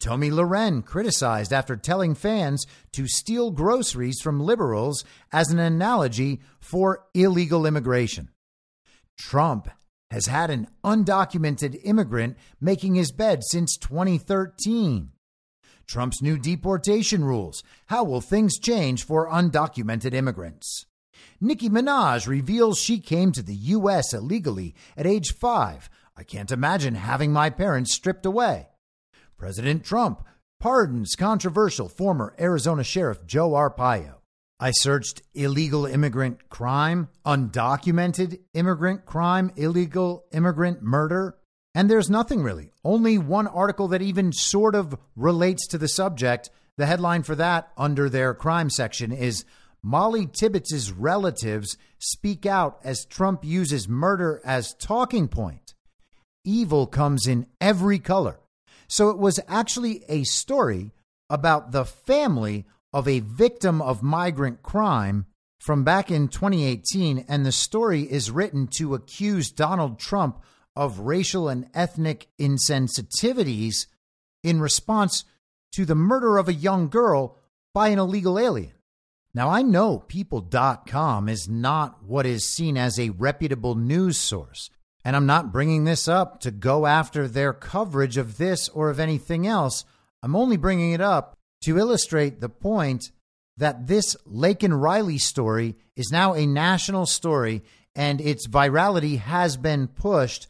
Tomi 0.00 0.30
Lahren 0.30 0.84
criticized 0.84 1.52
after 1.52 1.76
telling 1.76 2.14
fans 2.14 2.66
to 2.92 3.08
steal 3.08 3.50
groceries 3.50 4.20
from 4.22 4.40
liberals 4.40 5.04
as 5.32 5.50
an 5.50 5.58
analogy 5.58 6.40
for 6.60 7.04
illegal 7.14 7.66
immigration. 7.66 8.28
Trump 9.18 9.68
has 10.10 10.26
had 10.26 10.50
an 10.50 10.68
undocumented 10.84 11.80
immigrant 11.84 12.36
making 12.60 12.94
his 12.94 13.12
bed 13.12 13.42
since 13.44 13.76
2013. 13.76 15.10
Trump's 15.86 16.20
new 16.20 16.38
deportation 16.38 17.24
rules. 17.24 17.62
How 17.86 18.04
will 18.04 18.20
things 18.20 18.58
change 18.58 19.04
for 19.04 19.28
undocumented 19.28 20.12
immigrants? 20.12 20.86
Nicki 21.40 21.68
Minaj 21.68 22.26
reveals 22.26 22.78
she 22.78 22.98
came 22.98 23.32
to 23.32 23.42
the 23.42 23.54
U.S. 23.54 24.12
illegally 24.12 24.74
at 24.96 25.06
age 25.06 25.32
five. 25.34 25.88
I 26.16 26.24
can't 26.24 26.50
imagine 26.50 26.94
having 26.94 27.32
my 27.32 27.48
parents 27.48 27.94
stripped 27.94 28.26
away. 28.26 28.68
President 29.36 29.84
Trump 29.84 30.26
pardons 30.60 31.14
controversial 31.14 31.88
former 31.88 32.34
Arizona 32.38 32.82
Sheriff 32.82 33.24
Joe 33.24 33.50
Arpaio. 33.50 34.17
I 34.60 34.72
searched 34.72 35.22
illegal 35.34 35.86
immigrant 35.86 36.48
crime, 36.48 37.08
undocumented 37.24 38.40
immigrant 38.54 39.06
crime, 39.06 39.52
illegal 39.54 40.24
immigrant 40.32 40.82
murder, 40.82 41.36
and 41.74 41.88
there's 41.88 42.10
nothing 42.10 42.42
really. 42.42 42.72
Only 42.82 43.18
one 43.18 43.46
article 43.46 43.86
that 43.88 44.02
even 44.02 44.32
sort 44.32 44.74
of 44.74 44.98
relates 45.14 45.66
to 45.68 45.78
the 45.78 45.86
subject. 45.86 46.50
The 46.76 46.86
headline 46.86 47.22
for 47.22 47.36
that 47.36 47.70
under 47.76 48.08
their 48.08 48.34
crime 48.34 48.68
section 48.68 49.12
is 49.12 49.44
Molly 49.80 50.26
Tibbetts' 50.26 50.90
relatives 50.90 51.76
speak 51.98 52.44
out 52.44 52.80
as 52.82 53.04
Trump 53.04 53.44
uses 53.44 53.88
murder 53.88 54.40
as 54.44 54.74
talking 54.74 55.28
point. 55.28 55.74
Evil 56.44 56.88
comes 56.88 57.28
in 57.28 57.46
every 57.60 58.00
color. 58.00 58.40
So 58.88 59.10
it 59.10 59.18
was 59.18 59.38
actually 59.46 60.02
a 60.08 60.24
story 60.24 60.92
about 61.30 61.70
the 61.70 61.84
family 61.84 62.66
of 62.92 63.06
a 63.06 63.20
victim 63.20 63.82
of 63.82 64.02
migrant 64.02 64.62
crime 64.62 65.26
from 65.58 65.84
back 65.84 66.10
in 66.10 66.28
2018. 66.28 67.24
And 67.28 67.44
the 67.44 67.52
story 67.52 68.02
is 68.02 68.30
written 68.30 68.66
to 68.78 68.94
accuse 68.94 69.50
Donald 69.50 69.98
Trump 69.98 70.42
of 70.74 71.00
racial 71.00 71.48
and 71.48 71.68
ethnic 71.74 72.28
insensitivities 72.40 73.86
in 74.42 74.60
response 74.60 75.24
to 75.72 75.84
the 75.84 75.94
murder 75.94 76.38
of 76.38 76.48
a 76.48 76.54
young 76.54 76.88
girl 76.88 77.36
by 77.74 77.88
an 77.88 77.98
illegal 77.98 78.38
alien. 78.38 78.72
Now, 79.34 79.50
I 79.50 79.62
know 79.62 79.98
people.com 79.98 81.28
is 81.28 81.48
not 81.48 82.02
what 82.02 82.26
is 82.26 82.52
seen 82.52 82.76
as 82.76 82.98
a 82.98 83.10
reputable 83.10 83.74
news 83.74 84.18
source, 84.18 84.70
and 85.04 85.14
I'm 85.14 85.26
not 85.26 85.52
bringing 85.52 85.84
this 85.84 86.08
up 86.08 86.40
to 86.40 86.50
go 86.50 86.86
after 86.86 87.28
their 87.28 87.52
coverage 87.52 88.16
of 88.16 88.38
this 88.38 88.68
or 88.70 88.88
of 88.90 88.98
anything 88.98 89.46
else. 89.46 89.84
I'm 90.22 90.34
only 90.34 90.56
bringing 90.56 90.92
it 90.92 91.00
up 91.00 91.37
to 91.68 91.76
illustrate 91.76 92.40
the 92.40 92.48
point 92.48 93.10
that 93.58 93.88
this 93.88 94.16
Laken 94.26 94.80
Riley 94.80 95.18
story 95.18 95.76
is 95.96 96.08
now 96.10 96.32
a 96.32 96.46
national 96.46 97.04
story 97.04 97.62
and 97.94 98.22
its 98.22 98.48
virality 98.48 99.18
has 99.18 99.58
been 99.58 99.86
pushed 99.86 100.46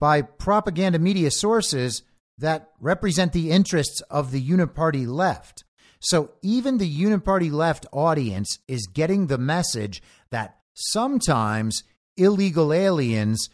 by 0.00 0.20
propaganda 0.20 0.98
media 0.98 1.30
sources 1.30 2.02
that 2.38 2.70
represent 2.80 3.32
the 3.32 3.52
interests 3.52 4.00
of 4.10 4.32
the 4.32 4.44
uniparty 4.44 5.06
left. 5.06 5.62
So 6.00 6.32
even 6.42 6.78
the 6.78 6.92
uniparty 6.92 7.52
left 7.52 7.86
audience 7.92 8.58
is 8.66 8.88
getting 8.92 9.28
the 9.28 9.38
message 9.38 10.02
that 10.32 10.56
sometimes 10.74 11.84
illegal 12.16 12.72
aliens 12.72 13.48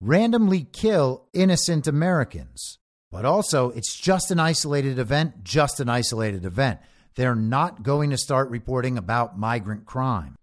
randomly 0.00 0.66
kill 0.72 1.28
innocent 1.32 1.86
Americans. 1.86 2.79
But 3.10 3.24
also, 3.24 3.70
it's 3.70 3.98
just 3.98 4.30
an 4.30 4.38
isolated 4.38 4.98
event, 4.98 5.42
just 5.42 5.80
an 5.80 5.88
isolated 5.88 6.44
event. 6.44 6.78
They're 7.16 7.34
not 7.34 7.82
going 7.82 8.10
to 8.10 8.18
start 8.18 8.50
reporting 8.50 8.96
about 8.96 9.38
migrant 9.38 9.84
crime. 9.84 10.36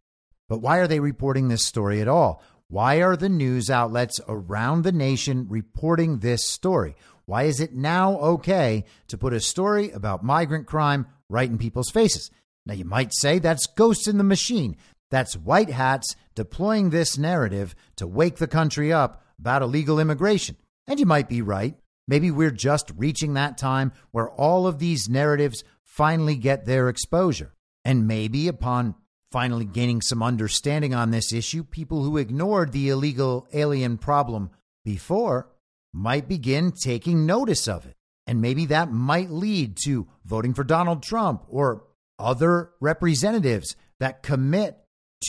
But 0.49 0.59
why 0.59 0.77
are 0.77 0.87
they 0.87 0.99
reporting 0.99 1.47
this 1.47 1.65
story 1.65 2.01
at 2.01 2.07
all? 2.07 2.43
Why 2.69 3.01
are 3.01 3.15
the 3.15 3.29
news 3.29 3.69
outlets 3.69 4.19
around 4.27 4.83
the 4.83 4.91
nation 4.91 5.47
reporting 5.49 6.19
this 6.19 6.45
story? 6.45 6.95
Why 7.25 7.43
is 7.43 7.61
it 7.61 7.73
now 7.73 8.17
okay 8.17 8.83
to 9.07 9.17
put 9.17 9.33
a 9.33 9.39
story 9.39 9.91
about 9.91 10.23
migrant 10.23 10.67
crime 10.67 11.07
right 11.29 11.49
in 11.49 11.57
people's 11.57 11.89
faces? 11.89 12.29
Now, 12.65 12.73
you 12.73 12.83
might 12.83 13.13
say 13.13 13.39
that's 13.39 13.67
ghosts 13.67 14.07
in 14.07 14.17
the 14.17 14.23
machine. 14.25 14.75
That's 15.09 15.37
white 15.37 15.69
hats 15.69 16.15
deploying 16.35 16.89
this 16.89 17.17
narrative 17.17 17.75
to 17.95 18.07
wake 18.07 18.37
the 18.37 18.47
country 18.47 18.91
up 18.91 19.23
about 19.39 19.61
illegal 19.61 19.99
immigration. 19.99 20.57
And 20.85 20.99
you 20.99 21.05
might 21.05 21.29
be 21.29 21.41
right. 21.41 21.75
Maybe 22.07 22.31
we're 22.31 22.51
just 22.51 22.91
reaching 22.95 23.33
that 23.33 23.57
time 23.57 23.91
where 24.11 24.29
all 24.29 24.65
of 24.65 24.79
these 24.79 25.09
narratives 25.09 25.63
finally 25.83 26.35
get 26.35 26.65
their 26.65 26.89
exposure. 26.89 27.53
And 27.83 28.07
maybe 28.07 28.47
upon 28.47 28.95
finally 29.31 29.65
gaining 29.65 30.01
some 30.01 30.23
understanding 30.23 30.93
on 30.93 31.11
this 31.11 31.33
issue, 31.33 31.63
people 31.63 32.03
who 32.03 32.17
ignored 32.17 32.71
the 32.71 32.89
illegal 32.89 33.47
alien 33.53 33.97
problem 33.97 34.49
before 34.85 35.49
might 35.93 36.27
begin 36.27 36.71
taking 36.71 37.25
notice 37.25 37.67
of 37.67 37.85
it. 37.85 37.95
And 38.25 38.41
maybe 38.41 38.65
that 38.67 38.91
might 38.91 39.29
lead 39.29 39.77
to 39.85 40.07
voting 40.25 40.53
for 40.53 40.63
Donald 40.63 41.01
Trump 41.01 41.43
or 41.49 41.83
other 42.19 42.71
representatives 42.79 43.75
that 43.99 44.23
commit 44.23 44.77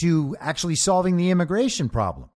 to 0.01 0.35
actually 0.39 0.75
solving 0.75 1.17
the 1.17 1.31
immigration 1.31 1.89
problem. 1.89 2.29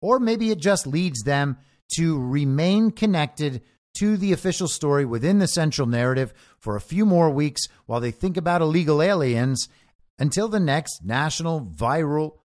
Or 0.00 0.20
maybe 0.20 0.50
it 0.50 0.58
just 0.58 0.86
leads 0.86 1.22
them 1.22 1.58
to 1.96 2.20
remain 2.20 2.90
connected 2.90 3.62
to 3.98 4.16
the 4.16 4.32
official 4.32 4.68
story 4.68 5.04
within 5.04 5.38
the 5.38 5.48
central 5.48 5.88
narrative 5.88 6.32
for 6.58 6.76
a 6.76 6.80
few 6.80 7.04
more 7.04 7.30
weeks 7.30 7.66
while 7.86 8.00
they 8.00 8.10
think 8.10 8.36
about 8.36 8.62
illegal 8.62 9.02
aliens 9.02 9.68
until 10.18 10.48
the 10.48 10.60
next 10.60 11.04
national 11.04 11.60
viral 11.60 12.38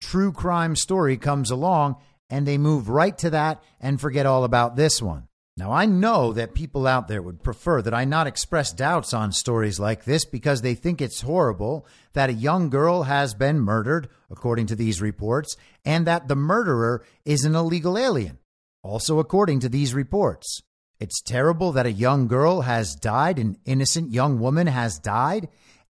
true 0.00 0.32
crime 0.32 0.76
story 0.76 1.16
comes 1.16 1.50
along 1.50 1.96
and 2.28 2.46
they 2.46 2.58
move 2.58 2.88
right 2.88 3.16
to 3.18 3.30
that 3.30 3.62
and 3.80 4.00
forget 4.00 4.26
all 4.26 4.44
about 4.44 4.76
this 4.76 5.02
one. 5.02 5.26
Now, 5.56 5.72
I 5.72 5.84
know 5.84 6.32
that 6.32 6.54
people 6.54 6.86
out 6.86 7.06
there 7.06 7.20
would 7.20 7.42
prefer 7.42 7.82
that 7.82 7.92
I 7.92 8.06
not 8.06 8.26
express 8.26 8.72
doubts 8.72 9.12
on 9.12 9.32
stories 9.32 9.78
like 9.78 10.04
this 10.04 10.24
because 10.24 10.62
they 10.62 10.74
think 10.74 11.02
it's 11.02 11.20
horrible 11.20 11.86
that 12.14 12.30
a 12.30 12.34
young 12.34 12.70
girl 12.70 13.02
has 13.02 13.34
been 13.34 13.60
murdered, 13.60 14.08
according 14.30 14.66
to 14.68 14.76
these 14.76 15.02
reports, 15.02 15.56
and 15.84 16.06
that 16.06 16.28
the 16.28 16.36
murderer 16.36 17.04
is 17.26 17.44
an 17.44 17.56
illegal 17.56 17.98
alien, 17.98 18.38
also 18.82 19.18
according 19.18 19.60
to 19.60 19.68
these 19.68 19.94
reports. 19.94 20.62
It's 20.98 21.22
terrible 21.22 21.72
that 21.72 21.86
a 21.86 21.92
young 21.92 22.28
girl 22.28 22.62
has 22.62 22.94
died, 22.94 23.38
an 23.38 23.56
innocent 23.64 24.12
young 24.12 24.38
woman 24.38 24.66
has 24.66 24.98
died, 24.98 25.48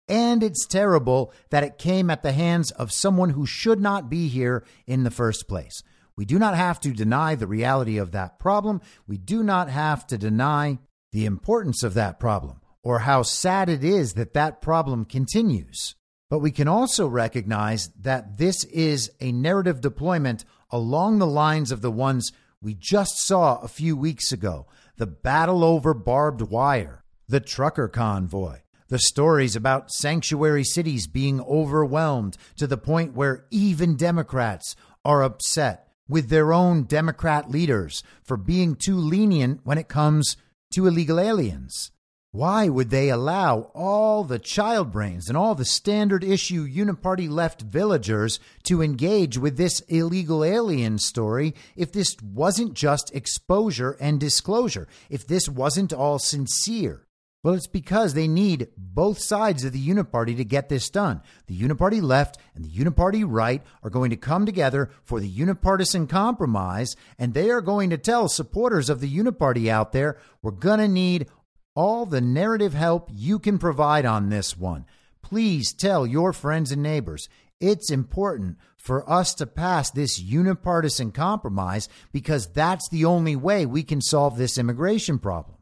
and 0.08 0.42
it's 0.42 0.66
terrible 0.66 1.32
that 1.50 1.64
it 1.64 1.78
came 1.78 2.10
at 2.10 2.22
the 2.22 2.32
hands 2.32 2.70
of 2.72 2.92
someone 2.92 3.30
who 3.30 3.46
should 3.46 3.80
not 3.80 4.10
be 4.10 4.28
here 4.28 4.64
in 4.86 5.04
the 5.04 5.10
first 5.10 5.48
place. 5.48 5.82
We 6.16 6.24
do 6.24 6.38
not 6.38 6.56
have 6.56 6.80
to 6.80 6.92
deny 6.92 7.34
the 7.34 7.46
reality 7.46 7.96
of 7.96 8.12
that 8.12 8.38
problem. 8.38 8.80
We 9.06 9.16
do 9.16 9.42
not 9.42 9.70
have 9.70 10.06
to 10.08 10.18
deny 10.18 10.78
the 11.12 11.26
importance 11.26 11.82
of 11.82 11.94
that 11.94 12.20
problem 12.20 12.60
or 12.82 13.00
how 13.00 13.22
sad 13.22 13.68
it 13.68 13.84
is 13.84 14.14
that 14.14 14.34
that 14.34 14.60
problem 14.60 15.04
continues. 15.04 15.94
But 16.28 16.38
we 16.38 16.50
can 16.50 16.68
also 16.68 17.08
recognize 17.08 17.88
that 18.00 18.38
this 18.38 18.64
is 18.64 19.10
a 19.20 19.32
narrative 19.32 19.80
deployment 19.80 20.44
along 20.70 21.18
the 21.18 21.26
lines 21.26 21.72
of 21.72 21.82
the 21.82 21.90
ones 21.90 22.32
we 22.62 22.74
just 22.74 23.18
saw 23.18 23.58
a 23.60 23.68
few 23.68 23.96
weeks 23.96 24.32
ago 24.32 24.66
the 24.96 25.06
battle 25.06 25.64
over 25.64 25.94
barbed 25.94 26.42
wire, 26.42 27.04
the 27.26 27.40
trucker 27.40 27.88
convoy, 27.88 28.58
the 28.88 28.98
stories 28.98 29.56
about 29.56 29.90
sanctuary 29.90 30.64
cities 30.64 31.06
being 31.06 31.40
overwhelmed 31.40 32.36
to 32.56 32.66
the 32.66 32.76
point 32.76 33.14
where 33.14 33.46
even 33.50 33.96
Democrats 33.96 34.76
are 35.04 35.22
upset 35.22 35.88
with 36.06 36.28
their 36.28 36.52
own 36.52 36.82
Democrat 36.82 37.50
leaders 37.50 38.02
for 38.22 38.36
being 38.36 38.74
too 38.74 38.96
lenient 38.96 39.60
when 39.64 39.78
it 39.78 39.88
comes 39.88 40.36
to 40.72 40.86
illegal 40.86 41.18
aliens. 41.18 41.92
Why 42.32 42.68
would 42.68 42.90
they 42.90 43.08
allow 43.08 43.72
all 43.74 44.22
the 44.22 44.38
child 44.38 44.92
brains 44.92 45.26
and 45.26 45.36
all 45.36 45.56
the 45.56 45.64
standard 45.64 46.22
issue 46.22 46.64
uniparty 46.64 47.28
left 47.28 47.62
villagers 47.62 48.38
to 48.64 48.82
engage 48.82 49.36
with 49.36 49.56
this 49.56 49.80
illegal 49.88 50.44
alien 50.44 50.98
story 50.98 51.56
if 51.74 51.90
this 51.90 52.14
wasn't 52.22 52.74
just 52.74 53.12
exposure 53.16 53.96
and 54.00 54.20
disclosure, 54.20 54.86
if 55.08 55.26
this 55.26 55.48
wasn't 55.48 55.92
all 55.92 56.20
sincere? 56.20 57.04
Well, 57.42 57.54
it's 57.54 57.66
because 57.66 58.12
they 58.12 58.28
need 58.28 58.68
both 58.76 59.18
sides 59.18 59.64
of 59.64 59.72
the 59.72 59.84
uniparty 59.84 60.36
to 60.36 60.44
get 60.44 60.68
this 60.68 60.90
done. 60.90 61.22
The 61.46 61.58
uniparty 61.58 62.02
left 62.02 62.38
and 62.54 62.64
the 62.64 62.68
uniparty 62.68 63.24
right 63.26 63.62
are 63.82 63.90
going 63.90 64.10
to 64.10 64.16
come 64.16 64.44
together 64.46 64.90
for 65.02 65.18
the 65.20 65.28
unipartisan 65.28 66.06
compromise, 66.06 66.94
and 67.18 67.32
they 67.32 67.50
are 67.50 67.62
going 67.62 67.90
to 67.90 67.98
tell 67.98 68.28
supporters 68.28 68.90
of 68.90 69.00
the 69.00 69.12
uniparty 69.12 69.68
out 69.68 69.92
there, 69.92 70.18
we're 70.42 70.50
going 70.50 70.80
to 70.80 70.88
need 70.88 71.28
all 71.74 72.06
the 72.06 72.20
narrative 72.20 72.74
help 72.74 73.08
you 73.12 73.38
can 73.38 73.58
provide 73.58 74.04
on 74.04 74.28
this 74.28 74.56
one. 74.56 74.86
Please 75.22 75.72
tell 75.72 76.06
your 76.06 76.32
friends 76.32 76.72
and 76.72 76.82
neighbors. 76.82 77.28
It's 77.60 77.90
important 77.90 78.56
for 78.76 79.08
us 79.08 79.34
to 79.34 79.46
pass 79.46 79.90
this 79.90 80.18
unipartisan 80.18 81.12
compromise 81.12 81.88
because 82.12 82.46
that's 82.46 82.88
the 82.88 83.04
only 83.04 83.36
way 83.36 83.66
we 83.66 83.82
can 83.82 84.00
solve 84.00 84.36
this 84.36 84.56
immigration 84.58 85.18
problem. 85.18 85.58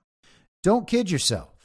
Don't 0.63 0.87
kid 0.87 1.11
yourself 1.11 1.59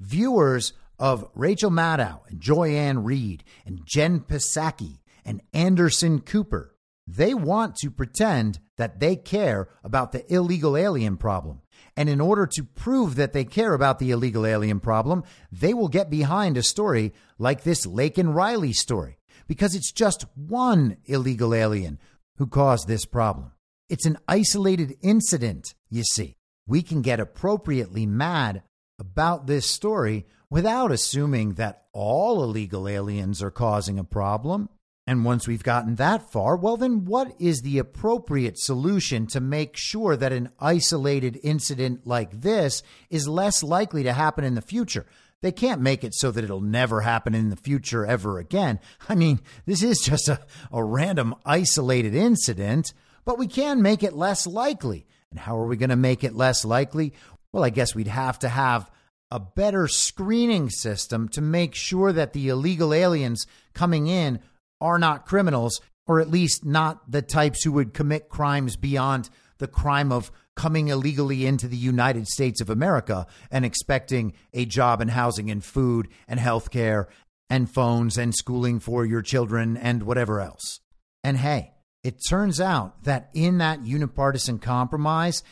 viewers 0.00 0.72
of 0.98 1.28
Rachel 1.34 1.70
Maddow 1.70 2.20
and 2.28 2.40
Joy-Ann 2.40 3.04
Reid 3.04 3.44
and 3.64 3.80
Jen 3.84 4.20
Psaki 4.20 4.98
and 5.24 5.42
Anderson 5.52 6.20
Cooper, 6.20 6.74
they 7.06 7.34
want 7.34 7.76
to 7.76 7.90
pretend 7.90 8.58
that 8.76 9.00
they 9.00 9.16
care 9.16 9.68
about 9.84 10.12
the 10.12 10.32
illegal 10.32 10.76
alien 10.76 11.16
problem. 11.16 11.60
And 11.96 12.08
in 12.08 12.20
order 12.20 12.46
to 12.46 12.64
prove 12.64 13.16
that 13.16 13.32
they 13.32 13.44
care 13.44 13.74
about 13.74 13.98
the 13.98 14.10
illegal 14.10 14.46
alien 14.46 14.80
problem, 14.80 15.24
they 15.50 15.74
will 15.74 15.88
get 15.88 16.10
behind 16.10 16.56
a 16.56 16.62
story 16.62 17.12
like 17.38 17.62
this 17.62 17.86
Laken 17.86 18.34
Riley 18.34 18.72
story 18.72 19.18
because 19.48 19.74
it's 19.74 19.92
just 19.92 20.24
one 20.34 20.96
illegal 21.06 21.54
alien 21.54 21.98
who 22.36 22.46
caused 22.46 22.86
this 22.86 23.04
problem. 23.04 23.52
It's 23.88 24.06
an 24.06 24.18
isolated 24.28 24.96
incident, 25.02 25.74
you 25.90 26.04
see. 26.04 26.36
We 26.66 26.82
can 26.82 27.02
get 27.02 27.18
appropriately 27.18 28.06
mad 28.06 28.62
about 28.98 29.46
this 29.46 29.68
story 29.68 30.26
without 30.48 30.92
assuming 30.92 31.54
that 31.54 31.84
all 31.92 32.42
illegal 32.44 32.86
aliens 32.86 33.42
are 33.42 33.50
causing 33.50 33.98
a 33.98 34.04
problem. 34.04 34.68
And 35.10 35.24
once 35.24 35.48
we've 35.48 35.64
gotten 35.64 35.96
that 35.96 36.30
far, 36.30 36.54
well, 36.54 36.76
then 36.76 37.04
what 37.04 37.34
is 37.40 37.62
the 37.62 37.78
appropriate 37.78 38.56
solution 38.60 39.26
to 39.26 39.40
make 39.40 39.76
sure 39.76 40.16
that 40.16 40.32
an 40.32 40.50
isolated 40.60 41.36
incident 41.42 42.06
like 42.06 42.42
this 42.42 42.84
is 43.10 43.26
less 43.26 43.64
likely 43.64 44.04
to 44.04 44.12
happen 44.12 44.44
in 44.44 44.54
the 44.54 44.62
future? 44.62 45.06
They 45.42 45.50
can't 45.50 45.80
make 45.80 46.04
it 46.04 46.14
so 46.14 46.30
that 46.30 46.44
it'll 46.44 46.60
never 46.60 47.00
happen 47.00 47.34
in 47.34 47.50
the 47.50 47.56
future 47.56 48.06
ever 48.06 48.38
again. 48.38 48.78
I 49.08 49.16
mean, 49.16 49.40
this 49.66 49.82
is 49.82 49.98
just 49.98 50.28
a, 50.28 50.38
a 50.70 50.84
random 50.84 51.34
isolated 51.44 52.14
incident, 52.14 52.94
but 53.24 53.36
we 53.36 53.48
can 53.48 53.82
make 53.82 54.04
it 54.04 54.12
less 54.12 54.46
likely. 54.46 55.06
And 55.32 55.40
how 55.40 55.58
are 55.58 55.66
we 55.66 55.76
going 55.76 55.90
to 55.90 55.96
make 55.96 56.22
it 56.22 56.36
less 56.36 56.64
likely? 56.64 57.14
Well, 57.50 57.64
I 57.64 57.70
guess 57.70 57.96
we'd 57.96 58.06
have 58.06 58.38
to 58.38 58.48
have 58.48 58.88
a 59.32 59.40
better 59.40 59.88
screening 59.88 60.70
system 60.70 61.28
to 61.30 61.40
make 61.40 61.74
sure 61.74 62.12
that 62.12 62.32
the 62.32 62.48
illegal 62.48 62.94
aliens 62.94 63.44
coming 63.74 64.06
in 64.06 64.38
are 64.80 64.98
not 64.98 65.26
criminals, 65.26 65.80
or 66.06 66.20
at 66.20 66.30
least 66.30 66.64
not 66.64 67.10
the 67.10 67.22
types 67.22 67.62
who 67.62 67.72
would 67.72 67.94
commit 67.94 68.28
crimes 68.28 68.76
beyond 68.76 69.30
the 69.58 69.68
crime 69.68 70.10
of 70.10 70.32
coming 70.56 70.88
illegally 70.88 71.46
into 71.46 71.68
the 71.68 71.76
United 71.76 72.26
States 72.26 72.60
of 72.60 72.68
America 72.68 73.26
and 73.50 73.64
expecting 73.64 74.32
a 74.52 74.64
job 74.64 75.00
and 75.00 75.10
housing 75.10 75.50
and 75.50 75.64
food 75.64 76.08
and 76.26 76.40
health 76.40 76.70
care 76.70 77.08
and 77.48 77.70
phones 77.70 78.18
and 78.18 78.34
schooling 78.34 78.80
for 78.80 79.04
your 79.04 79.22
children 79.22 79.76
and 79.76 80.02
whatever 80.02 80.40
else. 80.40 80.80
And 81.22 81.36
hey, 81.36 81.72
it 82.02 82.20
turns 82.28 82.60
out 82.60 83.04
that 83.04 83.30
in 83.34 83.58
that 83.58 83.84
unipartisan 83.84 84.58
compromise, 84.58 85.42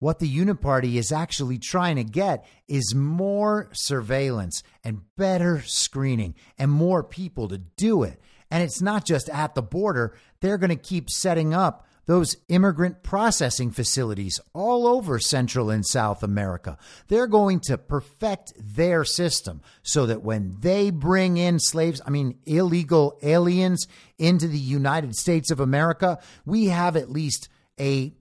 what 0.00 0.20
the 0.20 0.32
Uniparty 0.32 0.94
is 0.94 1.10
actually 1.10 1.58
trying 1.58 1.96
to 1.96 2.04
get 2.04 2.46
is 2.68 2.94
more 2.94 3.68
surveillance 3.72 4.62
and 4.84 5.02
better 5.16 5.62
screening 5.66 6.34
and 6.56 6.70
more 6.70 7.02
people 7.02 7.48
to 7.48 7.58
do 7.58 8.04
it. 8.04 8.20
And 8.50 8.62
it's 8.62 8.80
not 8.80 9.04
just 9.04 9.28
at 9.28 9.54
the 9.54 9.62
border, 9.62 10.16
they're 10.40 10.58
going 10.58 10.70
to 10.70 10.76
keep 10.76 11.10
setting 11.10 11.52
up 11.52 11.86
those 12.08 12.38
immigrant 12.48 13.02
processing 13.02 13.70
facilities 13.70 14.40
all 14.54 14.86
over 14.86 15.18
Central 15.18 15.68
and 15.68 15.84
South 15.84 16.22
America. 16.22 16.78
They're 17.08 17.26
going 17.26 17.60
to 17.64 17.76
perfect 17.76 18.54
their 18.58 19.04
system 19.04 19.60
so 19.82 20.06
that 20.06 20.22
when 20.22 20.56
they 20.60 20.90
bring 20.90 21.36
in 21.36 21.58
slaves, 21.58 22.00
I 22.06 22.10
mean, 22.10 22.38
illegal 22.46 23.18
aliens 23.22 23.86
into 24.16 24.48
the 24.48 24.58
United 24.58 25.16
States 25.16 25.50
of 25.50 25.60
America, 25.60 26.18
we 26.46 26.66
have 26.66 26.96
at 26.96 27.10
least 27.10 27.50
a 27.78 28.14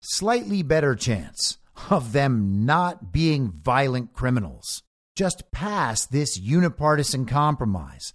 slightly 0.00 0.62
better 0.62 0.94
chance 0.94 1.58
of 1.90 2.12
them 2.12 2.64
not 2.64 3.12
being 3.12 3.50
violent 3.50 4.12
criminals. 4.12 4.84
Just 5.16 5.50
pass 5.50 6.06
this 6.06 6.38
unipartisan 6.38 7.26
compromise. 7.26 8.12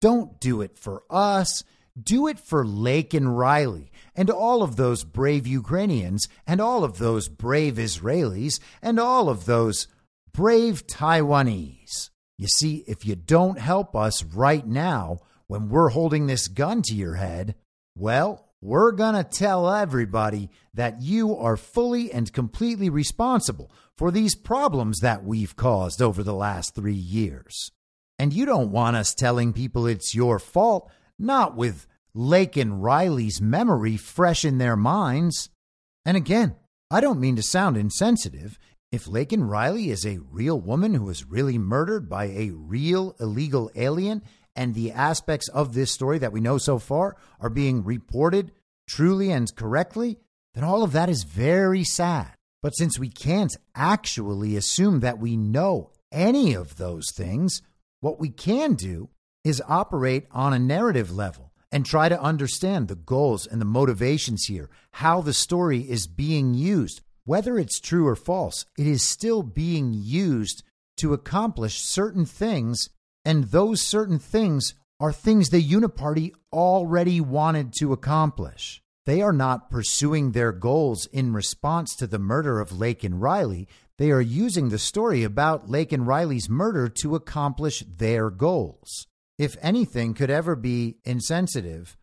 Don't 0.00 0.40
do 0.40 0.60
it 0.60 0.78
for 0.78 1.02
us. 1.10 1.64
Do 2.00 2.26
it 2.26 2.38
for 2.38 2.64
Laken 2.64 3.36
Riley 3.36 3.90
and 4.14 4.28
all 4.28 4.62
of 4.62 4.76
those 4.76 5.04
brave 5.04 5.46
Ukrainians 5.46 6.28
and 6.46 6.60
all 6.60 6.84
of 6.84 6.98
those 6.98 7.28
brave 7.28 7.76
Israelis 7.76 8.60
and 8.82 9.00
all 9.00 9.28
of 9.30 9.46
those 9.46 9.88
brave 10.32 10.86
Taiwanese. 10.86 12.10
You 12.36 12.48
see, 12.48 12.84
if 12.86 13.06
you 13.06 13.16
don't 13.16 13.58
help 13.58 13.96
us 13.96 14.22
right 14.22 14.66
now 14.66 15.20
when 15.46 15.70
we're 15.70 15.88
holding 15.88 16.26
this 16.26 16.48
gun 16.48 16.82
to 16.82 16.94
your 16.94 17.14
head, 17.14 17.54
well, 17.96 18.46
we're 18.60 18.92
going 18.92 19.14
to 19.14 19.24
tell 19.24 19.70
everybody 19.72 20.50
that 20.74 21.00
you 21.00 21.36
are 21.36 21.56
fully 21.56 22.12
and 22.12 22.32
completely 22.32 22.90
responsible 22.90 23.70
for 23.96 24.10
these 24.10 24.34
problems 24.34 24.98
that 25.00 25.24
we've 25.24 25.56
caused 25.56 26.02
over 26.02 26.22
the 26.22 26.34
last 26.34 26.74
three 26.74 26.92
years. 26.92 27.70
And 28.18 28.32
you 28.32 28.46
don't 28.46 28.70
want 28.70 28.96
us 28.96 29.14
telling 29.14 29.52
people 29.52 29.86
it's 29.86 30.14
your 30.14 30.38
fault, 30.38 30.90
not 31.18 31.56
with 31.56 31.86
Laken 32.14 32.80
Riley's 32.80 33.40
memory 33.40 33.96
fresh 33.96 34.44
in 34.44 34.58
their 34.58 34.76
minds. 34.76 35.50
And 36.04 36.16
again, 36.16 36.56
I 36.90 37.00
don't 37.00 37.20
mean 37.20 37.36
to 37.36 37.42
sound 37.42 37.76
insensitive. 37.76 38.58
If 38.90 39.04
Laken 39.04 39.48
Riley 39.48 39.90
is 39.90 40.06
a 40.06 40.20
real 40.30 40.58
woman 40.58 40.94
who 40.94 41.04
was 41.04 41.26
really 41.26 41.58
murdered 41.58 42.08
by 42.08 42.26
a 42.26 42.50
real 42.50 43.14
illegal 43.20 43.70
alien 43.74 44.22
and 44.54 44.74
the 44.74 44.92
aspects 44.92 45.48
of 45.48 45.74
this 45.74 45.92
story 45.92 46.18
that 46.18 46.32
we 46.32 46.40
know 46.40 46.56
so 46.56 46.78
far 46.78 47.16
are 47.40 47.50
being 47.50 47.84
reported 47.84 48.52
truly 48.88 49.30
and 49.30 49.54
correctly, 49.54 50.18
then 50.54 50.64
all 50.64 50.82
of 50.82 50.92
that 50.92 51.10
is 51.10 51.24
very 51.24 51.84
sad. 51.84 52.32
But 52.62 52.76
since 52.76 52.98
we 52.98 53.10
can't 53.10 53.54
actually 53.74 54.56
assume 54.56 55.00
that 55.00 55.18
we 55.18 55.36
know 55.36 55.90
any 56.10 56.54
of 56.54 56.76
those 56.76 57.12
things, 57.12 57.60
what 58.06 58.20
we 58.20 58.28
can 58.30 58.74
do 58.74 59.08
is 59.42 59.60
operate 59.66 60.28
on 60.30 60.52
a 60.52 60.60
narrative 60.60 61.10
level 61.10 61.50
and 61.72 61.84
try 61.84 62.08
to 62.08 62.22
understand 62.22 62.86
the 62.86 62.94
goals 62.94 63.48
and 63.48 63.60
the 63.60 63.64
motivations 63.64 64.44
here, 64.44 64.70
how 64.92 65.20
the 65.20 65.32
story 65.32 65.80
is 65.80 66.06
being 66.06 66.54
used. 66.54 67.00
Whether 67.24 67.58
it's 67.58 67.80
true 67.80 68.06
or 68.06 68.14
false, 68.14 68.64
it 68.78 68.86
is 68.86 69.02
still 69.02 69.42
being 69.42 69.92
used 69.92 70.62
to 70.98 71.14
accomplish 71.14 71.80
certain 71.80 72.24
things, 72.24 72.90
and 73.24 73.50
those 73.50 73.82
certain 73.82 74.20
things 74.20 74.74
are 75.00 75.12
things 75.12 75.48
the 75.48 75.60
Uniparty 75.60 76.30
already 76.52 77.20
wanted 77.20 77.72
to 77.80 77.92
accomplish. 77.92 78.80
They 79.04 79.20
are 79.20 79.32
not 79.32 79.68
pursuing 79.68 80.30
their 80.30 80.52
goals 80.52 81.06
in 81.06 81.32
response 81.32 81.96
to 81.96 82.06
the 82.06 82.20
murder 82.20 82.60
of 82.60 82.70
Laken 82.70 83.14
Riley. 83.14 83.66
They 83.98 84.10
are 84.10 84.20
using 84.20 84.68
the 84.68 84.78
story 84.78 85.22
about 85.22 85.68
Laken 85.68 86.06
Riley's 86.06 86.50
murder 86.50 86.88
to 87.00 87.14
accomplish 87.14 87.80
their 87.80 88.28
goals. 88.28 89.06
If 89.38 89.56
anything 89.62 90.12
could 90.12 90.30
ever 90.30 90.54
be 90.54 90.98
insensitive 91.04 91.96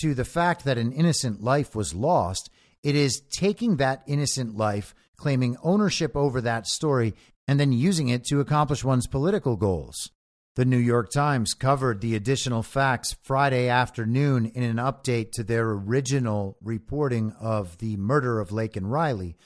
to 0.00 0.14
the 0.14 0.24
fact 0.24 0.64
that 0.64 0.78
an 0.78 0.92
innocent 0.92 1.42
life 1.42 1.76
was 1.76 1.94
lost, 1.94 2.50
it 2.82 2.96
is 2.96 3.22
taking 3.30 3.76
that 3.76 4.02
innocent 4.06 4.56
life, 4.56 4.94
claiming 5.16 5.56
ownership 5.62 6.16
over 6.16 6.40
that 6.40 6.66
story, 6.66 7.14
and 7.46 7.60
then 7.60 7.72
using 7.72 8.08
it 8.08 8.24
to 8.24 8.40
accomplish 8.40 8.82
one's 8.84 9.06
political 9.06 9.56
goals. 9.56 10.10
The 10.56 10.64
New 10.64 10.78
York 10.78 11.10
Times 11.10 11.54
covered 11.54 12.00
the 12.00 12.16
additional 12.16 12.62
facts 12.62 13.16
Friday 13.22 13.68
afternoon 13.68 14.46
in 14.46 14.62
an 14.62 14.76
update 14.76 15.32
to 15.32 15.44
their 15.44 15.70
original 15.70 16.56
reporting 16.60 17.32
of 17.38 17.78
the 17.78 17.96
murder 17.96 18.40
of 18.40 18.48
Laken 18.48 18.90
Riley, 18.90 19.36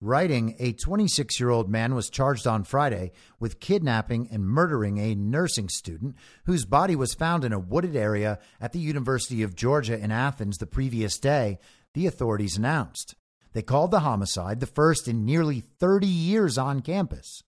writing 0.00 0.56
a 0.58 0.72
26 0.72 1.38
year 1.38 1.50
old 1.50 1.68
man 1.68 1.94
was 1.94 2.08
charged 2.08 2.46
on 2.46 2.64
Friday 2.64 3.12
with 3.38 3.60
kidnapping 3.60 4.28
and 4.30 4.44
murdering 4.46 4.98
a 4.98 5.14
nursing 5.14 5.68
student 5.68 6.16
whose 6.44 6.64
body 6.64 6.96
was 6.96 7.14
found 7.14 7.44
in 7.44 7.52
a 7.52 7.58
wooded 7.58 7.94
area 7.94 8.38
at 8.60 8.72
the 8.72 8.78
University 8.78 9.42
of 9.42 9.54
Georgia 9.54 9.98
in 9.98 10.10
Athens 10.10 10.58
the 10.58 10.66
previous 10.66 11.18
day, 11.18 11.58
the 11.94 12.06
authorities 12.06 12.56
announced. 12.56 13.14
They 13.52 13.62
called 13.62 13.90
the 13.90 14.00
homicide 14.00 14.60
the 14.60 14.66
first 14.66 15.08
in 15.08 15.24
nearly 15.24 15.60
30 15.60 16.06
years 16.06 16.56
on 16.56 16.80
campus 16.80 17.42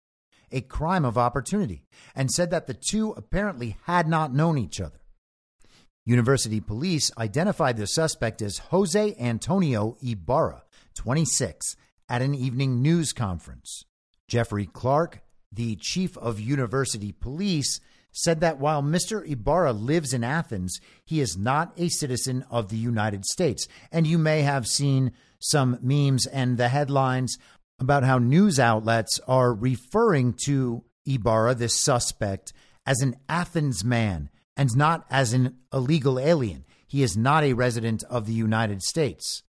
a 0.52 0.60
crime 0.60 1.04
of 1.04 1.18
opportunity 1.18 1.82
and 2.14 2.30
said 2.30 2.50
that 2.50 2.66
the 2.66 2.74
two 2.74 3.12
apparently 3.12 3.76
had 3.84 4.06
not 4.06 4.32
known 4.34 4.58
each 4.58 4.80
other. 4.80 5.00
University 6.04 6.60
police 6.60 7.10
identified 7.16 7.76
the 7.76 7.86
suspect 7.86 8.42
as 8.42 8.58
Jose 8.58 9.14
Antonio 9.18 9.96
Ibarra, 10.02 10.64
26, 10.94 11.76
at 12.12 12.20
an 12.20 12.34
evening 12.34 12.82
news 12.82 13.14
conference. 13.14 13.86
Jeffrey 14.28 14.66
Clark, 14.66 15.22
the 15.50 15.76
chief 15.76 16.18
of 16.18 16.38
university 16.38 17.10
police, 17.10 17.80
said 18.12 18.40
that 18.40 18.58
while 18.58 18.82
Mr. 18.82 19.26
Ibarra 19.26 19.72
lives 19.72 20.12
in 20.12 20.22
Athens, 20.22 20.78
he 21.06 21.22
is 21.22 21.38
not 21.38 21.72
a 21.78 21.88
citizen 21.88 22.44
of 22.50 22.68
the 22.68 22.76
United 22.76 23.24
States. 23.24 23.66
And 23.90 24.06
you 24.06 24.18
may 24.18 24.42
have 24.42 24.66
seen 24.66 25.12
some 25.38 25.78
memes 25.80 26.26
and 26.26 26.58
the 26.58 26.68
headlines 26.68 27.38
about 27.80 28.04
how 28.04 28.18
news 28.18 28.60
outlets 28.60 29.18
are 29.26 29.54
referring 29.54 30.34
to 30.44 30.84
Ibarra, 31.06 31.54
this 31.54 31.80
suspect, 31.80 32.52
as 32.84 33.00
an 33.00 33.16
Athens 33.26 33.82
man 33.82 34.28
and 34.54 34.76
not 34.76 35.06
as 35.08 35.32
an 35.32 35.56
illegal 35.72 36.20
alien. 36.20 36.66
He 36.86 37.02
is 37.02 37.16
not 37.16 37.42
a 37.42 37.54
resident 37.54 38.04
of 38.10 38.26
the 38.26 38.34
United 38.34 38.82
States. 38.82 39.42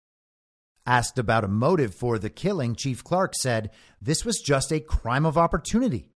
Asked 0.87 1.19
about 1.19 1.45
a 1.45 1.49
motive 1.49 1.95
for 1.95 2.19
the 2.19 2.31
killing, 2.31 2.75
Chief 2.75 3.05
Clark 3.05 3.35
said 3.35 3.71
this 4.01 4.25
was 4.25 4.43
just 4.45 4.73
a 4.73 4.81
crime 4.81 5.27
of 5.27 5.37
opportunity. 5.37 6.11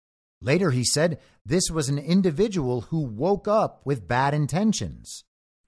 Later, 0.41 0.71
he 0.71 0.83
said 0.83 1.19
this 1.45 1.69
was 1.71 1.89
an 1.89 1.97
individual 1.97 2.81
who 2.81 3.01
woke 3.01 3.47
up 3.47 3.81
with 3.85 4.07
bad 4.07 4.33
intentions. 4.33 5.23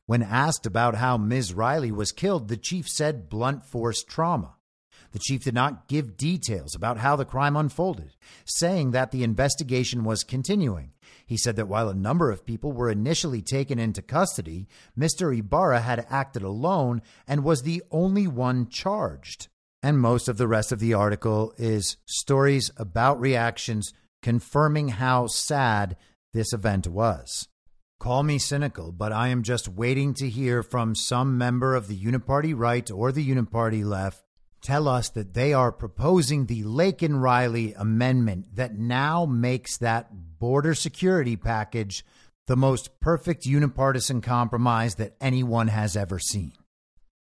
When 0.06 0.22
asked 0.22 0.66
about 0.66 0.96
how 0.96 1.18
Ms. 1.18 1.54
Riley 1.54 1.92
was 1.92 2.12
killed, 2.12 2.48
the 2.48 2.58
chief 2.58 2.88
said 2.88 3.30
blunt 3.30 3.66
force 3.66 4.04
trauma. 4.04 4.56
The 5.12 5.20
chief 5.20 5.44
did 5.44 5.54
not 5.54 5.88
give 5.88 6.18
details 6.18 6.76
about 6.76 6.98
how 6.98 7.16
the 7.16 7.26
crime 7.26 7.56
unfolded, 7.56 8.16
saying 8.46 8.92
that 8.92 9.12
the 9.12 9.24
investigation 9.24 10.04
was 10.04 10.24
continuing. 10.24 10.92
He 11.26 11.38
said 11.38 11.56
that 11.56 11.68
while 11.68 11.90
a 11.90 11.94
number 11.94 12.32
of 12.32 12.46
people 12.46 12.72
were 12.72 12.90
initially 12.90 13.42
taken 13.42 13.80
into 13.80 14.02
custody, 14.02 14.68
Mr. 14.98 15.38
Ibarra 15.38 15.82
had 15.82 16.06
acted 16.10 16.44
alone 16.44 17.02
and 17.28 17.44
was 17.44 17.62
the 17.62 17.82
only 17.92 18.28
one 18.28 18.68
charged. 18.68 19.48
And 19.82 20.00
most 20.00 20.28
of 20.28 20.38
the 20.38 20.48
rest 20.48 20.72
of 20.72 20.80
the 20.80 20.94
article 20.94 21.54
is 21.58 21.98
stories 22.06 22.72
about 22.78 23.20
reactions 23.20 23.94
confirming 24.22 24.90
how 24.90 25.28
sad 25.28 25.98
this 26.34 26.54
event 26.54 26.88
was. 26.88 27.48
Call 28.00 28.24
me 28.24 28.38
cynical, 28.38 28.92
but 28.92 29.14
I 29.14 29.30
am 29.30 29.44
just 29.44 29.70
waiting 29.70 30.14
to 30.16 30.30
hear 30.30 30.62
from 30.62 30.96
some 30.96 31.38
member 31.38 31.76
of 31.76 31.88
the 31.88 31.98
Uniparty 31.98 32.54
right 32.58 32.90
or 32.92 33.12
the 33.12 33.26
Uniparty 33.26 33.86
left 33.86 34.24
tell 34.64 34.88
us 34.88 35.10
that 35.10 35.34
they 35.34 35.54
are 35.54 35.72
proposing 35.72 36.46
the 36.46 36.64
Laken 36.64 37.22
Riley 37.22 37.74
amendment 37.74 38.56
that 38.56 38.78
now 38.78 39.26
makes 39.26 39.78
that 39.78 40.33
border 40.44 40.76
security 40.76 41.38
package 41.38 42.04
the 42.48 42.58
most 42.58 43.00
perfect 43.00 43.46
unipartisan 43.46 44.20
compromise 44.20 44.96
that 44.96 45.16
anyone 45.22 45.70
has 45.70 45.96
ever 45.96 46.20
seen. 46.20 46.52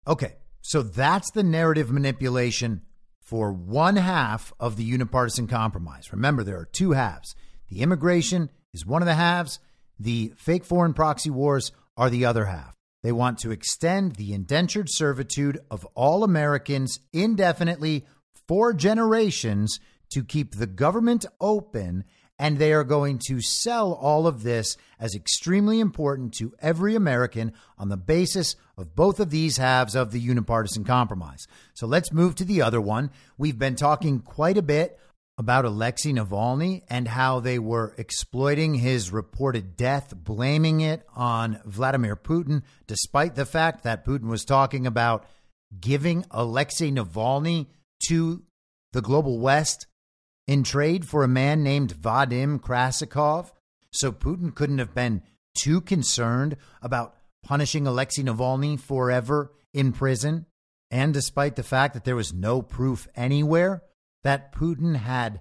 Okay, 0.04 0.34
so 0.62 0.82
that's 0.82 1.30
the 1.30 1.44
narrative 1.44 1.92
manipulation 1.92 2.82
for 3.20 3.52
one 3.52 3.94
half 3.94 4.52
of 4.58 4.76
the 4.76 4.82
unipartisan 4.82 5.46
compromise. 5.46 6.12
Remember, 6.12 6.42
there 6.42 6.58
are 6.58 6.64
two 6.64 6.90
halves. 6.90 7.36
The 7.68 7.82
immigration 7.82 8.50
is 8.72 8.84
one 8.84 9.00
of 9.00 9.06
the 9.06 9.14
halves, 9.14 9.60
the 10.00 10.32
fake 10.36 10.64
foreign 10.64 10.92
proxy 10.92 11.30
wars 11.30 11.70
are 11.96 12.10
the 12.10 12.24
other 12.24 12.46
half. 12.46 12.74
They 13.04 13.12
want 13.12 13.38
to 13.38 13.52
extend 13.52 14.16
the 14.16 14.32
indentured 14.32 14.88
servitude 14.90 15.60
of 15.70 15.86
all 15.94 16.24
Americans 16.24 16.98
indefinitely 17.12 18.06
for 18.48 18.72
generations 18.72 19.78
to 20.10 20.24
keep 20.24 20.56
the 20.56 20.66
government 20.66 21.26
open. 21.40 22.02
And 22.39 22.59
they 22.59 22.72
are 22.72 22.85
going 22.85 23.20
to 23.28 23.41
sell 23.41 23.93
all 23.93 24.26
of 24.26 24.43
this 24.43 24.76
as 24.99 25.14
extremely 25.14 25.78
important 25.78 26.35
to 26.35 26.53
every 26.61 26.97
American 26.97 27.53
on 27.78 27.89
the 27.89 27.97
basis 27.97 28.57
of 28.76 28.97
both 28.97 29.20
of 29.20 29.30
these 29.30 29.57
halves 29.57 29.95
of 29.95 30.11
the 30.11 30.20
unipartisan 30.20 30.85
compromise. 30.85 31.47
So 31.74 31.87
let's 31.87 32.12
move 32.12 32.35
to 32.37 32.45
the 32.45 32.62
other 32.62 32.80
one. 32.80 33.11
We've 33.39 33.59
been 33.59 33.76
talking 33.76 34.18
quite 34.18 34.59
a 34.59 34.62
bit 34.62 34.99
about 35.37 35.64
Alexei 35.64 36.12
Navalny 36.12 36.82
and 36.89 37.09
how 37.09 37.41
they 37.41 37.59
were 37.59 37.95
exploiting 37.99 38.74
his 38.74 39.11
reported 39.12 39.76
death, 39.76 40.14
blaming 40.14 40.80
it 40.80 41.05
on 41.14 41.61
Vladimir 41.64 42.16
Putin, 42.16 42.62
despite 42.87 43.35
the 43.35 43.47
fact 43.47 43.82
that 43.82 44.05
Putin 44.05 44.28
was 44.28 44.45
talking 44.45 44.87
about 44.87 45.26
giving 45.80 46.24
Alexei 46.30 46.91
Navalny 46.91 47.66
to 48.09 48.43
the 48.93 49.03
global 49.03 49.41
West 49.41 49.87
in 50.47 50.62
trade 50.62 51.07
for 51.07 51.24
a 51.24 51.28
man 51.28 51.62
named 51.62 51.95
Vadim 51.95 52.61
Krasikov. 52.61 53.53
So 53.92 54.12
Putin 54.12 54.55
couldn't 54.55 54.78
have 54.78 54.95
been 54.95 55.22
too 55.57 55.80
concerned 55.80 56.57
about 56.82 57.14
punishing 57.45 57.86
Alexei 57.86 58.22
Navalny 58.22 58.78
forever 58.78 59.53
in 59.72 59.92
prison. 59.92 60.47
And 60.90 61.14
despite 61.14 61.57
the 61.57 61.62
fact 61.62 61.95
that 61.95 62.05
there 62.05 62.16
was 62.16 62.32
no 62.32 62.62
proof 62.62 63.09
anywhere 63.14 63.82
that 64.22 64.53
Putin 64.53 64.97
had 64.97 65.40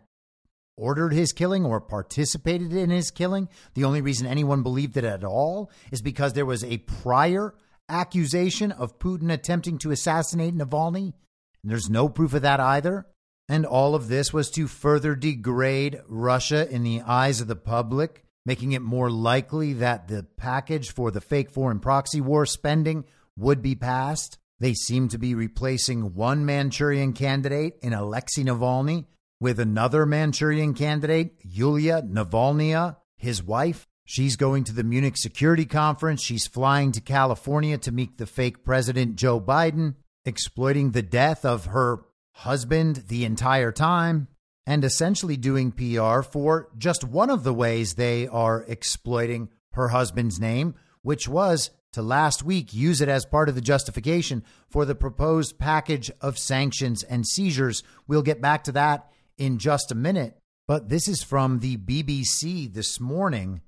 ordered 0.75 1.13
his 1.13 1.33
killing 1.33 1.65
or 1.65 1.79
participated 1.79 2.73
in 2.73 2.89
his 2.89 3.11
killing. 3.11 3.47
The 3.75 3.83
only 3.83 4.01
reason 4.01 4.25
anyone 4.25 4.63
believed 4.63 4.97
it 4.97 5.03
at 5.03 5.23
all 5.23 5.71
is 5.91 6.01
because 6.01 6.33
there 6.33 6.45
was 6.45 6.63
a 6.63 6.79
prior 6.79 7.53
accusation 7.89 8.71
of 8.71 8.99
Putin 8.99 9.31
attempting 9.31 9.77
to 9.79 9.91
assassinate 9.91 10.55
Navalny. 10.55 11.13
And 11.61 11.71
there's 11.71 11.89
no 11.89 12.09
proof 12.09 12.33
of 12.33 12.41
that 12.41 12.59
either. 12.59 13.05
And 13.49 13.65
all 13.65 13.93
of 13.95 14.07
this 14.07 14.31
was 14.31 14.49
to 14.51 14.67
further 14.67 15.15
degrade 15.15 16.01
Russia 16.07 16.69
in 16.69 16.83
the 16.83 17.01
eyes 17.01 17.41
of 17.41 17.47
the 17.47 17.55
public, 17.55 18.23
making 18.45 18.71
it 18.71 18.81
more 18.81 19.09
likely 19.11 19.73
that 19.73 20.07
the 20.07 20.25
package 20.37 20.91
for 20.91 21.11
the 21.11 21.21
fake 21.21 21.49
foreign 21.49 21.79
proxy 21.79 22.21
war 22.21 22.45
spending 22.45 23.05
would 23.37 23.61
be 23.61 23.75
passed. 23.75 24.37
They 24.59 24.73
seem 24.73 25.09
to 25.09 25.17
be 25.17 25.35
replacing 25.35 26.13
one 26.13 26.45
Manchurian 26.45 27.13
candidate 27.13 27.77
in 27.81 27.91
Alexei 27.91 28.43
Navalny 28.43 29.05
with 29.41 29.59
another 29.59 30.05
Manchurian 30.05 30.73
candidate, 30.73 31.35
Yulia 31.41 32.01
Navalnaya, 32.01 32.95
his 33.17 33.43
wife. 33.43 33.87
She's 34.05 34.37
going 34.37 34.63
to 34.65 34.73
the 34.73 34.83
Munich 34.83 35.17
Security 35.17 35.65
Conference. 35.65 36.21
She's 36.21 36.47
flying 36.47 36.93
to 36.93 37.01
California 37.01 37.77
to 37.79 37.91
meet 37.91 38.17
the 38.17 38.25
fake 38.25 38.63
President 38.63 39.15
Joe 39.15 39.41
Biden, 39.41 39.95
exploiting 40.25 40.91
the 40.91 41.01
death 41.01 41.43
of 41.43 41.65
her 41.65 42.05
husband 42.33 43.05
the 43.07 43.25
entire 43.25 43.71
time, 43.71 44.27
and 44.65 44.83
essentially 44.83 45.37
doing 45.37 45.71
PR 45.71 46.21
for 46.21 46.69
just 46.77 47.03
one 47.03 47.29
of 47.29 47.43
the 47.43 47.53
ways 47.53 47.93
they 47.93 48.27
are 48.27 48.63
exploiting 48.67 49.49
her 49.73 49.89
husband's 49.89 50.39
name, 50.39 50.75
which 51.01 51.27
was 51.27 51.71
to 51.91 52.01
last 52.01 52.43
week 52.43 52.73
use 52.73 53.01
it 53.01 53.09
as 53.09 53.25
part 53.25 53.49
of 53.49 53.55
the 53.55 53.61
justification 53.61 54.43
for 54.69 54.85
the 54.85 54.95
proposed 54.95 55.59
package 55.59 56.09
of 56.21 56.37
sanctions 56.37 57.03
and 57.03 57.27
seizures. 57.27 57.83
We'll 58.07 58.23
get 58.23 58.41
back 58.41 58.63
to 58.65 58.71
that 58.73 59.11
in 59.37 59.59
just 59.59 59.91
a 59.91 59.95
minute. 59.95 60.37
But 60.67 60.89
this 60.89 61.07
is 61.07 61.23
from 61.23 61.59
the 61.59 61.77
BBC 61.77 62.73
this 62.73 62.99
morning. 62.99 63.61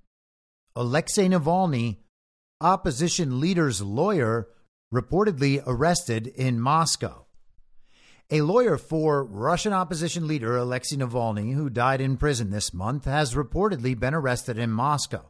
Alexei 0.76 1.28
Navalny, 1.28 1.98
opposition 2.62 3.40
leader's 3.40 3.82
lawyer, 3.82 4.48
reportedly 4.94 5.62
arrested 5.66 6.28
in 6.28 6.60
Moscow. 6.60 7.25
A 8.32 8.42
lawyer 8.42 8.78
for 8.78 9.24
Russian 9.24 9.72
opposition 9.72 10.26
leader 10.26 10.58
Alexei 10.58 10.96
Navalny, 10.96 11.54
who 11.54 11.70
died 11.70 12.02
in 12.02 12.18
prison 12.18 12.50
this 12.50 12.74
month, 12.74 13.06
has 13.06 13.36
reportedly 13.36 13.98
been 14.00 14.16
arrested 14.16 14.58
in 14.58 14.72
Moscow. 14.72 15.30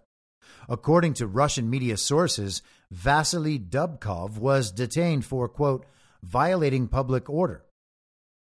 According 0.70 1.16
to 1.16 1.28
Russian 1.28 1.70
media 1.70 1.98
sources, 1.98 2.62
Vasily 2.90 3.60
Dubkov 3.60 4.38
was 4.38 4.72
detained 4.72 5.26
for, 5.26 5.50
quote, 5.50 5.86
violating 6.24 6.88
public 6.88 7.30
order. 7.30 7.66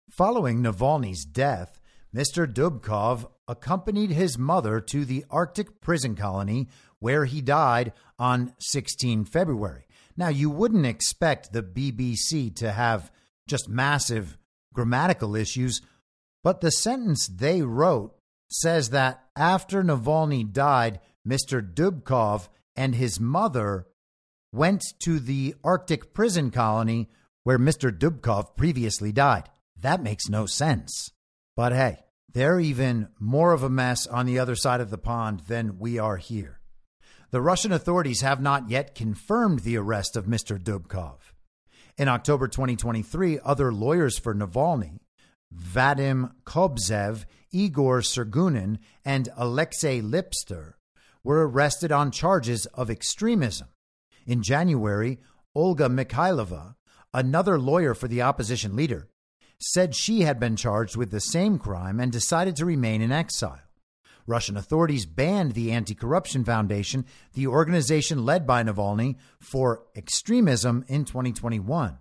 Following 0.09 0.63
Navalny's 0.63 1.27
death, 1.27 1.79
Mr. 2.17 2.51
Dubkov 2.51 3.29
accompanied 3.49 4.13
his 4.13 4.39
mother 4.39 4.81
to 4.81 5.05
the 5.05 5.27
Arctic 5.31 5.83
prison 5.83 6.17
colony 6.17 6.69
where 7.01 7.27
he 7.27 7.43
died 7.43 7.93
on 8.19 8.55
16 8.61 9.27
February. 9.27 9.87
Now, 10.17 10.29
you 10.29 10.49
wouldn't 10.49 10.87
expect 10.87 11.53
the 11.53 11.63
BBC 11.63 12.57
to 12.57 12.73
have 12.73 13.13
just 13.47 13.69
massive 13.69 14.38
grammatical 14.79 15.35
issues, 15.35 15.83
but 16.45 16.61
the 16.61 16.71
sentence 16.71 17.27
they 17.27 17.63
wrote 17.63 18.15
says 18.49 18.91
that 18.91 19.25
after 19.35 19.83
Navalny 19.83 20.49
died, 20.53 21.01
Mr. 21.27 21.61
Dubkov 21.61 22.49
and 22.77 22.95
his 22.95 23.19
mother 23.19 23.89
went 24.53 24.85
to 25.01 25.19
the 25.19 25.57
Arctic 25.65 26.15
prison 26.15 26.53
colony 26.53 27.09
where 27.43 27.59
Mr. 27.59 27.91
Dubkov 27.91 28.57
previously 28.57 29.11
died. 29.11 29.51
That 29.81 30.01
makes 30.01 30.29
no 30.29 30.47
sense. 30.47 31.11
But 31.57 31.73
hey, 31.73 31.99
they're 32.33 32.61
even 32.61 33.09
more 33.19 33.53
of 33.53 33.65
a 33.65 33.69
mess 33.69 34.07
on 34.07 34.27
the 34.27 34.39
other 34.39 34.55
side 34.55 34.81
of 34.81 34.91
the 34.91 34.97
pond 34.97 35.41
than 35.49 35.81
we 35.81 35.99
are 35.99 36.19
here. 36.19 36.61
The 37.33 37.43
Russian 37.43 37.73
authorities 37.73 38.21
have 38.21 38.41
not 38.41 38.71
yet 38.71 38.95
confirmed 38.95 39.61
the 39.61 39.77
arrest 39.77 40.17
of 40.17 40.27
Mr. 40.27 40.57
Dubkov. 40.57 41.17
In 41.99 42.07
October 42.07 42.47
2023, 42.47 43.41
other 43.45 43.73
lawyers 43.73 44.21
for 44.21 44.33
Navalny, 44.33 45.01
Vadim 45.53 46.31
Kobzev, 46.45 47.25
Igor 47.51 48.03
Sergunin, 48.03 48.79
and 49.05 49.29
Alexei 49.37 50.01
Liptser, 50.01 50.75
were 51.25 51.49
arrested 51.49 51.91
on 51.91 52.13
charges 52.13 52.67
of 52.67 52.89
extremism. 52.89 53.67
In 54.27 54.45
January, 54.45 55.19
Olga 55.57 55.89
Mikhailova, 55.89 56.77
another 57.13 57.59
lawyer 57.59 57.95
for 57.95 58.07
the 58.07 58.23
opposition 58.23 58.77
leader, 58.77 59.09
said 59.59 59.97
she 59.97 60.21
had 60.21 60.39
been 60.39 60.55
charged 60.55 60.97
with 60.97 61.11
the 61.11 61.19
same 61.19 61.59
crime 61.59 61.99
and 61.99 62.13
decided 62.13 62.55
to 62.55 62.65
remain 62.65 63.03
in 63.03 63.11
exile. 63.11 63.68
Russian 64.29 64.59
authorities 64.59 65.07
banned 65.07 65.53
the 65.53 65.73
Anti 65.73 65.95
Corruption 65.95 66.45
Foundation, 66.45 67.07
the 67.33 67.47
organization 67.47 68.27
led 68.27 68.47
by 68.47 68.63
Navalny, 68.63 69.17
for 69.41 69.87
extremism 69.97 70.85
in 70.87 71.07
2021. 71.07 71.99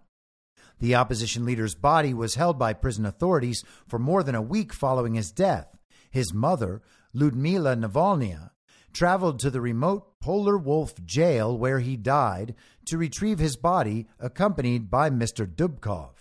The 0.80 0.96
opposition 0.96 1.46
leader's 1.46 1.74
body 1.74 2.14
was 2.14 2.36
held 2.36 2.60
by 2.60 2.74
prison 2.74 3.06
authorities 3.06 3.64
for 3.88 3.98
more 3.98 4.24
than 4.24 4.36
a 4.36 4.42
week 4.42 4.74
following 4.74 5.16
his 5.16 5.32
death. 5.32 5.68
His 6.12 6.34
mother, 6.34 6.82
Ludmila 7.14 7.78
Navalnaya, 7.78 8.52
traveled 8.94 9.40
to 9.40 9.50
the 9.50 9.62
remote 9.62 10.20
Polar 10.20 10.58
Wolf 10.58 11.04
jail 11.06 11.58
where 11.58 11.80
he 11.80 11.96
died 11.96 12.56
to 12.86 12.98
retrieve 12.98 13.40
his 13.40 13.56
body, 13.56 14.08
accompanied 14.20 14.92
by 14.92 15.10
Mr. 15.10 15.48
Dubkov. 15.48 16.12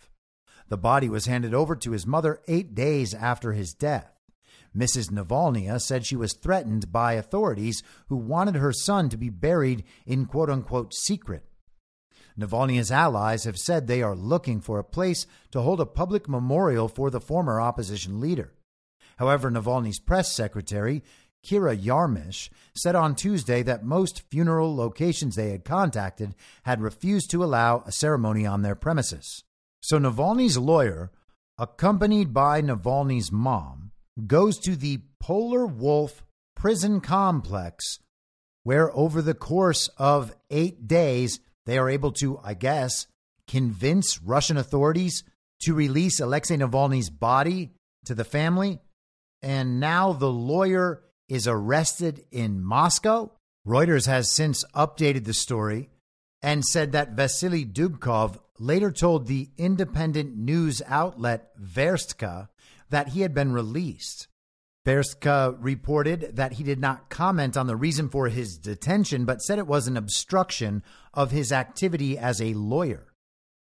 The 0.69 0.79
body 0.79 1.09
was 1.09 1.27
handed 1.27 1.53
over 1.53 1.75
to 1.77 1.91
his 1.91 2.07
mother 2.07 2.41
eight 2.47 2.75
days 2.75 3.13
after 3.13 3.53
his 3.53 3.75
death. 3.75 4.16
Mrs. 4.77 5.11
Navalnaya 5.11 5.81
said 5.81 6.05
she 6.05 6.17
was 6.17 6.35
threatened 6.35 6.93
by 6.93 7.15
authorities 7.15 7.83
who 8.09 8.17
wanted 8.17 8.57
her 8.57 8.73
son 8.73 9.09
to 9.09 9.17
be 9.17 9.31
buried 9.31 9.85
in 10.05 10.27
quote 10.27 10.51
unquote 10.51 10.93
secret. 10.93 11.45
Navalnya's 12.39 12.93
allies 12.93 13.45
have 13.45 13.57
said 13.57 13.87
they 13.87 14.03
are 14.03 14.15
looking 14.15 14.61
for 14.61 14.79
a 14.79 14.85
place 14.85 15.27
to 15.53 15.63
hold 15.63 15.81
a 15.81 15.87
public 15.87 16.29
memorial 16.29 16.89
for 16.89 17.11
the 17.11 17.21
former 17.21 17.61
opposition 17.61 18.21
leader. 18.21 18.53
However, 19.17 19.51
Navalny's 19.51 19.99
press 19.99 20.37
secretary, 20.37 21.03
Kira 21.43 21.75
Yarmysh, 21.75 22.51
said 22.75 22.95
on 22.95 23.15
Tuesday 23.15 23.63
that 23.63 23.85
most 23.85 24.23
funeral 24.31 24.77
locations 24.77 25.37
they 25.37 25.51
had 25.51 25.65
contacted 25.65 26.35
had 26.65 26.83
refused 26.83 27.31
to 27.31 27.43
allow 27.43 27.83
a 27.87 27.93
ceremony 27.93 28.45
on 28.45 28.61
their 28.61 28.75
premises. 28.75 29.45
So 29.81 29.99
Navalny's 29.99 30.59
lawyer, 30.59 31.13
accompanied 31.57 32.35
by 32.35 32.61
Navalny's 32.61 33.33
mom, 33.33 33.86
goes 34.27 34.59
to 34.59 34.77
the 34.77 35.01
Polar 35.21 35.67
Wolf 35.67 36.23
prison 36.55 37.01
complex, 37.01 37.99
where 38.63 38.95
over 38.97 39.21
the 39.21 39.35
course 39.35 39.89
of 39.99 40.35
eight 40.51 40.87
days, 40.87 41.41
they 41.67 41.79
are 41.79 41.91
able 41.91 42.13
to, 42.13 42.39
I 42.43 42.55
guess, 42.55 43.07
convince 43.47 44.23
Russian 44.23 44.57
authorities 44.57 45.25
to 45.63 45.75
release 45.75 46.21
Alexei 46.21 46.57
Navalny's 46.57 47.11
body 47.11 47.73
to 48.05 48.15
the 48.15 48.25
family. 48.25 48.81
And 49.43 49.81
now 49.81 50.13
the 50.13 50.31
lawyer 50.31 51.03
is 51.29 51.47
arrested 51.47 52.25
in 52.31 52.63
Moscow. 52.63 53.31
Reuters 53.67 54.07
has 54.07 54.31
since 54.31 54.65
updated 54.75 55.25
the 55.25 55.35
story 55.35 55.91
and 56.43 56.65
said 56.65 56.93
that 56.93 57.13
Vasily 57.13 57.65
Dubkov 57.65 58.39
later 58.59 58.91
told 58.91 59.27
the 59.27 59.51
independent 59.57 60.37
news 60.37 60.81
outlet 60.87 61.51
Verstka 61.61 62.49
that 62.91 63.09
he 63.09 63.21
had 63.21 63.35
been 63.35 63.53
released. 63.53 64.29
Verstka 64.87 65.57
reported 65.59 66.37
that 66.37 66.55
he 66.55 66.63
did 66.63 66.79
not 66.79 67.11
comment 67.11 67.57
on 67.57 67.67
the 67.67 67.75
reason 67.75 68.09
for 68.09 68.29
his 68.29 68.57
detention, 68.57 69.25
but 69.25 69.43
said 69.43 69.59
it 69.59 69.67
was 69.67 69.89
an 69.89 69.97
obstruction 69.97 70.83
of 71.13 71.33
his 71.33 71.51
activity 71.51 72.17
as 72.17 72.41
a 72.41 72.55
lawyer. 72.55 73.13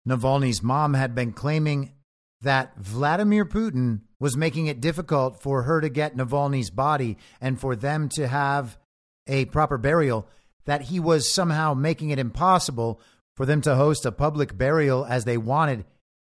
Navalny's 0.08 0.62
mom 0.62 0.94
had 0.94 1.16
been 1.16 1.32
claiming 1.32 1.94
that 2.42 2.78
Vladimir 2.78 3.44
Putin 3.44 4.02
was 4.20 4.38
making 4.38 4.68
it 4.68 4.80
difficult 4.80 5.42
for 5.42 5.64
her 5.64 5.82
to 5.82 5.90
get 5.90 6.16
Navalny's 6.16 6.70
body 6.70 7.18
and 7.42 7.60
for 7.60 7.76
them 7.76 8.08
to 8.10 8.28
have 8.28 8.78
a 9.26 9.46
proper 9.46 9.80
burial, 9.80 10.28
that 10.66 10.84
he 10.84 11.00
was 11.00 11.32
somehow 11.32 11.74
making 11.74 12.12
it 12.12 12.20
impossible 12.20 13.02
for 13.36 13.48
them 13.48 13.62
to 13.62 13.76
host 13.76 14.06
a 14.06 14.12
public 14.12 14.56
burial 14.56 15.06
as 15.06 15.26
they 15.26 15.38
wanted. 15.38 15.86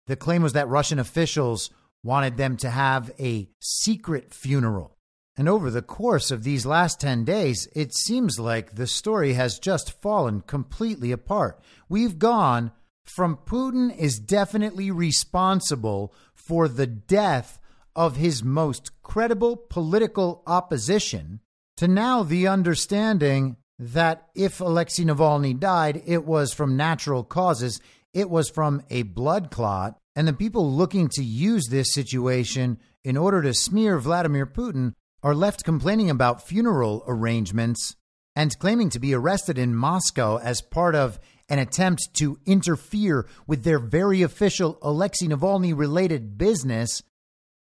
The 0.06 0.16
claim 0.16 0.44
was 0.44 0.54
that 0.54 0.68
Russian 0.68 1.00
officials 1.00 1.72
wanted 2.06 2.38
them 2.38 2.56
to 2.58 2.70
have 2.70 3.12
a 3.20 3.50
secret 3.60 4.34
funeral. 4.34 4.96
And 5.36 5.50
over 5.50 5.70
the 5.70 5.82
course 5.82 6.32
of 6.32 6.44
these 6.44 6.66
last 6.66 7.02
10 7.02 7.26
days, 7.26 7.68
it 7.76 7.94
seems 7.94 8.40
like 8.40 8.76
the 8.76 8.88
story 8.88 9.34
has 9.34 9.60
just 9.60 10.02
fallen 10.02 10.42
completely 10.42 11.12
apart. 11.12 11.60
We've 11.90 12.18
gone 12.18 12.72
from 13.04 13.38
Putin 13.46 13.96
is 13.98 14.20
definitely 14.20 14.92
responsible 14.92 16.14
for 16.34 16.68
the 16.68 16.88
death 16.88 17.60
of 17.96 18.18
his 18.18 18.44
most 18.44 19.02
credible 19.02 19.58
political 19.58 20.44
opposition 20.48 21.40
to 21.78 21.88
now 21.88 22.24
the 22.24 22.48
understanding 22.48 23.58
that 23.78 24.28
if 24.36 24.62
Alexei 24.62 25.04
Navalny 25.04 25.60
died, 25.60 26.02
it 26.06 26.26
was 26.26 26.54
from 26.54 26.78
natural 26.78 27.24
causes, 27.24 27.82
it 28.14 28.30
was 28.30 28.50
from 28.50 28.82
a 28.90 29.04
blood 29.04 29.52
clot. 29.52 29.98
And 30.16 30.28
the 30.28 30.34
people 30.34 30.72
looking 30.72 31.10
to 31.14 31.24
use 31.24 31.68
this 31.70 31.94
situation 31.94 32.80
in 33.04 33.18
order 33.18 33.42
to 33.42 33.54
smear 33.54 34.00
Vladimir 34.00 34.46
Putin 34.46 34.94
are 35.22 35.36
left 35.36 35.66
complaining 35.66 36.10
about 36.10 36.48
funeral 36.48 37.04
arrangements 37.08 37.96
and 38.36 38.58
claiming 38.60 38.90
to 38.90 39.00
be 39.00 39.14
arrested 39.14 39.58
in 39.58 39.76
Moscow 39.76 40.38
as 40.38 40.62
part 40.62 40.96
of 40.96 41.20
an 41.50 41.60
attempt 41.60 42.14
to 42.14 42.40
interfere 42.46 43.28
with 43.48 43.64
their 43.64 43.80
very 43.80 44.22
official 44.22 44.78
Alexei 44.82 45.28
Navalny 45.28 45.78
related 45.78 46.38
business, 46.38 47.02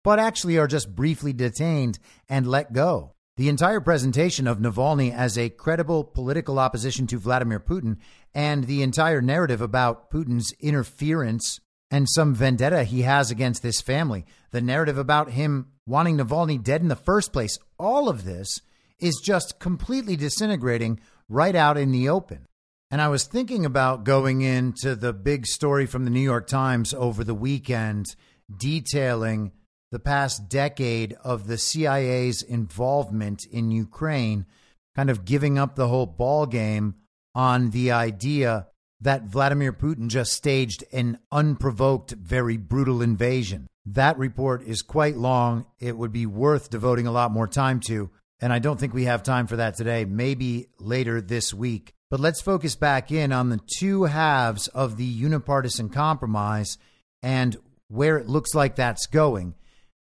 but 0.04 0.18
actually 0.18 0.58
are 0.58 0.66
just 0.66 0.94
briefly 0.94 1.32
detained 1.32 1.98
and 2.28 2.46
let 2.46 2.72
go. 2.72 3.14
The 3.36 3.48
entire 3.48 3.80
presentation 3.80 4.46
of 4.46 4.58
Navalny 4.58 5.12
as 5.12 5.38
a 5.38 5.48
credible 5.48 6.04
political 6.04 6.58
opposition 6.58 7.06
to 7.08 7.18
Vladimir 7.18 7.60
Putin 7.60 7.96
and 8.34 8.64
the 8.64 8.82
entire 8.82 9.22
narrative 9.22 9.60
about 9.60 10.10
Putin's 10.10 10.52
interference 10.60 11.58
and 11.92 12.08
some 12.08 12.34
vendetta 12.34 12.84
he 12.84 13.02
has 13.02 13.30
against 13.30 13.62
this 13.62 13.82
family, 13.82 14.24
the 14.50 14.62
narrative 14.62 14.96
about 14.96 15.30
him 15.30 15.66
wanting 15.86 16.16
Navalny 16.16 16.60
dead 16.60 16.80
in 16.80 16.88
the 16.88 16.96
first 16.96 17.34
place, 17.34 17.58
all 17.78 18.08
of 18.08 18.24
this 18.24 18.62
is 18.98 19.20
just 19.22 19.60
completely 19.60 20.16
disintegrating 20.16 20.98
right 21.28 21.54
out 21.54 21.76
in 21.76 21.92
the 21.92 22.08
open. 22.08 22.46
And 22.90 23.02
I 23.02 23.08
was 23.08 23.24
thinking 23.24 23.66
about 23.66 24.04
going 24.04 24.40
into 24.40 24.94
the 24.94 25.12
big 25.12 25.46
story 25.46 25.84
from 25.84 26.04
the 26.04 26.10
New 26.10 26.20
York 26.20 26.46
Times 26.46 26.94
over 26.94 27.24
the 27.24 27.34
weekend 27.34 28.06
detailing 28.54 29.52
the 29.90 29.98
past 29.98 30.48
decade 30.48 31.14
of 31.22 31.46
the 31.46 31.58
CIA's 31.58 32.42
involvement 32.42 33.44
in 33.50 33.70
Ukraine, 33.70 34.46
kind 34.94 35.10
of 35.10 35.26
giving 35.26 35.58
up 35.58 35.74
the 35.74 35.88
whole 35.88 36.06
ball 36.06 36.46
game 36.46 36.94
on 37.34 37.70
the 37.70 37.92
idea 37.92 38.68
that 39.02 39.24
Vladimir 39.24 39.72
Putin 39.72 40.08
just 40.08 40.32
staged 40.32 40.84
an 40.92 41.18
unprovoked, 41.30 42.12
very 42.12 42.56
brutal 42.56 43.02
invasion. 43.02 43.66
That 43.84 44.16
report 44.16 44.62
is 44.62 44.82
quite 44.82 45.16
long. 45.16 45.66
It 45.80 45.96
would 45.96 46.12
be 46.12 46.24
worth 46.24 46.70
devoting 46.70 47.08
a 47.08 47.12
lot 47.12 47.32
more 47.32 47.48
time 47.48 47.80
to. 47.88 48.10
And 48.40 48.52
I 48.52 48.60
don't 48.60 48.78
think 48.78 48.94
we 48.94 49.04
have 49.04 49.22
time 49.24 49.48
for 49.48 49.56
that 49.56 49.76
today, 49.76 50.04
maybe 50.04 50.68
later 50.78 51.20
this 51.20 51.52
week. 51.52 51.94
But 52.10 52.20
let's 52.20 52.40
focus 52.40 52.76
back 52.76 53.10
in 53.10 53.32
on 53.32 53.48
the 53.48 53.60
two 53.78 54.04
halves 54.04 54.68
of 54.68 54.96
the 54.96 55.04
unipartisan 55.04 55.88
compromise 55.88 56.78
and 57.22 57.56
where 57.88 58.18
it 58.18 58.28
looks 58.28 58.54
like 58.54 58.76
that's 58.76 59.06
going. 59.06 59.54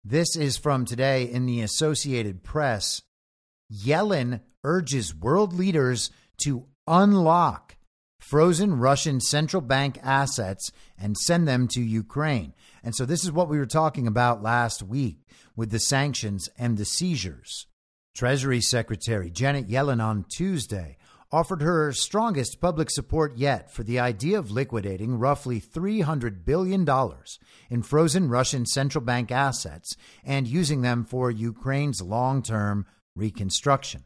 This 0.05 0.37
is 0.37 0.59
from 0.59 0.85
today 0.85 1.25
in 1.25 1.47
the 1.47 1.63
Associated 1.63 2.43
Press. 2.43 3.01
Yellen 3.73 4.41
urges 4.63 5.15
world 5.15 5.55
leaders 5.55 6.11
to 6.43 6.67
unlock 6.87 7.77
frozen 8.31 8.78
Russian 8.78 9.20
central 9.20 9.61
bank 9.61 9.99
assets 10.05 10.70
and 10.97 11.16
send 11.16 11.49
them 11.49 11.66
to 11.66 11.81
Ukraine. 11.81 12.55
And 12.85 12.95
so, 12.95 13.05
this 13.05 13.24
is 13.24 13.33
what 13.33 13.49
we 13.49 13.59
were 13.59 13.66
talking 13.66 14.07
about 14.07 14.41
last 14.41 14.85
week 14.85 15.26
with 15.57 15.70
the 15.70 15.81
sanctions 15.81 16.49
and 16.57 16.78
the 16.78 16.85
seizures. 16.85 17.66
Treasury 18.14 18.61
Secretary 18.61 19.31
Janet 19.31 19.68
Yellen 19.68 20.01
on 20.01 20.24
Tuesday 20.31 20.97
offered 21.33 21.61
her 21.61 21.93
strongest 21.93 22.61
public 22.61 22.89
support 22.89 23.37
yet 23.37 23.72
for 23.72 23.83
the 23.83 23.99
idea 23.99 24.39
of 24.39 24.53
liquidating 24.53 25.18
roughly 25.18 25.61
$300 25.61 26.45
billion 26.45 26.87
in 27.68 27.83
frozen 27.83 28.28
Russian 28.28 28.64
central 28.64 29.05
bank 29.05 29.33
assets 29.33 29.97
and 30.24 30.47
using 30.47 30.83
them 30.83 31.05
for 31.05 31.33
Ukraine's 31.33 32.01
long 32.01 32.45
term 32.45 32.87
reconstruction. 33.16 34.05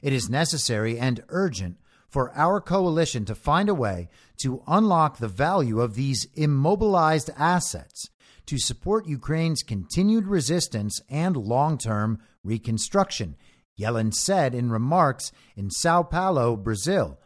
It 0.00 0.12
is 0.12 0.30
necessary 0.30 0.96
and 0.96 1.24
urgent 1.28 1.78
for 2.12 2.30
our 2.36 2.60
coalition 2.60 3.24
to 3.24 3.34
find 3.34 3.70
a 3.70 3.74
way 3.74 4.06
to 4.42 4.62
unlock 4.66 5.16
the 5.16 5.28
value 5.28 5.80
of 5.80 5.94
these 5.94 6.26
immobilized 6.34 7.30
assets 7.38 8.10
to 8.44 8.58
support 8.58 9.06
Ukraine's 9.06 9.62
continued 9.62 10.26
resistance 10.26 11.00
and 11.08 11.36
long 11.38 11.78
term 11.78 12.18
reconstruction, 12.44 13.34
Yellen 13.80 14.12
said 14.12 14.54
in 14.54 14.70
remarks 14.70 15.32
in 15.56 15.70
Sao 15.70 16.02
Paulo, 16.02 16.54
Brazil, 16.54 17.18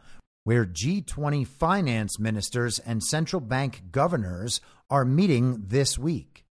where 0.45 0.65
G20 0.65 1.45
finance 1.45 2.17
ministers 2.17 2.79
and 2.79 3.03
central 3.03 3.41
bank 3.41 3.91
governors 3.91 4.61
are 4.89 5.03
meeting 5.03 5.65
this 5.67 5.99
week. 5.99 6.45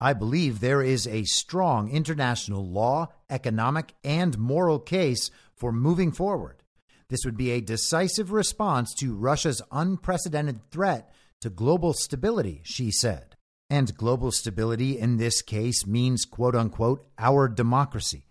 I 0.00 0.14
believe 0.14 0.58
there 0.58 0.82
is 0.82 1.06
a 1.06 1.22
strong 1.24 1.90
international 1.90 2.66
law, 2.66 3.12
economic, 3.30 3.94
and 4.02 4.36
moral 4.36 4.80
case 4.80 5.30
for 5.54 5.70
moving 5.70 6.10
forward. 6.10 6.64
This 7.08 7.24
would 7.24 7.36
be 7.36 7.50
a 7.50 7.60
decisive 7.60 8.32
response 8.32 8.92
to 8.94 9.14
Russia's 9.14 9.62
unprecedented 9.70 10.70
threat 10.70 11.12
to 11.40 11.50
global 11.50 11.92
stability, 11.92 12.62
she 12.64 12.90
said. 12.90 13.36
And 13.68 13.96
global 13.96 14.30
stability 14.30 14.98
in 14.98 15.16
this 15.16 15.42
case 15.42 15.86
means, 15.86 16.24
quote 16.24 16.54
unquote, 16.54 17.06
our 17.18 17.48
democracy. 17.48 18.26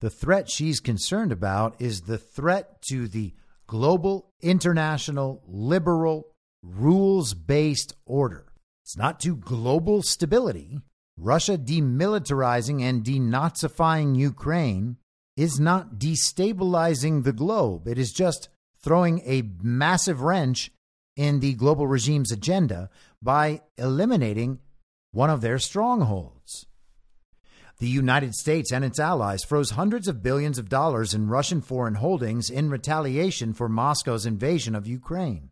The 0.00 0.10
threat 0.10 0.50
she's 0.50 0.80
concerned 0.80 1.32
about 1.32 1.80
is 1.80 2.02
the 2.02 2.18
threat 2.18 2.82
to 2.88 3.08
the 3.08 3.34
global, 3.66 4.30
international, 4.40 5.42
liberal, 5.46 6.28
rules 6.62 7.34
based 7.34 7.94
order. 8.06 8.46
It's 8.84 8.96
not 8.96 9.20
to 9.20 9.36
global 9.36 10.02
stability. 10.02 10.80
Russia 11.18 11.58
demilitarizing 11.58 12.80
and 12.82 13.04
denazifying 13.04 14.16
Ukraine 14.16 14.96
is 15.38 15.60
not 15.60 16.00
destabilizing 16.00 17.22
the 17.22 17.32
globe. 17.32 17.86
It 17.86 17.96
is 17.96 18.12
just 18.12 18.48
throwing 18.82 19.20
a 19.20 19.48
massive 19.62 20.20
wrench 20.20 20.72
in 21.16 21.38
the 21.38 21.54
global 21.54 21.86
regime's 21.86 22.32
agenda 22.32 22.90
by 23.22 23.60
eliminating 23.76 24.58
one 25.12 25.30
of 25.30 25.40
their 25.40 25.60
strongholds. 25.60 26.66
The 27.78 27.86
United 27.86 28.34
States 28.34 28.72
and 28.72 28.84
its 28.84 28.98
allies 28.98 29.44
froze 29.44 29.70
hundreds 29.70 30.08
of 30.08 30.24
billions 30.24 30.58
of 30.58 30.68
dollars 30.68 31.14
in 31.14 31.28
Russian 31.28 31.60
foreign 31.60 31.94
holdings 31.94 32.50
in 32.50 32.68
retaliation 32.68 33.52
for 33.52 33.68
Moscow's 33.68 34.26
invasion 34.26 34.74
of 34.74 34.88
Ukraine. 34.88 35.50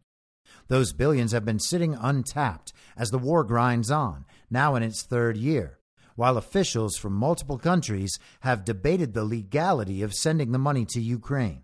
Those 0.67 0.93
billions 0.93 1.31
have 1.31 1.45
been 1.45 1.61
sitting 1.61 1.95
untapped 1.95 2.73
as 2.97 3.11
the 3.11 3.19
war 3.19 3.45
grinds 3.45 3.93
on, 3.93 4.25
now 4.51 4.75
in 4.75 4.83
its 4.83 5.05
third 5.05 5.37
year 5.37 5.79
while 6.17 6.37
officials 6.37 6.97
from 6.97 7.13
multiple 7.13 7.59
countries 7.59 8.19
have 8.41 8.65
debated 8.65 9.15
the 9.15 9.25
legality 9.25 10.03
of 10.03 10.13
sending 10.13 10.51
the 10.51 10.59
money 10.59 10.85
to 10.87 11.01
Ukraine. 11.01 11.63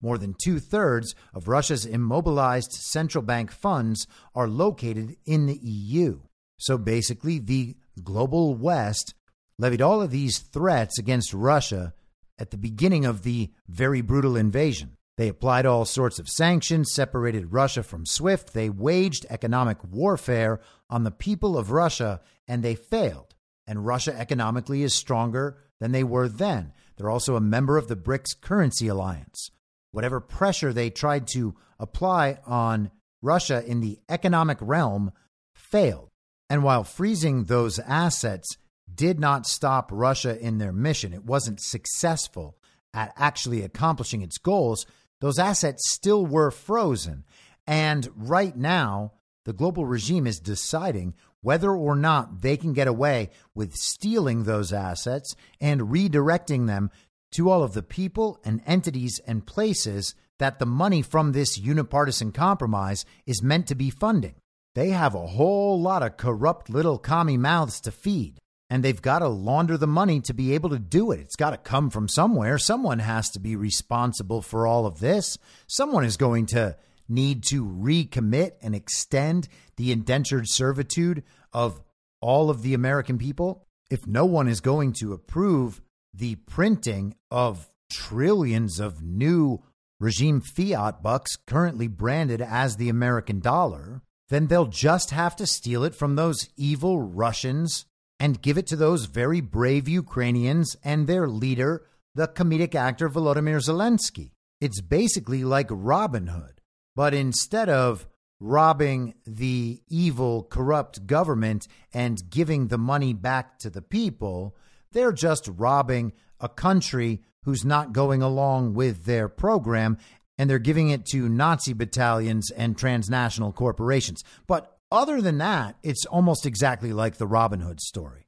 More 0.00 0.16
than 0.16 0.36
two 0.42 0.60
thirds 0.60 1.14
of 1.34 1.48
Russia's 1.48 1.84
immobilized 1.84 2.72
central 2.72 3.22
bank 3.22 3.50
funds 3.50 4.06
are 4.34 4.48
located 4.48 5.16
in 5.26 5.46
the 5.46 5.58
EU. 5.60 6.20
So 6.56 6.78
basically, 6.78 7.40
the 7.40 7.76
global 8.02 8.54
West 8.54 9.14
levied 9.58 9.82
all 9.82 10.00
of 10.00 10.12
these 10.12 10.38
threats 10.38 10.98
against 10.98 11.34
Russia 11.34 11.94
at 12.38 12.52
the 12.52 12.56
beginning 12.56 13.04
of 13.04 13.22
the 13.22 13.50
very 13.66 14.00
brutal 14.00 14.36
invasion. 14.36 14.96
They 15.16 15.26
applied 15.26 15.66
all 15.66 15.84
sorts 15.84 16.20
of 16.20 16.28
sanctions, 16.28 16.92
separated 16.94 17.52
Russia 17.52 17.82
from 17.82 18.06
SWIFT, 18.06 18.54
they 18.54 18.70
waged 18.70 19.26
economic 19.28 19.78
warfare 19.82 20.60
on 20.88 21.02
the 21.02 21.10
people 21.10 21.58
of 21.58 21.72
Russia, 21.72 22.20
and 22.46 22.62
they 22.62 22.76
failed 22.76 23.27
and 23.68 23.86
Russia 23.86 24.18
economically 24.18 24.82
is 24.82 24.94
stronger 24.94 25.58
than 25.78 25.92
they 25.92 26.02
were 26.02 26.28
then. 26.28 26.72
They're 26.96 27.10
also 27.10 27.36
a 27.36 27.40
member 27.40 27.76
of 27.76 27.86
the 27.86 27.96
BRICS 27.96 28.40
currency 28.40 28.88
alliance. 28.88 29.50
Whatever 29.92 30.20
pressure 30.20 30.72
they 30.72 30.90
tried 30.90 31.28
to 31.28 31.54
apply 31.78 32.38
on 32.46 32.90
Russia 33.22 33.62
in 33.64 33.80
the 33.80 34.00
economic 34.08 34.58
realm 34.60 35.12
failed. 35.54 36.08
And 36.50 36.64
while 36.64 36.82
freezing 36.82 37.44
those 37.44 37.78
assets 37.78 38.56
did 38.92 39.20
not 39.20 39.46
stop 39.46 39.90
Russia 39.92 40.38
in 40.40 40.58
their 40.58 40.72
mission, 40.72 41.12
it 41.12 41.24
wasn't 41.24 41.60
successful 41.60 42.56
at 42.94 43.12
actually 43.16 43.62
accomplishing 43.62 44.22
its 44.22 44.38
goals, 44.38 44.86
those 45.20 45.38
assets 45.38 45.90
still 45.90 46.24
were 46.24 46.50
frozen. 46.50 47.24
And 47.66 48.08
right 48.16 48.56
now, 48.56 49.12
the 49.44 49.52
global 49.52 49.84
regime 49.84 50.26
is 50.26 50.40
deciding 50.40 51.14
whether 51.42 51.70
or 51.70 51.94
not 51.94 52.42
they 52.42 52.56
can 52.56 52.72
get 52.72 52.88
away 52.88 53.30
with 53.54 53.74
stealing 53.74 54.44
those 54.44 54.72
assets 54.72 55.34
and 55.60 55.82
redirecting 55.82 56.66
them 56.66 56.90
to 57.32 57.50
all 57.50 57.62
of 57.62 57.74
the 57.74 57.82
people 57.82 58.40
and 58.44 58.62
entities 58.66 59.20
and 59.26 59.46
places 59.46 60.14
that 60.38 60.58
the 60.58 60.66
money 60.66 61.02
from 61.02 61.32
this 61.32 61.58
unipartisan 61.58 62.32
compromise 62.32 63.04
is 63.26 63.42
meant 63.42 63.66
to 63.66 63.74
be 63.74 63.90
funding. 63.90 64.34
They 64.74 64.90
have 64.90 65.14
a 65.14 65.26
whole 65.26 65.80
lot 65.80 66.02
of 66.02 66.16
corrupt 66.16 66.70
little 66.70 66.98
commie 66.98 67.36
mouths 67.36 67.80
to 67.82 67.90
feed, 67.90 68.38
and 68.70 68.84
they've 68.84 69.02
got 69.02 69.20
to 69.20 69.28
launder 69.28 69.76
the 69.76 69.86
money 69.86 70.20
to 70.22 70.34
be 70.34 70.54
able 70.54 70.70
to 70.70 70.78
do 70.78 71.10
it. 71.10 71.20
It's 71.20 71.36
got 71.36 71.50
to 71.50 71.56
come 71.56 71.90
from 71.90 72.08
somewhere. 72.08 72.58
Someone 72.58 73.00
has 73.00 73.30
to 73.30 73.40
be 73.40 73.56
responsible 73.56 74.42
for 74.42 74.66
all 74.66 74.86
of 74.86 75.00
this. 75.00 75.38
Someone 75.66 76.04
is 76.04 76.16
going 76.16 76.46
to 76.46 76.76
need 77.08 77.42
to 77.44 77.64
recommit 77.64 78.52
and 78.62 78.74
extend 78.74 79.48
the 79.76 79.92
indentured 79.92 80.48
servitude 80.48 81.22
of 81.52 81.80
all 82.20 82.50
of 82.50 82.62
the 82.62 82.74
American 82.74 83.18
people, 83.18 83.64
if 83.90 84.06
no 84.06 84.24
one 84.24 84.48
is 84.48 84.60
going 84.60 84.92
to 84.92 85.12
approve 85.12 85.80
the 86.12 86.34
printing 86.34 87.14
of 87.30 87.70
trillions 87.90 88.80
of 88.80 89.02
new 89.02 89.62
regime 90.00 90.40
fiat 90.40 91.02
bucks 91.02 91.36
currently 91.36 91.86
branded 91.86 92.40
as 92.40 92.76
the 92.76 92.88
American 92.88 93.40
dollar, 93.40 94.02
then 94.28 94.46
they'll 94.46 94.66
just 94.66 95.10
have 95.10 95.34
to 95.36 95.46
steal 95.46 95.84
it 95.84 95.94
from 95.94 96.16
those 96.16 96.48
evil 96.56 97.00
Russians 97.00 97.86
and 98.20 98.42
give 98.42 98.58
it 98.58 98.66
to 98.66 98.76
those 98.76 99.06
very 99.06 99.40
brave 99.40 99.88
Ukrainians 99.88 100.76
and 100.84 101.06
their 101.06 101.28
leader, 101.28 101.86
the 102.14 102.28
comedic 102.28 102.74
actor 102.74 103.08
Volodymyr 103.08 103.60
Zelensky. 103.60 104.32
It's 104.60 104.80
basically 104.80 105.44
like 105.44 105.68
Robin 105.70 106.26
Hood. 106.28 106.57
But 106.98 107.14
instead 107.14 107.68
of 107.68 108.08
robbing 108.40 109.14
the 109.24 109.80
evil, 109.86 110.42
corrupt 110.42 111.06
government 111.06 111.68
and 111.94 112.20
giving 112.28 112.66
the 112.66 112.76
money 112.76 113.12
back 113.12 113.60
to 113.60 113.70
the 113.70 113.82
people, 113.82 114.56
they're 114.90 115.12
just 115.12 115.46
robbing 115.46 116.12
a 116.40 116.48
country 116.48 117.22
who's 117.44 117.64
not 117.64 117.92
going 117.92 118.20
along 118.20 118.74
with 118.74 119.04
their 119.04 119.28
program 119.28 119.96
and 120.38 120.50
they're 120.50 120.58
giving 120.58 120.90
it 120.90 121.06
to 121.12 121.28
Nazi 121.28 121.72
battalions 121.72 122.50
and 122.50 122.76
transnational 122.76 123.52
corporations. 123.52 124.24
But 124.48 124.76
other 124.90 125.22
than 125.22 125.38
that, 125.38 125.76
it's 125.84 126.04
almost 126.04 126.46
exactly 126.46 126.92
like 126.92 127.18
the 127.18 127.28
Robin 127.28 127.60
Hood 127.60 127.80
story. 127.80 128.26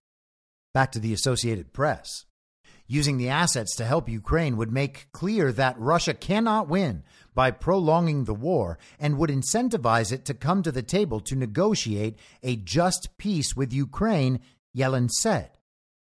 Back 0.72 0.92
to 0.92 1.00
the 1.00 1.12
Associated 1.12 1.72
Press. 1.72 2.24
Using 2.92 3.18
the 3.18 3.28
assets 3.28 3.76
to 3.76 3.84
help 3.84 4.08
Ukraine 4.08 4.56
would 4.56 4.72
make 4.72 5.06
clear 5.12 5.52
that 5.52 5.78
Russia 5.78 6.12
cannot 6.12 6.66
win 6.66 7.04
by 7.36 7.52
prolonging 7.52 8.24
the 8.24 8.34
war 8.34 8.80
and 8.98 9.16
would 9.16 9.30
incentivize 9.30 10.10
it 10.10 10.24
to 10.24 10.34
come 10.34 10.64
to 10.64 10.72
the 10.72 10.82
table 10.82 11.20
to 11.20 11.36
negotiate 11.36 12.18
a 12.42 12.56
just 12.56 13.16
peace 13.16 13.54
with 13.54 13.72
Ukraine, 13.72 14.40
Yellen 14.76 15.08
said. 15.08 15.50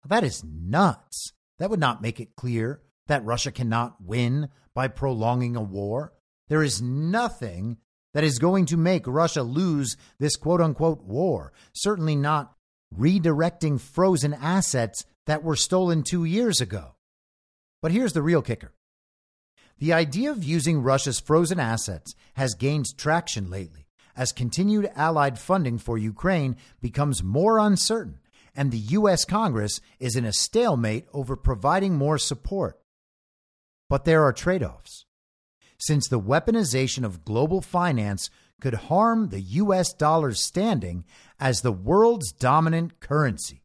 That 0.04 0.24
is 0.24 0.42
nuts. 0.42 1.32
That 1.60 1.70
would 1.70 1.78
not 1.78 2.02
make 2.02 2.18
it 2.18 2.34
clear 2.34 2.80
that 3.06 3.24
Russia 3.24 3.52
cannot 3.52 4.02
win 4.04 4.48
by 4.74 4.88
prolonging 4.88 5.54
a 5.54 5.62
war. 5.62 6.12
There 6.48 6.64
is 6.64 6.82
nothing 6.82 7.76
that 8.14 8.24
is 8.24 8.40
going 8.40 8.66
to 8.66 8.76
make 8.76 9.06
Russia 9.06 9.44
lose 9.44 9.96
this 10.18 10.34
quote 10.34 10.60
unquote 10.60 11.04
war. 11.04 11.52
Certainly 11.72 12.16
not 12.16 12.56
redirecting 12.92 13.80
frozen 13.80 14.34
assets 14.34 15.04
that 15.30 15.44
were 15.44 15.54
stolen 15.54 16.02
two 16.02 16.24
years 16.24 16.60
ago. 16.60 16.96
But 17.80 17.92
here's 17.92 18.14
the 18.14 18.22
real 18.22 18.42
kicker 18.42 18.72
the 19.78 19.92
idea 19.92 20.30
of 20.30 20.42
using 20.42 20.82
Russia's 20.82 21.20
frozen 21.20 21.60
assets 21.60 22.14
has 22.34 22.54
gained 22.54 22.98
traction 22.98 23.48
lately 23.48 23.86
as 24.16 24.32
continued 24.32 24.90
Allied 24.96 25.38
funding 25.38 25.78
for 25.78 25.96
Ukraine 25.96 26.56
becomes 26.80 27.22
more 27.22 27.58
uncertain 27.58 28.18
and 28.56 28.72
the 28.72 28.78
U.S. 28.98 29.24
Congress 29.24 29.80
is 30.00 30.16
in 30.16 30.24
a 30.24 30.32
stalemate 30.32 31.06
over 31.14 31.36
providing 31.36 31.94
more 31.94 32.18
support. 32.18 32.80
But 33.88 34.04
there 34.04 34.24
are 34.24 34.32
trade 34.32 34.64
offs. 34.64 35.06
Since 35.78 36.08
the 36.08 36.20
weaponization 36.20 37.04
of 37.04 37.24
global 37.24 37.60
finance 37.60 38.30
could 38.60 38.74
harm 38.74 39.28
the 39.28 39.40
U.S. 39.40 39.92
dollar's 39.92 40.40
standing 40.40 41.04
as 41.38 41.60
the 41.60 41.72
world's 41.72 42.32
dominant 42.32 42.98
currency. 42.98 43.59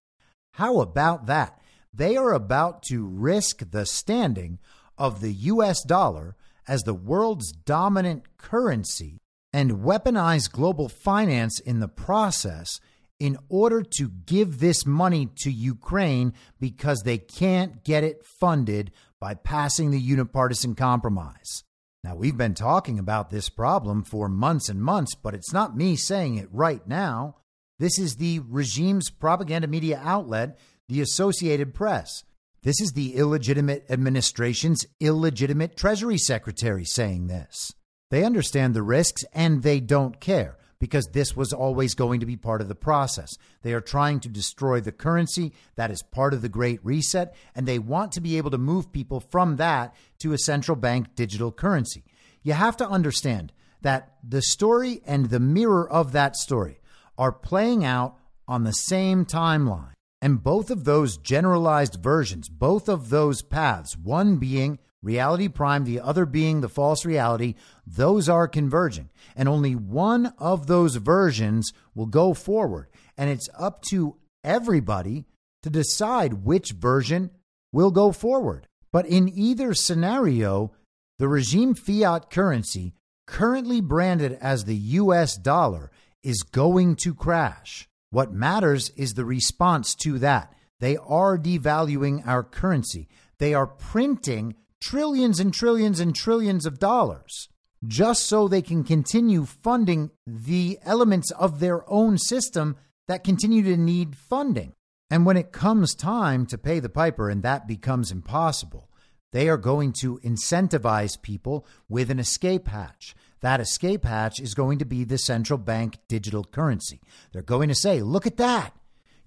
How 0.55 0.79
about 0.79 1.25
that? 1.25 1.59
They 1.93 2.15
are 2.15 2.31
about 2.31 2.81
to 2.83 3.05
risk 3.05 3.71
the 3.71 3.85
standing 3.85 4.59
of 4.97 5.19
the 5.19 5.33
US 5.33 5.83
dollar 5.83 6.37
as 6.65 6.83
the 6.83 6.93
world's 6.93 7.51
dominant 7.51 8.37
currency 8.37 9.19
and 9.51 9.83
weaponize 9.83 10.49
global 10.49 10.87
finance 10.87 11.59
in 11.59 11.81
the 11.81 11.89
process 11.89 12.79
in 13.19 13.37
order 13.49 13.81
to 13.97 14.09
give 14.09 14.59
this 14.59 14.85
money 14.85 15.27
to 15.39 15.51
Ukraine 15.51 16.33
because 16.57 17.01
they 17.01 17.17
can't 17.17 17.83
get 17.83 18.05
it 18.05 18.25
funded 18.25 18.91
by 19.19 19.33
passing 19.33 19.91
the 19.91 19.99
unipartisan 19.99 20.75
compromise. 20.75 21.63
Now, 22.01 22.15
we've 22.15 22.37
been 22.37 22.53
talking 22.53 22.97
about 22.97 23.29
this 23.29 23.49
problem 23.49 24.03
for 24.03 24.29
months 24.29 24.69
and 24.69 24.81
months, 24.81 25.15
but 25.15 25.33
it's 25.33 25.51
not 25.51 25.75
me 25.75 25.97
saying 25.97 26.35
it 26.35 26.47
right 26.51 26.85
now. 26.87 27.35
This 27.77 27.99
is 27.99 28.15
the 28.15 28.39
regime's 28.39 29.09
propaganda 29.09 29.67
media 29.67 29.99
outlet, 30.01 30.57
the 30.87 31.01
Associated 31.01 31.73
Press. 31.73 32.23
This 32.63 32.79
is 32.79 32.93
the 32.93 33.15
illegitimate 33.15 33.85
administration's 33.89 34.85
illegitimate 34.99 35.75
Treasury 35.75 36.17
Secretary 36.17 36.85
saying 36.85 37.27
this. 37.27 37.73
They 38.11 38.23
understand 38.23 38.73
the 38.73 38.81
risks 38.81 39.25
and 39.33 39.61
they 39.61 39.81
don't 39.81 40.21
care 40.21 40.57
because 40.79 41.07
this 41.07 41.35
was 41.35 41.51
always 41.51 41.95
going 41.95 42.21
to 42.21 42.25
be 42.25 42.37
part 42.37 42.61
of 42.61 42.69
the 42.69 42.75
process. 42.75 43.37
They 43.61 43.73
are 43.73 43.81
trying 43.81 44.21
to 44.21 44.29
destroy 44.29 44.79
the 44.79 44.91
currency 44.91 45.53
that 45.75 45.91
is 45.91 46.01
part 46.01 46.33
of 46.33 46.41
the 46.41 46.49
Great 46.49 46.79
Reset, 46.83 47.35
and 47.55 47.67
they 47.67 47.79
want 47.79 48.13
to 48.13 48.21
be 48.21 48.37
able 48.37 48.51
to 48.51 48.57
move 48.57 48.91
people 48.91 49.19
from 49.19 49.57
that 49.57 49.95
to 50.19 50.33
a 50.33 50.37
central 50.37 50.77
bank 50.77 51.15
digital 51.15 51.51
currency. 51.51 52.03
You 52.41 52.53
have 52.53 52.77
to 52.77 52.87
understand 52.87 53.51
that 53.81 54.15
the 54.23 54.41
story 54.41 55.01
and 55.05 55.29
the 55.29 55.39
mirror 55.39 55.89
of 55.89 56.11
that 56.13 56.35
story 56.35 56.79
are 57.17 57.31
playing 57.31 57.83
out 57.83 58.17
on 58.47 58.63
the 58.63 58.71
same 58.71 59.25
timeline. 59.25 59.93
And 60.21 60.43
both 60.43 60.71
of 60.71 60.85
those 60.85 61.17
generalized 61.17 61.95
versions, 62.01 62.49
both 62.49 62.89
of 62.89 63.09
those 63.09 63.41
paths, 63.41 63.97
one 63.97 64.37
being 64.37 64.79
reality 65.03 65.47
prime, 65.47 65.83
the 65.83 65.99
other 65.99 66.25
being 66.25 66.61
the 66.61 66.69
false 66.69 67.05
reality, 67.05 67.53
those 67.85 68.27
are 68.27 68.47
converging. 68.47 69.09
And 69.35 69.47
only 69.47 69.75
one 69.75 70.33
of 70.39 70.67
those 70.67 70.95
versions 70.95 71.71
will 71.93 72.07
go 72.07 72.33
forward. 72.33 72.87
And 73.17 73.29
it's 73.29 73.49
up 73.57 73.83
to 73.89 74.15
everybody 74.43 75.25
to 75.61 75.69
decide 75.69 76.45
which 76.45 76.71
version 76.71 77.29
will 77.71 77.91
go 77.91 78.11
forward. 78.11 78.67
But 78.91 79.05
in 79.05 79.29
either 79.29 79.73
scenario, 79.73 80.71
the 81.19 81.27
regime 81.27 81.75
fiat 81.75 82.29
currency, 82.29 82.93
currently 83.27 83.81
branded 83.81 84.37
as 84.41 84.65
the 84.65 84.75
US 84.75 85.37
dollar, 85.37 85.91
is 86.25 86.43
going 86.43 86.95
to 86.97 87.13
crash. 87.13 87.87
What 88.09 88.33
matters 88.33 88.91
is 88.97 89.13
the 89.13 89.25
response 89.25 89.95
to 90.03 90.19
that. 90.19 90.53
They 90.79 90.97
are 90.97 91.37
devaluing 91.37 92.25
our 92.27 92.43
currency. 92.43 93.07
They 93.37 93.53
are 93.53 93.67
printing 93.67 94.55
trillions 94.81 95.39
and 95.39 95.53
trillions 95.53 95.99
and 95.99 96.15
trillions 96.15 96.65
of 96.65 96.79
dollars 96.79 97.49
just 97.87 98.25
so 98.25 98.47
they 98.47 98.61
can 98.61 98.83
continue 98.83 99.45
funding 99.45 100.11
the 100.25 100.79
elements 100.83 101.31
of 101.31 101.59
their 101.59 101.87
own 101.89 102.17
system 102.17 102.75
that 103.07 103.23
continue 103.23 103.63
to 103.63 103.77
need 103.77 104.15
funding. 104.15 104.73
And 105.09 105.25
when 105.25 105.37
it 105.37 105.51
comes 105.51 105.93
time 105.93 106.45
to 106.47 106.57
pay 106.57 106.79
the 106.79 106.89
piper 106.89 107.29
and 107.29 107.43
that 107.43 107.67
becomes 107.67 108.11
impossible, 108.11 108.89
they 109.31 109.49
are 109.49 109.57
going 109.57 109.93
to 110.01 110.19
incentivize 110.23 111.21
people 111.21 111.65
with 111.87 112.09
an 112.09 112.19
escape 112.19 112.67
hatch. 112.67 113.15
That 113.45 113.61
escape 113.61 114.05
hatch 114.05 114.39
is 114.39 114.55
going 114.55 114.79
to 114.79 114.85
be 114.85 115.03
the 115.03 115.19
central 115.19 115.59
bank 115.59 115.99
digital 116.07 116.43
currency. 116.43 116.99
They're 117.31 117.43
going 117.43 117.69
to 117.69 117.75
say, 117.75 118.01
look 118.01 118.25
at 118.25 118.37
that. 118.37 118.75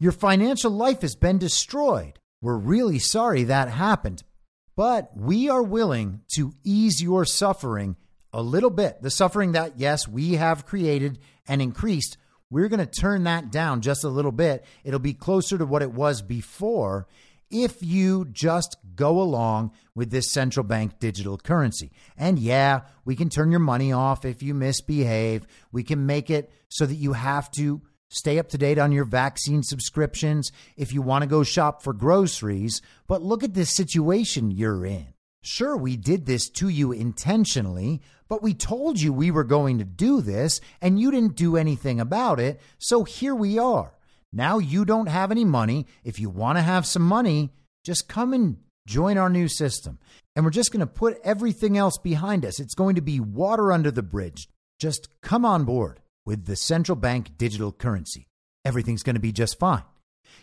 Your 0.01 0.11
financial 0.11 0.73
life 0.73 1.03
has 1.03 1.15
been 1.15 1.39
destroyed. 1.39 2.19
We're 2.43 2.57
really 2.57 2.99
sorry 2.99 3.45
that 3.45 3.69
happened, 3.69 4.25
but 4.75 5.17
we 5.17 5.49
are 5.49 5.63
willing 5.63 6.23
to 6.35 6.53
ease 6.65 7.01
your 7.01 7.25
suffering 7.25 7.95
a 8.33 8.43
little 8.43 8.71
bit. 8.71 9.03
The 9.03 9.11
suffering 9.13 9.53
that, 9.53 9.79
yes, 9.79 10.09
we 10.09 10.33
have 10.33 10.67
created 10.67 11.21
and 11.47 11.63
increased, 11.63 12.17
we're 12.51 12.69
going 12.69 12.85
to 12.85 13.01
turn 13.01 13.23
that 13.23 13.53
down 13.53 13.83
just 13.83 14.03
a 14.03 14.09
little 14.09 14.33
bit. 14.33 14.65
It'll 14.83 14.99
be 14.99 15.15
closer 15.15 15.57
to 15.59 15.65
what 15.65 15.83
it 15.83 15.93
was 15.93 16.23
before 16.23 17.07
if 17.51 17.83
you 17.83 18.27
just 18.27 18.77
go 18.95 19.21
along 19.21 19.73
with 19.95 20.11
this 20.11 20.33
central 20.33 20.65
bank 20.65 20.99
digital 20.99 21.39
currency. 21.39 21.91
And 22.17 22.39
yeah, 22.39 22.83
we 23.05 23.17
can 23.17 23.29
turn 23.29 23.51
your 23.51 23.61
money 23.61 23.93
off 23.93 24.25
if 24.25 24.43
you 24.43 24.55
misbehave. 24.55 25.47
We 25.73 25.83
can 25.83 26.07
make 26.07 26.31
it 26.31 26.51
so 26.69 26.87
that 26.87 26.95
you 26.95 27.15
have 27.15 27.51
to 27.53 27.83
stay 28.09 28.39
up 28.39 28.49
to 28.49 28.59
date 28.59 28.79
on 28.79 28.93
your 28.93 29.05
vaccine 29.05 29.63
subscriptions 29.63 30.51
if 30.77 30.93
you 30.93 31.03
want 31.03 31.23
to 31.23 31.29
go 31.29 31.43
shop 31.43 31.83
for 31.83 31.93
groceries. 31.93 32.81
But 33.07 33.23
look 33.23 33.45
at 33.45 33.55
this 33.55 33.75
situation 33.75 34.51
you're 34.51 34.85
in. 34.87 35.09
Sure, 35.41 35.77
we 35.77 35.97
did 35.97 36.27
this 36.27 36.49
to 36.51 36.69
you 36.69 36.93
intentionally, 36.93 38.03
but 38.29 38.43
we 38.43 38.55
told 38.55 39.01
you 39.01 39.13
we 39.13 39.31
were 39.31 39.45
going 39.45 39.79
to 39.79 39.85
do 39.85 40.21
this 40.21 40.61
and 40.83 40.99
you 40.99 41.11
didn't 41.11 41.37
do 41.37 41.57
anything 41.57 42.01
about 42.01 42.41
it. 42.41 42.61
So 42.79 43.05
here 43.05 43.35
we 43.35 43.59
are. 43.59 43.93
Now 44.33 44.59
you 44.59 44.85
don't 44.85 45.09
have 45.09 45.31
any 45.31 45.45
money. 45.45 45.87
If 46.05 46.19
you 46.19 46.31
want 46.31 46.59
to 46.59 46.63
have 46.63 46.87
some 46.87 47.03
money, 47.03 47.51
just 47.85 48.09
come 48.09 48.33
and 48.33 48.59
join 48.87 49.19
our 49.19 49.31
new 49.31 49.49
system. 49.49 49.99
And 50.35 50.45
we're 50.45 50.51
just 50.51 50.73
going 50.73 50.81
to 50.81 50.87
put 50.87 51.21
everything 51.25 51.77
else 51.77 51.99
behind 51.99 52.45
us. 52.45 52.61
It's 52.61 52.75
going 52.75 52.95
to 52.97 53.01
be 53.01 53.21
water 53.21 53.73
under 53.73 53.91
the 53.91 54.03
bridge. 54.03 54.49
Just 54.79 55.09
come 55.21 55.45
on 55.45 55.65
board 55.65 56.01
with 56.25 56.47
the 56.47 56.57
central 56.57 56.97
bank 56.97 57.37
digital 57.39 57.73
currency. 57.73 58.29
Everything's 58.65 59.03
going 59.03 59.15
to 59.15 59.21
be 59.21 59.33
just 59.33 59.59
fine. 59.59 59.83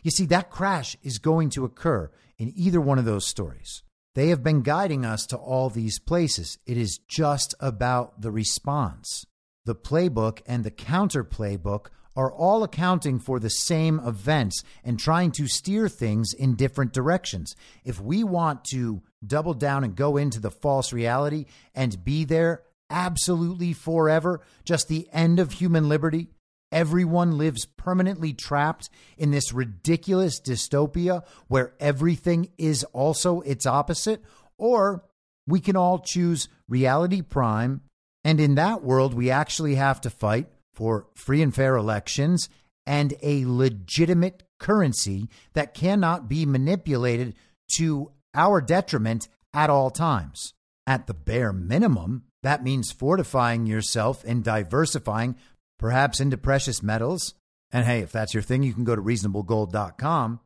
You 0.03 0.11
see, 0.11 0.25
that 0.27 0.49
crash 0.49 0.95
is 1.03 1.19
going 1.19 1.49
to 1.51 1.65
occur 1.65 2.11
in 2.37 2.51
either 2.55 2.81
one 2.81 2.99
of 2.99 3.05
those 3.05 3.27
stories. 3.27 3.83
They 4.15 4.29
have 4.29 4.43
been 4.43 4.61
guiding 4.61 5.05
us 5.05 5.25
to 5.27 5.37
all 5.37 5.69
these 5.69 5.99
places. 5.99 6.57
It 6.65 6.77
is 6.77 6.99
just 7.07 7.53
about 7.59 8.21
the 8.21 8.31
response. 8.31 9.25
The 9.65 9.75
playbook 9.75 10.41
and 10.45 10.63
the 10.63 10.71
counter 10.71 11.23
playbook 11.23 11.87
are 12.15 12.31
all 12.31 12.63
accounting 12.63 13.19
for 13.19 13.39
the 13.39 13.49
same 13.49 13.99
events 13.99 14.63
and 14.83 14.99
trying 14.99 15.31
to 15.31 15.47
steer 15.47 15.89
things 15.89 16.33
in 16.33 16.55
different 16.55 16.93
directions. 16.93 17.55
If 17.83 17.99
we 17.99 18.23
want 18.23 18.63
to 18.71 19.01
double 19.25 19.53
down 19.53 19.83
and 19.83 19.95
go 19.95 20.17
into 20.17 20.39
the 20.39 20.51
false 20.51 20.93
reality 20.93 21.45
and 21.73 22.03
be 22.03 22.23
there 22.23 22.63
absolutely 22.89 23.73
forever, 23.73 24.41
just 24.63 24.87
the 24.87 25.07
end 25.11 25.39
of 25.39 25.53
human 25.53 25.89
liberty, 25.89 26.29
everyone 26.71 27.37
lives 27.37 27.65
permanently 27.65 28.33
trapped 28.33 28.89
in 29.17 29.31
this 29.31 29.53
ridiculous 29.53 30.39
dystopia 30.39 31.23
where 31.47 31.73
everything 31.79 32.49
is 32.57 32.83
also 32.85 33.41
its 33.41 33.65
opposite, 33.65 34.23
or 34.57 35.03
we 35.47 35.59
can 35.59 35.75
all 35.75 35.99
choose 35.99 36.47
reality 36.67 37.21
prime. 37.21 37.81
And 38.23 38.39
in 38.39 38.55
that 38.55 38.83
world, 38.83 39.13
we 39.13 39.29
actually 39.29 39.75
have 39.75 40.01
to 40.01 40.09
fight 40.09 40.47
for 40.75 41.07
free 41.15 41.41
and 41.41 41.53
fair 41.53 41.75
elections 41.75 42.49
and 42.85 43.15
a 43.23 43.45
legitimate 43.45 44.43
currency 44.59 45.29
that 45.53 45.73
cannot 45.73 46.29
be 46.29 46.45
manipulated 46.45 47.33
to 47.77 48.11
our 48.33 48.61
detriment 48.61 49.27
at 49.53 49.69
all 49.69 49.89
times. 49.89 50.53
At 50.85 51.07
the 51.07 51.13
bare 51.13 51.51
minimum, 51.51 52.23
that 52.43 52.63
means 52.63 52.91
fortifying 52.91 53.65
yourself 53.65 54.23
and 54.23 54.43
diversifying, 54.43 55.35
perhaps 55.79 56.19
into 56.19 56.37
precious 56.37 56.83
metals. 56.83 57.33
And 57.71 57.85
hey, 57.85 58.01
if 58.01 58.11
that's 58.11 58.33
your 58.33 58.43
thing, 58.43 58.61
you 58.61 58.73
can 58.73 58.83
go 58.83 58.95
to 58.95 59.01
reasonablegold.com. 59.01 60.39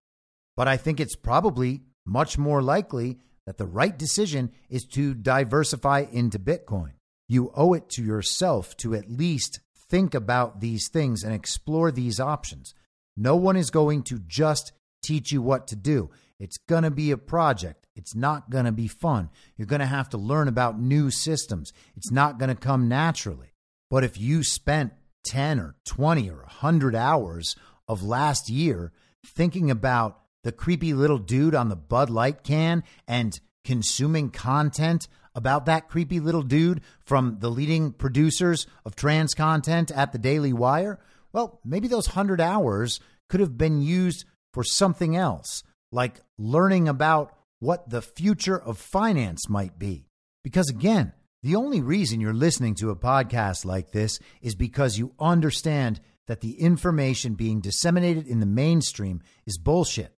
But 0.56 0.68
I 0.68 0.78
think 0.78 1.00
it's 1.00 1.16
probably 1.16 1.82
much 2.06 2.38
more 2.38 2.62
likely 2.62 3.20
that 3.46 3.58
the 3.58 3.66
right 3.66 3.98
decision 3.98 4.52
is 4.70 4.86
to 4.94 5.14
diversify 5.14 6.06
into 6.12 6.40
Bitcoin. 6.40 6.92
You 7.28 7.52
owe 7.56 7.74
it 7.74 7.90
to 7.92 8.04
yourself 8.04 8.78
to 8.78 8.96
at 8.96 9.12
least 9.12 9.60
think 9.90 10.14
about 10.14 10.62
these 10.62 10.88
things 10.88 11.24
and 11.24 11.34
explore 11.34 11.92
these 11.92 12.20
options. 12.20 12.74
No 13.18 13.36
one 13.36 13.58
is 13.58 13.70
going 13.70 14.04
to 14.04 14.20
just 14.20 14.72
teach 15.04 15.32
you 15.32 15.42
what 15.42 15.68
to 15.68 15.76
do. 15.76 16.10
It's 16.40 16.58
going 16.58 16.84
to 16.84 16.92
be 16.92 17.12
a 17.12 17.18
project. 17.18 17.88
It's 17.96 18.16
not 18.16 18.50
going 18.50 18.66
to 18.66 18.72
be 18.72 18.88
fun. 18.88 19.30
You're 19.58 19.68
going 19.68 19.82
to 19.82 19.86
have 19.86 20.10
to 20.10 20.18
learn 20.18 20.48
about 20.48 20.80
new 20.80 21.12
systems. 21.12 21.74
It's 21.98 22.12
not 22.12 22.40
going 22.40 22.50
to 22.50 22.56
come 22.56 22.88
naturally. 22.88 23.54
But 23.90 24.04
if 24.04 24.18
you 24.18 24.44
spent 24.44 24.94
10 25.26 25.60
or 25.60 25.76
20 25.86 26.30
or 26.30 26.38
100 26.38 26.96
hours 26.96 27.56
of 27.88 28.04
last 28.04 28.50
year 28.50 28.94
thinking 29.26 29.70
about 29.70 30.20
the 30.44 30.52
creepy 30.52 30.94
little 30.94 31.18
dude 31.18 31.56
on 31.56 31.68
the 31.68 31.76
Bud 31.76 32.10
Light 32.10 32.44
can 32.44 32.84
and 33.08 33.38
consuming 33.64 34.30
content 34.30 35.08
about 35.36 35.66
that 35.66 35.90
creepy 35.90 36.20
little 36.20 36.42
dude 36.42 36.82
from 37.06 37.38
the 37.40 37.50
leading 37.50 37.92
producers 37.92 38.68
of 38.86 38.96
trans 38.96 39.34
content 39.34 39.92
at 39.92 40.12
the 40.12 40.18
Daily 40.18 40.54
Wire, 40.54 41.00
well, 41.32 41.60
maybe 41.64 41.88
those 41.88 42.10
100 42.10 42.42
hours 42.42 43.00
could 43.30 43.40
have 43.40 43.58
been 43.58 43.82
used 43.82 44.26
for 44.54 44.64
something 44.64 45.16
else, 45.16 45.64
like 45.92 46.20
learning 46.38 46.88
about 46.88 47.36
what 47.60 47.90
the 47.90 48.02
future 48.02 48.60
of 48.60 48.78
finance 48.78 49.50
might 49.50 49.78
be. 49.78 50.08
Because 50.44 50.70
again, 50.70 51.14
the 51.44 51.56
only 51.56 51.82
reason 51.82 52.20
you're 52.20 52.34
listening 52.34 52.76
to 52.76 52.90
a 52.90 52.96
podcast 52.96 53.66
like 53.66 53.92
this 53.92 54.20
is 54.42 54.56
because 54.56 54.98
you 54.98 55.14
understand 55.20 56.02
that 56.28 56.42
the 56.42 56.60
information 56.60 57.36
being 57.36 57.62
disseminated 57.62 58.28
in 58.28 58.40
the 58.40 58.46
mainstream 58.46 59.22
is 59.46 59.58
bullshit. 59.58 60.14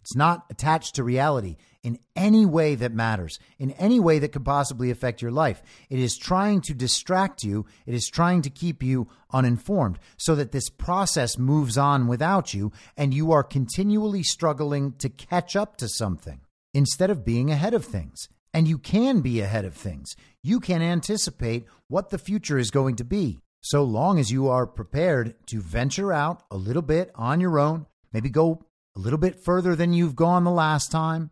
It's 0.00 0.16
not 0.16 0.46
attached 0.50 0.94
to 0.96 1.04
reality 1.04 1.56
in 1.82 1.98
any 2.14 2.46
way 2.46 2.74
that 2.74 2.92
matters, 2.92 3.38
in 3.58 3.72
any 3.72 3.98
way 3.98 4.18
that 4.18 4.32
could 4.32 4.44
possibly 4.44 4.90
affect 4.90 5.20
your 5.20 5.32
life. 5.32 5.62
It 5.90 5.98
is 5.98 6.16
trying 6.16 6.60
to 6.62 6.74
distract 6.74 7.42
you, 7.42 7.66
it 7.86 7.94
is 7.94 8.08
trying 8.08 8.42
to 8.42 8.50
keep 8.50 8.82
you 8.82 9.08
uninformed 9.32 9.98
so 10.16 10.34
that 10.36 10.52
this 10.52 10.68
process 10.68 11.38
moves 11.38 11.76
on 11.76 12.06
without 12.06 12.54
you 12.54 12.72
and 12.96 13.12
you 13.12 13.32
are 13.32 13.42
continually 13.42 14.22
struggling 14.22 14.92
to 14.98 15.08
catch 15.08 15.56
up 15.56 15.76
to 15.78 15.88
something 15.88 16.40
instead 16.72 17.10
of 17.10 17.24
being 17.24 17.50
ahead 17.50 17.74
of 17.74 17.84
things. 17.84 18.28
And 18.54 18.68
you 18.68 18.78
can 18.78 19.20
be 19.20 19.40
ahead 19.40 19.64
of 19.64 19.74
things. 19.74 20.14
You 20.42 20.60
can 20.60 20.82
anticipate 20.82 21.64
what 21.88 22.10
the 22.10 22.18
future 22.18 22.58
is 22.58 22.70
going 22.70 22.96
to 22.96 23.04
be. 23.04 23.38
So 23.62 23.82
long 23.82 24.18
as 24.18 24.30
you 24.30 24.48
are 24.48 24.66
prepared 24.66 25.34
to 25.46 25.60
venture 25.60 26.12
out 26.12 26.42
a 26.50 26.56
little 26.56 26.82
bit 26.82 27.10
on 27.14 27.40
your 27.40 27.58
own, 27.58 27.86
maybe 28.12 28.28
go 28.28 28.62
a 28.94 28.98
little 28.98 29.18
bit 29.18 29.42
further 29.42 29.74
than 29.74 29.92
you've 29.92 30.16
gone 30.16 30.44
the 30.44 30.50
last 30.50 30.90
time, 30.90 31.30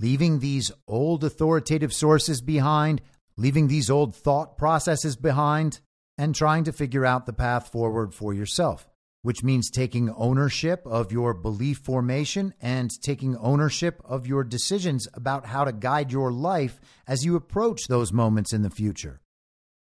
leaving 0.00 0.38
these 0.38 0.70
old 0.86 1.24
authoritative 1.24 1.92
sources 1.92 2.40
behind, 2.40 3.00
leaving 3.36 3.68
these 3.68 3.90
old 3.90 4.14
thought 4.14 4.56
processes 4.56 5.16
behind, 5.16 5.80
and 6.16 6.34
trying 6.34 6.64
to 6.64 6.72
figure 6.72 7.06
out 7.06 7.26
the 7.26 7.32
path 7.32 7.70
forward 7.70 8.14
for 8.14 8.34
yourself, 8.34 8.88
which 9.22 9.44
means 9.44 9.70
taking 9.70 10.10
ownership 10.16 10.82
of 10.84 11.12
your 11.12 11.32
belief 11.34 11.78
formation 11.78 12.52
and 12.60 12.90
taking 13.02 13.36
ownership 13.36 14.00
of 14.04 14.26
your 14.26 14.44
decisions 14.44 15.06
about 15.14 15.46
how 15.46 15.64
to 15.64 15.72
guide 15.72 16.10
your 16.10 16.32
life 16.32 16.80
as 17.06 17.24
you 17.24 17.36
approach 17.36 17.86
those 17.86 18.12
moments 18.12 18.52
in 18.52 18.62
the 18.62 18.70
future. 18.70 19.20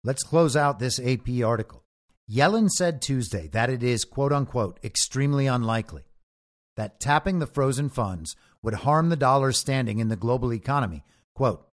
Let's 0.03 0.23
close 0.23 0.55
out 0.55 0.79
this 0.79 0.99
AP 0.99 1.43
article. 1.43 1.83
Yellen 2.29 2.69
said 2.69 3.01
Tuesday 3.01 3.47
that 3.49 3.69
it 3.69 3.81
is, 3.81 4.05
quote 4.05 4.33
unquote, 4.33 4.79
extremely 4.83 5.47
unlikely 5.47 6.06
that 6.77 6.99
tapping 6.99 7.39
the 7.39 7.47
frozen 7.47 7.89
funds 7.89 8.35
would 8.61 8.75
harm 8.75 9.09
the 9.09 9.15
dollar's 9.17 9.59
standing 9.59 9.99
in 9.99 10.07
the 10.07 10.15
global 10.15 10.53
economy. 10.53 11.03
Quote, 11.33 11.67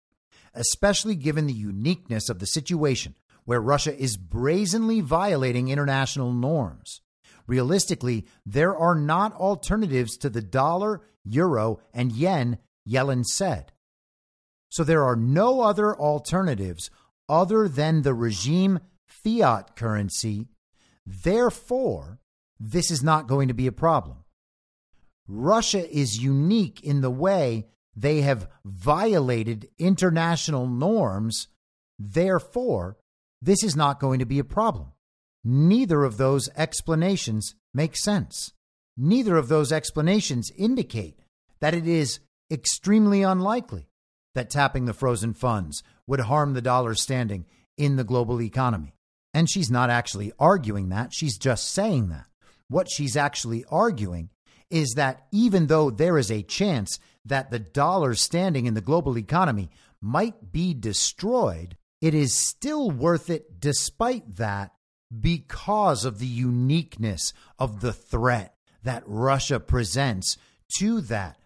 especially 0.55 1.15
given 1.15 1.45
the 1.45 1.53
uniqueness 1.53 2.29
of 2.29 2.39
the 2.39 2.47
situation 2.47 3.15
where 3.45 3.61
Russia 3.61 3.95
is 3.95 4.17
brazenly 4.17 5.01
violating 5.01 5.67
international 5.67 6.31
norms. 6.31 7.01
Realistically, 7.45 8.25
there 8.45 8.75
are 8.75 8.95
not 8.95 9.35
alternatives 9.35 10.15
to 10.17 10.29
the 10.29 10.41
dollar, 10.41 11.01
euro, 11.25 11.81
and 11.93 12.13
yen, 12.13 12.57
Yellen 12.87 13.25
said. 13.25 13.73
So 14.69 14.83
there 14.83 15.03
are 15.03 15.17
no 15.17 15.61
other 15.61 15.95
alternatives 15.99 16.89
other 17.27 17.67
than 17.67 18.01
the 18.01 18.13
regime 18.13 18.79
fiat 19.05 19.75
currency. 19.75 20.47
Therefore, 21.05 22.19
this 22.59 22.89
is 22.89 23.03
not 23.03 23.27
going 23.27 23.49
to 23.49 23.53
be 23.53 23.67
a 23.67 23.73
problem. 23.73 24.22
Russia 25.27 25.89
is 25.89 26.21
unique 26.21 26.81
in 26.83 27.01
the 27.01 27.09
way 27.09 27.67
they 27.95 28.21
have 28.21 28.49
violated 28.65 29.69
international 29.77 30.67
norms. 30.67 31.47
Therefore, 31.99 32.97
this 33.41 33.63
is 33.63 33.75
not 33.75 33.99
going 33.99 34.19
to 34.19 34.25
be 34.25 34.39
a 34.39 34.43
problem. 34.43 34.91
Neither 35.43 36.03
of 36.03 36.17
those 36.17 36.49
explanations 36.55 37.55
make 37.73 37.97
sense. 37.97 38.53
Neither 38.95 39.35
of 39.37 39.47
those 39.47 39.71
explanations 39.71 40.51
indicate 40.57 41.19
that 41.59 41.73
it 41.73 41.87
is 41.87 42.19
extremely 42.51 43.23
unlikely 43.23 43.87
that 44.35 44.49
tapping 44.49 44.85
the 44.85 44.93
frozen 44.93 45.33
funds 45.33 45.83
would 46.07 46.21
harm 46.21 46.53
the 46.53 46.61
dollar's 46.61 47.01
standing 47.01 47.45
in 47.77 47.95
the 47.95 48.03
global 48.03 48.41
economy. 48.41 48.93
And 49.33 49.49
she's 49.49 49.71
not 49.71 49.89
actually 49.89 50.31
arguing 50.39 50.89
that, 50.89 51.13
she's 51.13 51.37
just 51.37 51.71
saying 51.71 52.09
that. 52.09 52.27
What 52.67 52.89
she's 52.89 53.17
actually 53.17 53.65
arguing 53.69 54.29
is 54.73 54.95
that 54.95 55.27
even 55.31 55.67
though 55.67 55.91
there 55.91 56.17
is 56.17 56.31
a 56.31 56.41
chance 56.41 56.99
that 57.23 57.51
the 57.51 57.59
dollar's 57.59 58.21
standing 58.21 58.65
in 58.65 58.73
the 58.73 58.81
global 58.81 59.17
economy 59.17 59.69
might 60.01 60.51
be 60.51 60.73
destroyed, 60.73 61.77
it 62.01 62.15
is 62.15 62.35
still 62.35 62.89
worth 62.89 63.29
it 63.29 63.59
despite 63.59 64.35
that 64.37 64.71
because 65.17 66.05
of 66.05 66.17
the 66.17 66.25
uniqueness 66.25 67.33
of 67.59 67.81
the 67.81 67.93
threat 67.93 68.55
that 68.81 69.03
Russia 69.05 69.59
presents 69.59 70.37
to 70.79 71.01
that 71.01 71.37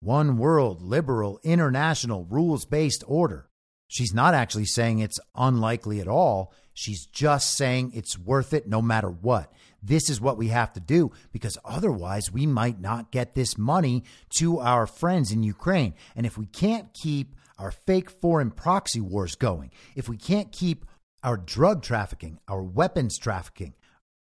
one 0.00 0.38
world, 0.38 0.80
liberal, 0.80 1.38
international, 1.44 2.24
rules 2.24 2.64
based 2.64 3.04
order. 3.06 3.50
She's 3.88 4.14
not 4.14 4.32
actually 4.32 4.64
saying 4.64 5.00
it's 5.00 5.20
unlikely 5.34 6.00
at 6.00 6.08
all. 6.08 6.54
She's 6.72 7.04
just 7.06 7.56
saying 7.56 7.92
it's 7.92 8.18
worth 8.18 8.54
it 8.54 8.66
no 8.66 8.80
matter 8.80 9.10
what. 9.10 9.52
This 9.82 10.10
is 10.10 10.20
what 10.20 10.36
we 10.36 10.48
have 10.48 10.72
to 10.74 10.80
do 10.80 11.12
because 11.32 11.58
otherwise 11.64 12.30
we 12.30 12.46
might 12.46 12.80
not 12.80 13.10
get 13.10 13.34
this 13.34 13.56
money 13.56 14.04
to 14.38 14.58
our 14.58 14.86
friends 14.86 15.32
in 15.32 15.42
Ukraine. 15.42 15.94
And 16.14 16.26
if 16.26 16.36
we 16.36 16.46
can't 16.46 16.92
keep 16.94 17.34
our 17.58 17.70
fake 17.70 18.10
foreign 18.10 18.50
proxy 18.50 19.00
wars 19.00 19.34
going, 19.34 19.70
if 19.94 20.08
we 20.08 20.16
can't 20.16 20.52
keep 20.52 20.84
our 21.22 21.36
drug 21.36 21.82
trafficking, 21.82 22.38
our 22.48 22.62
weapons 22.62 23.18
trafficking, 23.18 23.74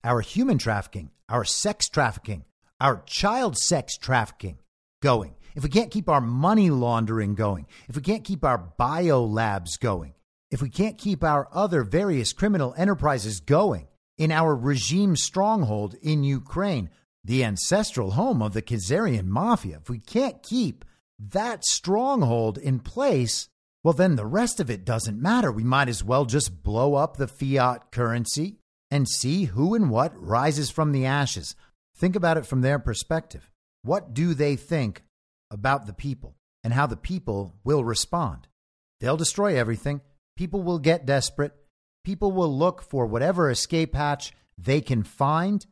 our 0.03 0.21
human 0.21 0.57
trafficking, 0.57 1.11
our 1.27 1.43
sex 1.43 1.89
trafficking, 1.89 2.45
our 2.80 3.03
child 3.05 3.57
sex 3.57 3.97
trafficking 3.97 4.57
going, 5.01 5.35
if 5.55 5.63
we 5.63 5.69
can't 5.69 5.91
keep 5.91 6.09
our 6.09 6.21
money 6.21 6.69
laundering 6.69 7.35
going, 7.35 7.65
if 7.88 7.95
we 7.95 8.01
can't 8.01 8.23
keep 8.23 8.43
our 8.43 8.57
bio 8.57 9.23
labs 9.23 9.77
going, 9.77 10.13
if 10.51 10.61
we 10.61 10.69
can't 10.69 10.97
keep 10.97 11.23
our 11.23 11.47
other 11.51 11.84
various 11.84 12.34
criminal 12.34 12.73
enterprises 12.77 13.39
going 13.39 13.88
in 14.19 14.31
our 14.31 14.55
regime 14.55 15.15
stronghold 15.15 15.95
in 16.01 16.23
Ukraine, 16.23 16.89
the 17.23 17.43
ancestral 17.43 18.11
home 18.11 18.41
of 18.41 18.53
the 18.53 18.61
Khazarian 18.61 19.25
mafia, 19.25 19.77
if 19.81 19.89
we 19.89 19.97
can't 19.97 20.43
keep 20.43 20.85
that 21.17 21.65
stronghold 21.65 22.57
in 22.57 22.79
place, 22.79 23.49
well, 23.83 23.93
then 23.93 24.17
the 24.17 24.25
rest 24.25 24.59
of 24.59 24.69
it 24.69 24.85
doesn't 24.85 25.21
matter. 25.21 25.51
We 25.51 25.63
might 25.63 25.87
as 25.87 26.03
well 26.03 26.25
just 26.25 26.63
blow 26.63 26.95
up 26.95 27.15
the 27.15 27.27
fiat 27.27 27.91
currency 27.91 28.57
and 28.91 29.07
see 29.07 29.45
who 29.45 29.73
and 29.73 29.89
what 29.89 30.21
rises 30.21 30.69
from 30.69 30.91
the 30.91 31.05
ashes. 31.05 31.55
Think 31.95 32.15
about 32.15 32.37
it 32.37 32.45
from 32.45 32.61
their 32.61 32.77
perspective. 32.77 33.49
What 33.83 34.13
do 34.13 34.33
they 34.33 34.57
think 34.57 35.03
about 35.49 35.85
the 35.85 35.93
people 35.93 36.35
and 36.63 36.73
how 36.73 36.87
the 36.87 36.97
people 36.97 37.55
will 37.63 37.85
respond? 37.85 38.47
They'll 38.99 39.17
destroy 39.17 39.57
everything. 39.57 40.01
People 40.35 40.61
will 40.61 40.79
get 40.79 41.05
desperate. 41.05 41.53
People 42.03 42.31
will 42.31 42.55
look 42.55 42.81
for 42.81 43.05
whatever 43.05 43.49
escape 43.49 43.95
hatch 43.95 44.34
they 44.57 44.81
can 44.81 45.03
find, 45.03 45.65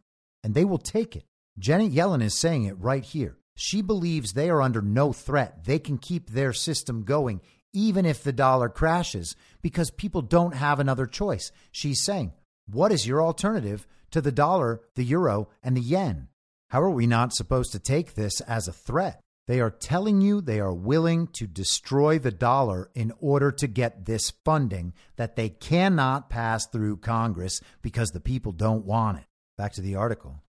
and 0.43 0.53
they 0.53 0.65
will 0.65 0.77
take 0.77 1.15
it. 1.15 1.25
Janet 1.59 1.91
Yellen 1.91 2.21
is 2.21 2.37
saying 2.37 2.65
it 2.65 2.77
right 2.79 3.03
here. 3.03 3.37
She 3.55 3.81
believes 3.81 4.33
they 4.33 4.49
are 4.49 4.61
under 4.61 4.81
no 4.81 5.11
threat. 5.13 5.65
They 5.65 5.79
can 5.79 5.97
keep 5.97 6.29
their 6.29 6.53
system 6.53 7.03
going 7.03 7.41
even 7.73 8.05
if 8.05 8.23
the 8.23 8.31
dollar 8.31 8.69
crashes 8.69 9.35
because 9.61 9.91
people 9.91 10.21
don't 10.21 10.55
have 10.55 10.79
another 10.79 11.05
choice. 11.05 11.51
She's 11.71 12.03
saying, 12.03 12.33
What 12.67 12.91
is 12.91 13.07
your 13.07 13.21
alternative 13.21 13.87
to 14.11 14.21
the 14.21 14.31
dollar, 14.31 14.81
the 14.95 15.03
euro, 15.03 15.49
and 15.63 15.75
the 15.75 15.81
yen? 15.81 16.29
How 16.69 16.81
are 16.81 16.89
we 16.89 17.07
not 17.07 17.33
supposed 17.33 17.71
to 17.73 17.79
take 17.79 18.13
this 18.13 18.41
as 18.41 18.67
a 18.67 18.73
threat? 18.73 19.21
They 19.47 19.61
are 19.61 19.71
telling 19.71 20.19
you 20.19 20.41
they 20.41 20.59
are 20.59 20.73
willing 20.73 21.27
to 21.27 21.47
destroy 21.47 22.19
the 22.19 22.31
dollar 22.31 22.91
in 22.93 23.13
order 23.19 23.51
to 23.53 23.67
get 23.67 24.05
this 24.05 24.31
funding 24.43 24.93
that 25.15 25.37
they 25.37 25.49
cannot 25.49 26.29
pass 26.29 26.67
through 26.67 26.97
Congress 26.97 27.61
because 27.81 28.09
the 28.09 28.19
people 28.19 28.51
don't 28.51 28.85
want 28.85 29.19
it. 29.19 29.25
Back 29.57 29.73
to 29.73 29.81
the 29.81 29.95
article. 29.95 30.43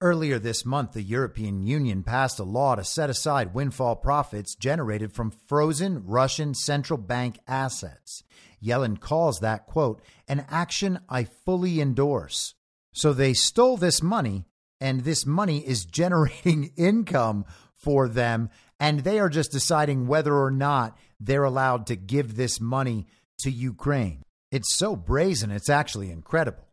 Earlier 0.00 0.38
this 0.38 0.64
month, 0.64 0.92
the 0.92 1.02
European 1.02 1.62
Union 1.62 2.04
passed 2.04 2.38
a 2.38 2.44
law 2.44 2.74
to 2.74 2.84
set 2.84 3.10
aside 3.10 3.54
windfall 3.54 3.96
profits 3.96 4.54
generated 4.54 5.12
from 5.12 5.32
frozen 5.46 6.04
Russian 6.06 6.54
central 6.54 6.98
bank 6.98 7.38
assets. 7.48 8.22
Yellen 8.62 9.00
calls 9.00 9.40
that, 9.40 9.66
quote, 9.66 10.00
an 10.28 10.44
action 10.48 11.00
I 11.08 11.24
fully 11.24 11.80
endorse. 11.80 12.54
So 12.92 13.12
they 13.12 13.32
stole 13.32 13.76
this 13.76 14.02
money, 14.02 14.44
and 14.80 15.00
this 15.00 15.26
money 15.26 15.66
is 15.66 15.84
generating 15.86 16.72
income 16.76 17.44
for 17.78 18.08
them 18.08 18.50
And 18.80 19.00
they 19.00 19.18
are 19.18 19.28
just 19.28 19.50
deciding 19.50 20.06
whether 20.06 20.34
or 20.34 20.50
not 20.50 20.96
they're 21.18 21.44
allowed 21.44 21.86
to 21.88 21.96
give 21.96 22.36
this 22.36 22.60
money 22.60 23.06
to 23.38 23.50
Ukraine. 23.50 24.22
It's 24.50 24.74
so 24.74 24.94
brazen, 24.94 25.50
it's 25.50 25.68
actually 25.68 26.10
incredible. 26.10 26.68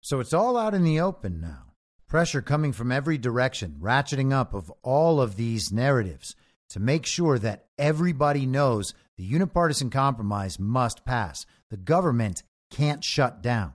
So 0.00 0.20
it's 0.20 0.32
all 0.32 0.56
out 0.56 0.74
in 0.74 0.84
the 0.84 1.00
open 1.00 1.40
now. 1.40 1.72
Pressure 2.06 2.42
coming 2.42 2.72
from 2.72 2.92
every 2.92 3.18
direction, 3.18 3.76
ratcheting 3.80 4.32
up 4.32 4.54
of 4.54 4.70
all 4.82 5.20
of 5.20 5.36
these 5.36 5.72
narratives 5.72 6.36
to 6.70 6.80
make 6.80 7.06
sure 7.06 7.38
that 7.38 7.66
everybody 7.78 8.46
knows 8.46 8.94
the 9.16 9.24
unipartisan 9.24 9.90
compromise 9.90 10.58
must 10.58 11.04
pass. 11.04 11.46
The 11.70 11.76
government 11.76 12.42
can't 12.70 13.02
shut 13.02 13.42
down. 13.42 13.74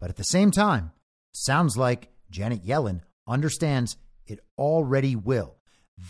But 0.00 0.10
at 0.10 0.16
the 0.16 0.24
same 0.24 0.50
time, 0.50 0.92
sounds 1.32 1.76
like 1.76 2.08
Janet 2.30 2.64
Yellen 2.64 3.00
understands 3.26 3.96
it 4.26 4.40
already 4.58 5.16
will. 5.16 5.56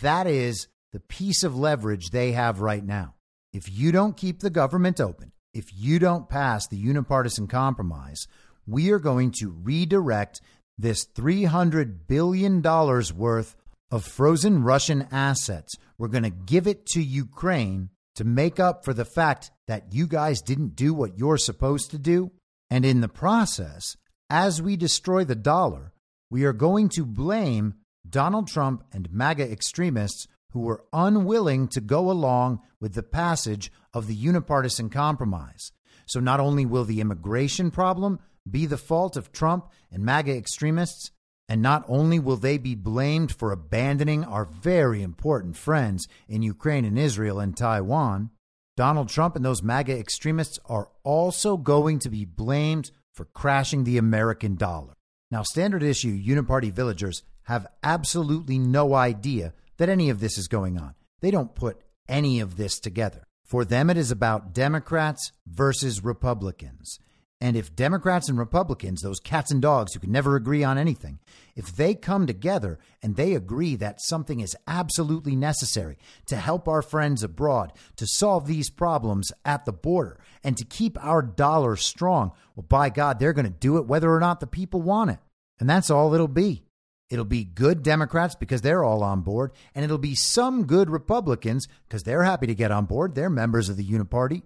That 0.01 0.27
is 0.27 0.67
the 0.91 0.99
piece 0.99 1.43
of 1.43 1.57
leverage 1.57 2.09
they 2.09 2.31
have 2.31 2.61
right 2.61 2.83
now. 2.83 3.15
If 3.53 3.71
you 3.71 3.91
don't 3.91 4.17
keep 4.17 4.39
the 4.39 4.49
government 4.49 4.99
open, 4.99 5.31
if 5.53 5.65
you 5.73 5.99
don't 5.99 6.29
pass 6.29 6.67
the 6.67 6.77
unipartisan 6.77 7.47
compromise, 7.47 8.27
we 8.67 8.91
are 8.91 8.99
going 8.99 9.31
to 9.39 9.49
redirect 9.49 10.41
this 10.77 11.05
$300 11.05 12.07
billion 12.07 12.61
worth 12.61 13.55
of 13.91 14.03
frozen 14.03 14.63
Russian 14.63 15.07
assets. 15.11 15.75
We're 15.97 16.09
going 16.09 16.23
to 16.23 16.29
give 16.29 16.67
it 16.67 16.85
to 16.87 17.01
Ukraine 17.01 17.89
to 18.15 18.23
make 18.23 18.59
up 18.59 18.83
for 18.83 18.93
the 18.93 19.05
fact 19.05 19.51
that 19.67 19.93
you 19.93 20.07
guys 20.07 20.41
didn't 20.41 20.75
do 20.75 20.93
what 20.93 21.17
you're 21.17 21.37
supposed 21.37 21.91
to 21.91 21.97
do. 21.97 22.31
And 22.69 22.83
in 22.83 23.01
the 23.01 23.07
process, 23.07 23.95
as 24.29 24.61
we 24.61 24.75
destroy 24.75 25.23
the 25.23 25.35
dollar, 25.35 25.93
we 26.29 26.43
are 26.43 26.53
going 26.53 26.89
to 26.89 27.05
blame 27.05 27.75
Donald 28.15 28.47
Trump 28.47 28.81
and 28.93 29.11
MAGA 29.11 29.51
extremists 29.51 30.25
who 30.51 30.61
were 30.61 30.85
unwilling 30.93 31.67
to 31.67 31.81
go 31.81 32.09
along 32.09 32.61
with 32.79 32.93
the 32.93 33.03
passage 33.03 33.69
of 33.93 34.07
the 34.07 34.15
unipartisan 34.15 34.89
compromise. 34.89 35.73
So 36.05 36.21
not 36.21 36.39
only 36.39 36.65
will 36.65 36.85
the 36.85 37.01
immigration 37.01 37.71
problem 37.71 38.19
be 38.49 38.67
the 38.67 38.77
fault 38.77 39.17
of 39.17 39.33
Trump 39.33 39.69
and 39.91 40.05
MAGA 40.05 40.33
extremists, 40.33 41.11
and 41.49 41.61
not 41.61 41.83
only 41.89 42.17
will 42.17 42.37
they 42.37 42.57
be 42.57 42.73
blamed 42.73 43.33
for 43.33 43.51
abandoning 43.51 44.23
our 44.23 44.45
very 44.45 45.03
important 45.03 45.57
friends 45.57 46.07
in 46.29 46.41
Ukraine 46.41 46.85
and 46.85 46.97
Israel 46.97 47.41
and 47.41 47.57
Taiwan, 47.57 48.29
Donald 48.77 49.09
Trump 49.09 49.35
and 49.35 49.43
those 49.43 49.61
MAGA 49.61 49.99
extremists 49.99 50.57
are 50.67 50.87
also 51.03 51.57
going 51.57 51.99
to 51.99 52.09
be 52.09 52.23
blamed 52.23 52.91
for 53.13 53.25
crashing 53.25 53.83
the 53.83 53.97
American 53.97 54.55
dollar. 54.55 54.93
Now, 55.31 55.43
standard 55.43 55.83
issue 55.83 56.17
Uniparty 56.17 56.71
villagers 56.71 57.23
have 57.45 57.67
absolutely 57.83 58.59
no 58.59 58.93
idea 58.93 59.53
that 59.77 59.89
any 59.89 60.09
of 60.09 60.19
this 60.19 60.37
is 60.37 60.47
going 60.47 60.77
on. 60.77 60.95
They 61.21 61.31
don't 61.31 61.55
put 61.55 61.81
any 62.07 62.39
of 62.39 62.57
this 62.57 62.79
together. 62.79 63.23
For 63.43 63.63
them, 63.63 63.89
it 63.89 63.97
is 63.97 64.11
about 64.11 64.53
Democrats 64.53 65.31
versus 65.47 66.03
Republicans. 66.03 66.99
And 67.41 67.57
if 67.57 67.75
Democrats 67.75 68.29
and 68.29 68.39
Republicans, 68.39 69.01
those 69.01 69.19
cats 69.19 69.51
and 69.51 69.61
dogs 69.61 69.93
who 69.93 69.99
can 69.99 70.11
never 70.11 70.35
agree 70.35 70.63
on 70.63 70.77
anything, 70.77 71.19
if 71.55 71.75
they 71.75 71.93
come 71.93 72.25
together 72.25 72.79
and 73.03 73.15
they 73.15 73.35
agree 73.35 73.75
that 73.75 74.01
something 74.01 74.39
is 74.39 74.55
absolutely 74.67 75.35
necessary 75.35 75.97
to 76.27 76.37
help 76.37 76.67
our 76.67 76.81
friends 76.81 77.23
abroad, 77.23 77.73
to 77.97 78.07
solve 78.07 78.47
these 78.47 78.69
problems 78.69 79.31
at 79.43 79.65
the 79.65 79.73
border, 79.73 80.17
and 80.43 80.57
to 80.57 80.65
keep 80.65 80.97
our 81.03 81.21
dollar 81.21 81.75
strong, 81.75 82.31
well, 82.55 82.65
by 82.67 82.89
God, 82.89 83.19
they're 83.19 83.33
going 83.33 83.45
to 83.45 83.51
do 83.51 83.77
it 83.77 83.85
whether 83.85 84.11
or 84.11 84.19
not 84.19 84.39
the 84.39 84.47
people 84.47 84.81
want 84.81 85.11
it. 85.11 85.19
And 85.59 85.69
that's 85.69 85.91
all 85.91 86.13
it'll 86.13 86.27
be. 86.27 86.64
It'll 87.09 87.25
be 87.25 87.43
good 87.43 87.83
Democrats 87.83 88.35
because 88.35 88.61
they're 88.61 88.83
all 88.83 89.03
on 89.03 89.21
board, 89.21 89.51
and 89.73 89.85
it'll 89.85 89.97
be 89.97 90.15
some 90.15 90.65
good 90.65 90.89
Republicans 90.89 91.67
because 91.87 92.03
they're 92.03 92.23
happy 92.23 92.47
to 92.47 92.55
get 92.55 92.71
on 92.71 92.85
board. 92.85 93.13
They're 93.13 93.29
members 93.29 93.69
of 93.69 93.77
the 93.77 93.87
Uniparty. 93.87 94.41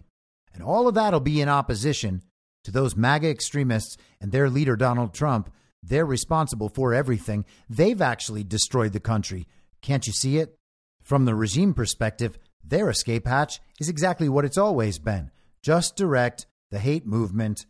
And 0.53 0.63
all 0.63 0.87
of 0.87 0.95
that'll 0.95 1.19
be 1.19 1.41
in 1.41 1.47
opposition 1.47 2.21
to 2.63 2.71
those 2.71 2.95
MAGA 2.95 3.29
extremists 3.29 3.97
and 4.19 4.31
their 4.31 4.49
leader, 4.49 4.75
Donald 4.75 5.13
Trump. 5.13 5.51
They're 5.81 6.05
responsible 6.05 6.69
for 6.69 6.93
everything. 6.93 7.45
They've 7.69 8.01
actually 8.01 8.43
destroyed 8.43 8.91
the 8.91 8.99
country. 8.99 9.47
Can't 9.81 10.05
you 10.05 10.13
see 10.13 10.37
it? 10.37 10.57
From 11.01 11.25
the 11.25 11.35
regime 11.35 11.73
perspective, 11.73 12.37
their 12.63 12.89
escape 12.89 13.25
hatch 13.25 13.61
is 13.79 13.87
exactly 13.87 14.27
what 14.27 14.45
it's 14.45 14.57
always 14.57 14.99
been 14.99 15.31
just 15.61 15.95
direct 15.95 16.45
the 16.71 16.79
hate 16.79 17.05
movement 17.05 17.65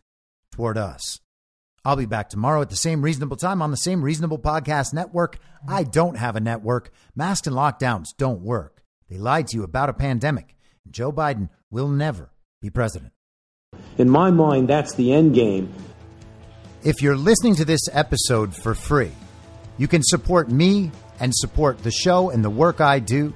toward 0.51 0.77
us. 0.77 1.19
I'll 1.85 1.95
be 1.95 2.05
back 2.05 2.29
tomorrow 2.29 2.61
at 2.61 2.69
the 2.69 2.75
same 2.75 3.01
reasonable 3.01 3.37
time 3.37 3.61
on 3.61 3.71
the 3.71 3.77
same 3.77 4.01
reasonable 4.01 4.39
podcast 4.39 4.93
network. 4.93 5.39
I 5.67 5.83
don't 5.83 6.17
have 6.17 6.35
a 6.35 6.41
network. 6.41 6.91
Masks 7.15 7.47
and 7.47 7.55
lockdowns 7.55 8.07
don't 8.17 8.41
work. 8.41 8.83
They 9.09 9.17
lied 9.17 9.47
to 9.47 9.57
you 9.57 9.63
about 9.63 9.89
a 9.89 9.93
pandemic. 9.93 10.55
And 10.85 10.93
Joe 10.93 11.11
Biden 11.11 11.49
will 11.71 11.87
never 11.87 12.31
be 12.61 12.69
president. 12.69 13.13
In 13.97 14.09
my 14.09 14.31
mind, 14.31 14.67
that's 14.67 14.93
the 14.95 15.13
end 15.13 15.35
game. 15.35 15.71
If 16.83 17.01
you're 17.01 17.17
listening 17.17 17.55
to 17.55 17.65
this 17.65 17.81
episode 17.91 18.55
for 18.55 18.73
free, 18.73 19.11
you 19.77 19.87
can 19.87 20.01
support 20.03 20.49
me 20.49 20.91
and 21.19 21.33
support 21.35 21.83
the 21.83 21.91
show 21.91 22.29
and 22.29 22.43
the 22.43 22.49
work 22.49 22.81
I 22.81 22.99
do 22.99 23.33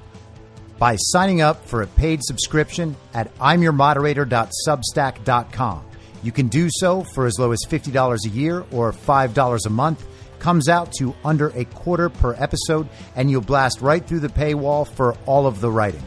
by 0.80 0.96
signing 0.98 1.42
up 1.42 1.66
for 1.66 1.82
a 1.82 1.88
paid 1.88 2.24
subscription 2.24 2.96
at 3.14 3.34
imyourmoderator.substack.com. 3.36 5.86
You 6.24 6.32
can 6.32 6.48
do 6.48 6.70
so 6.72 7.04
for 7.14 7.26
as 7.26 7.38
low 7.38 7.52
as 7.52 7.60
$50 7.68 8.26
a 8.26 8.30
year 8.30 8.66
or 8.72 8.94
$5 8.94 9.66
a 9.66 9.70
month. 9.70 10.08
Comes 10.40 10.70
out 10.70 10.94
to 10.94 11.14
under 11.24 11.50
a 11.50 11.66
quarter 11.66 12.10
per 12.10 12.34
episode, 12.38 12.90
and 13.16 13.30
you'll 13.30 13.42
blast 13.42 13.82
right 13.82 14.04
through 14.06 14.22
the 14.22 14.30
paywall 14.30 14.88
for 14.88 15.16
all 15.26 15.46
of 15.46 15.62
the 15.62 15.72
writing. 15.72 16.02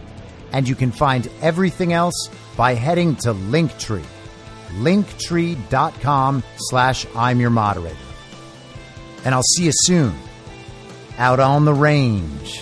and 0.52 0.70
you 0.70 0.76
can 0.76 0.92
find 0.92 1.30
everything 1.42 1.94
else 1.94 2.30
by 2.56 2.76
heading 2.76 3.16
to 3.18 3.34
Linktree, 3.34 4.06
linktree.com 4.74 6.44
slash 6.58 7.08
I'm 7.16 7.40
your 7.40 7.50
moderator. 7.50 7.98
And 9.26 9.34
I'll 9.36 9.44
see 9.44 9.66
you 9.66 9.72
soon 9.74 10.16
out 11.18 11.40
on 11.40 11.66
the 11.66 11.74
range. 11.74 12.62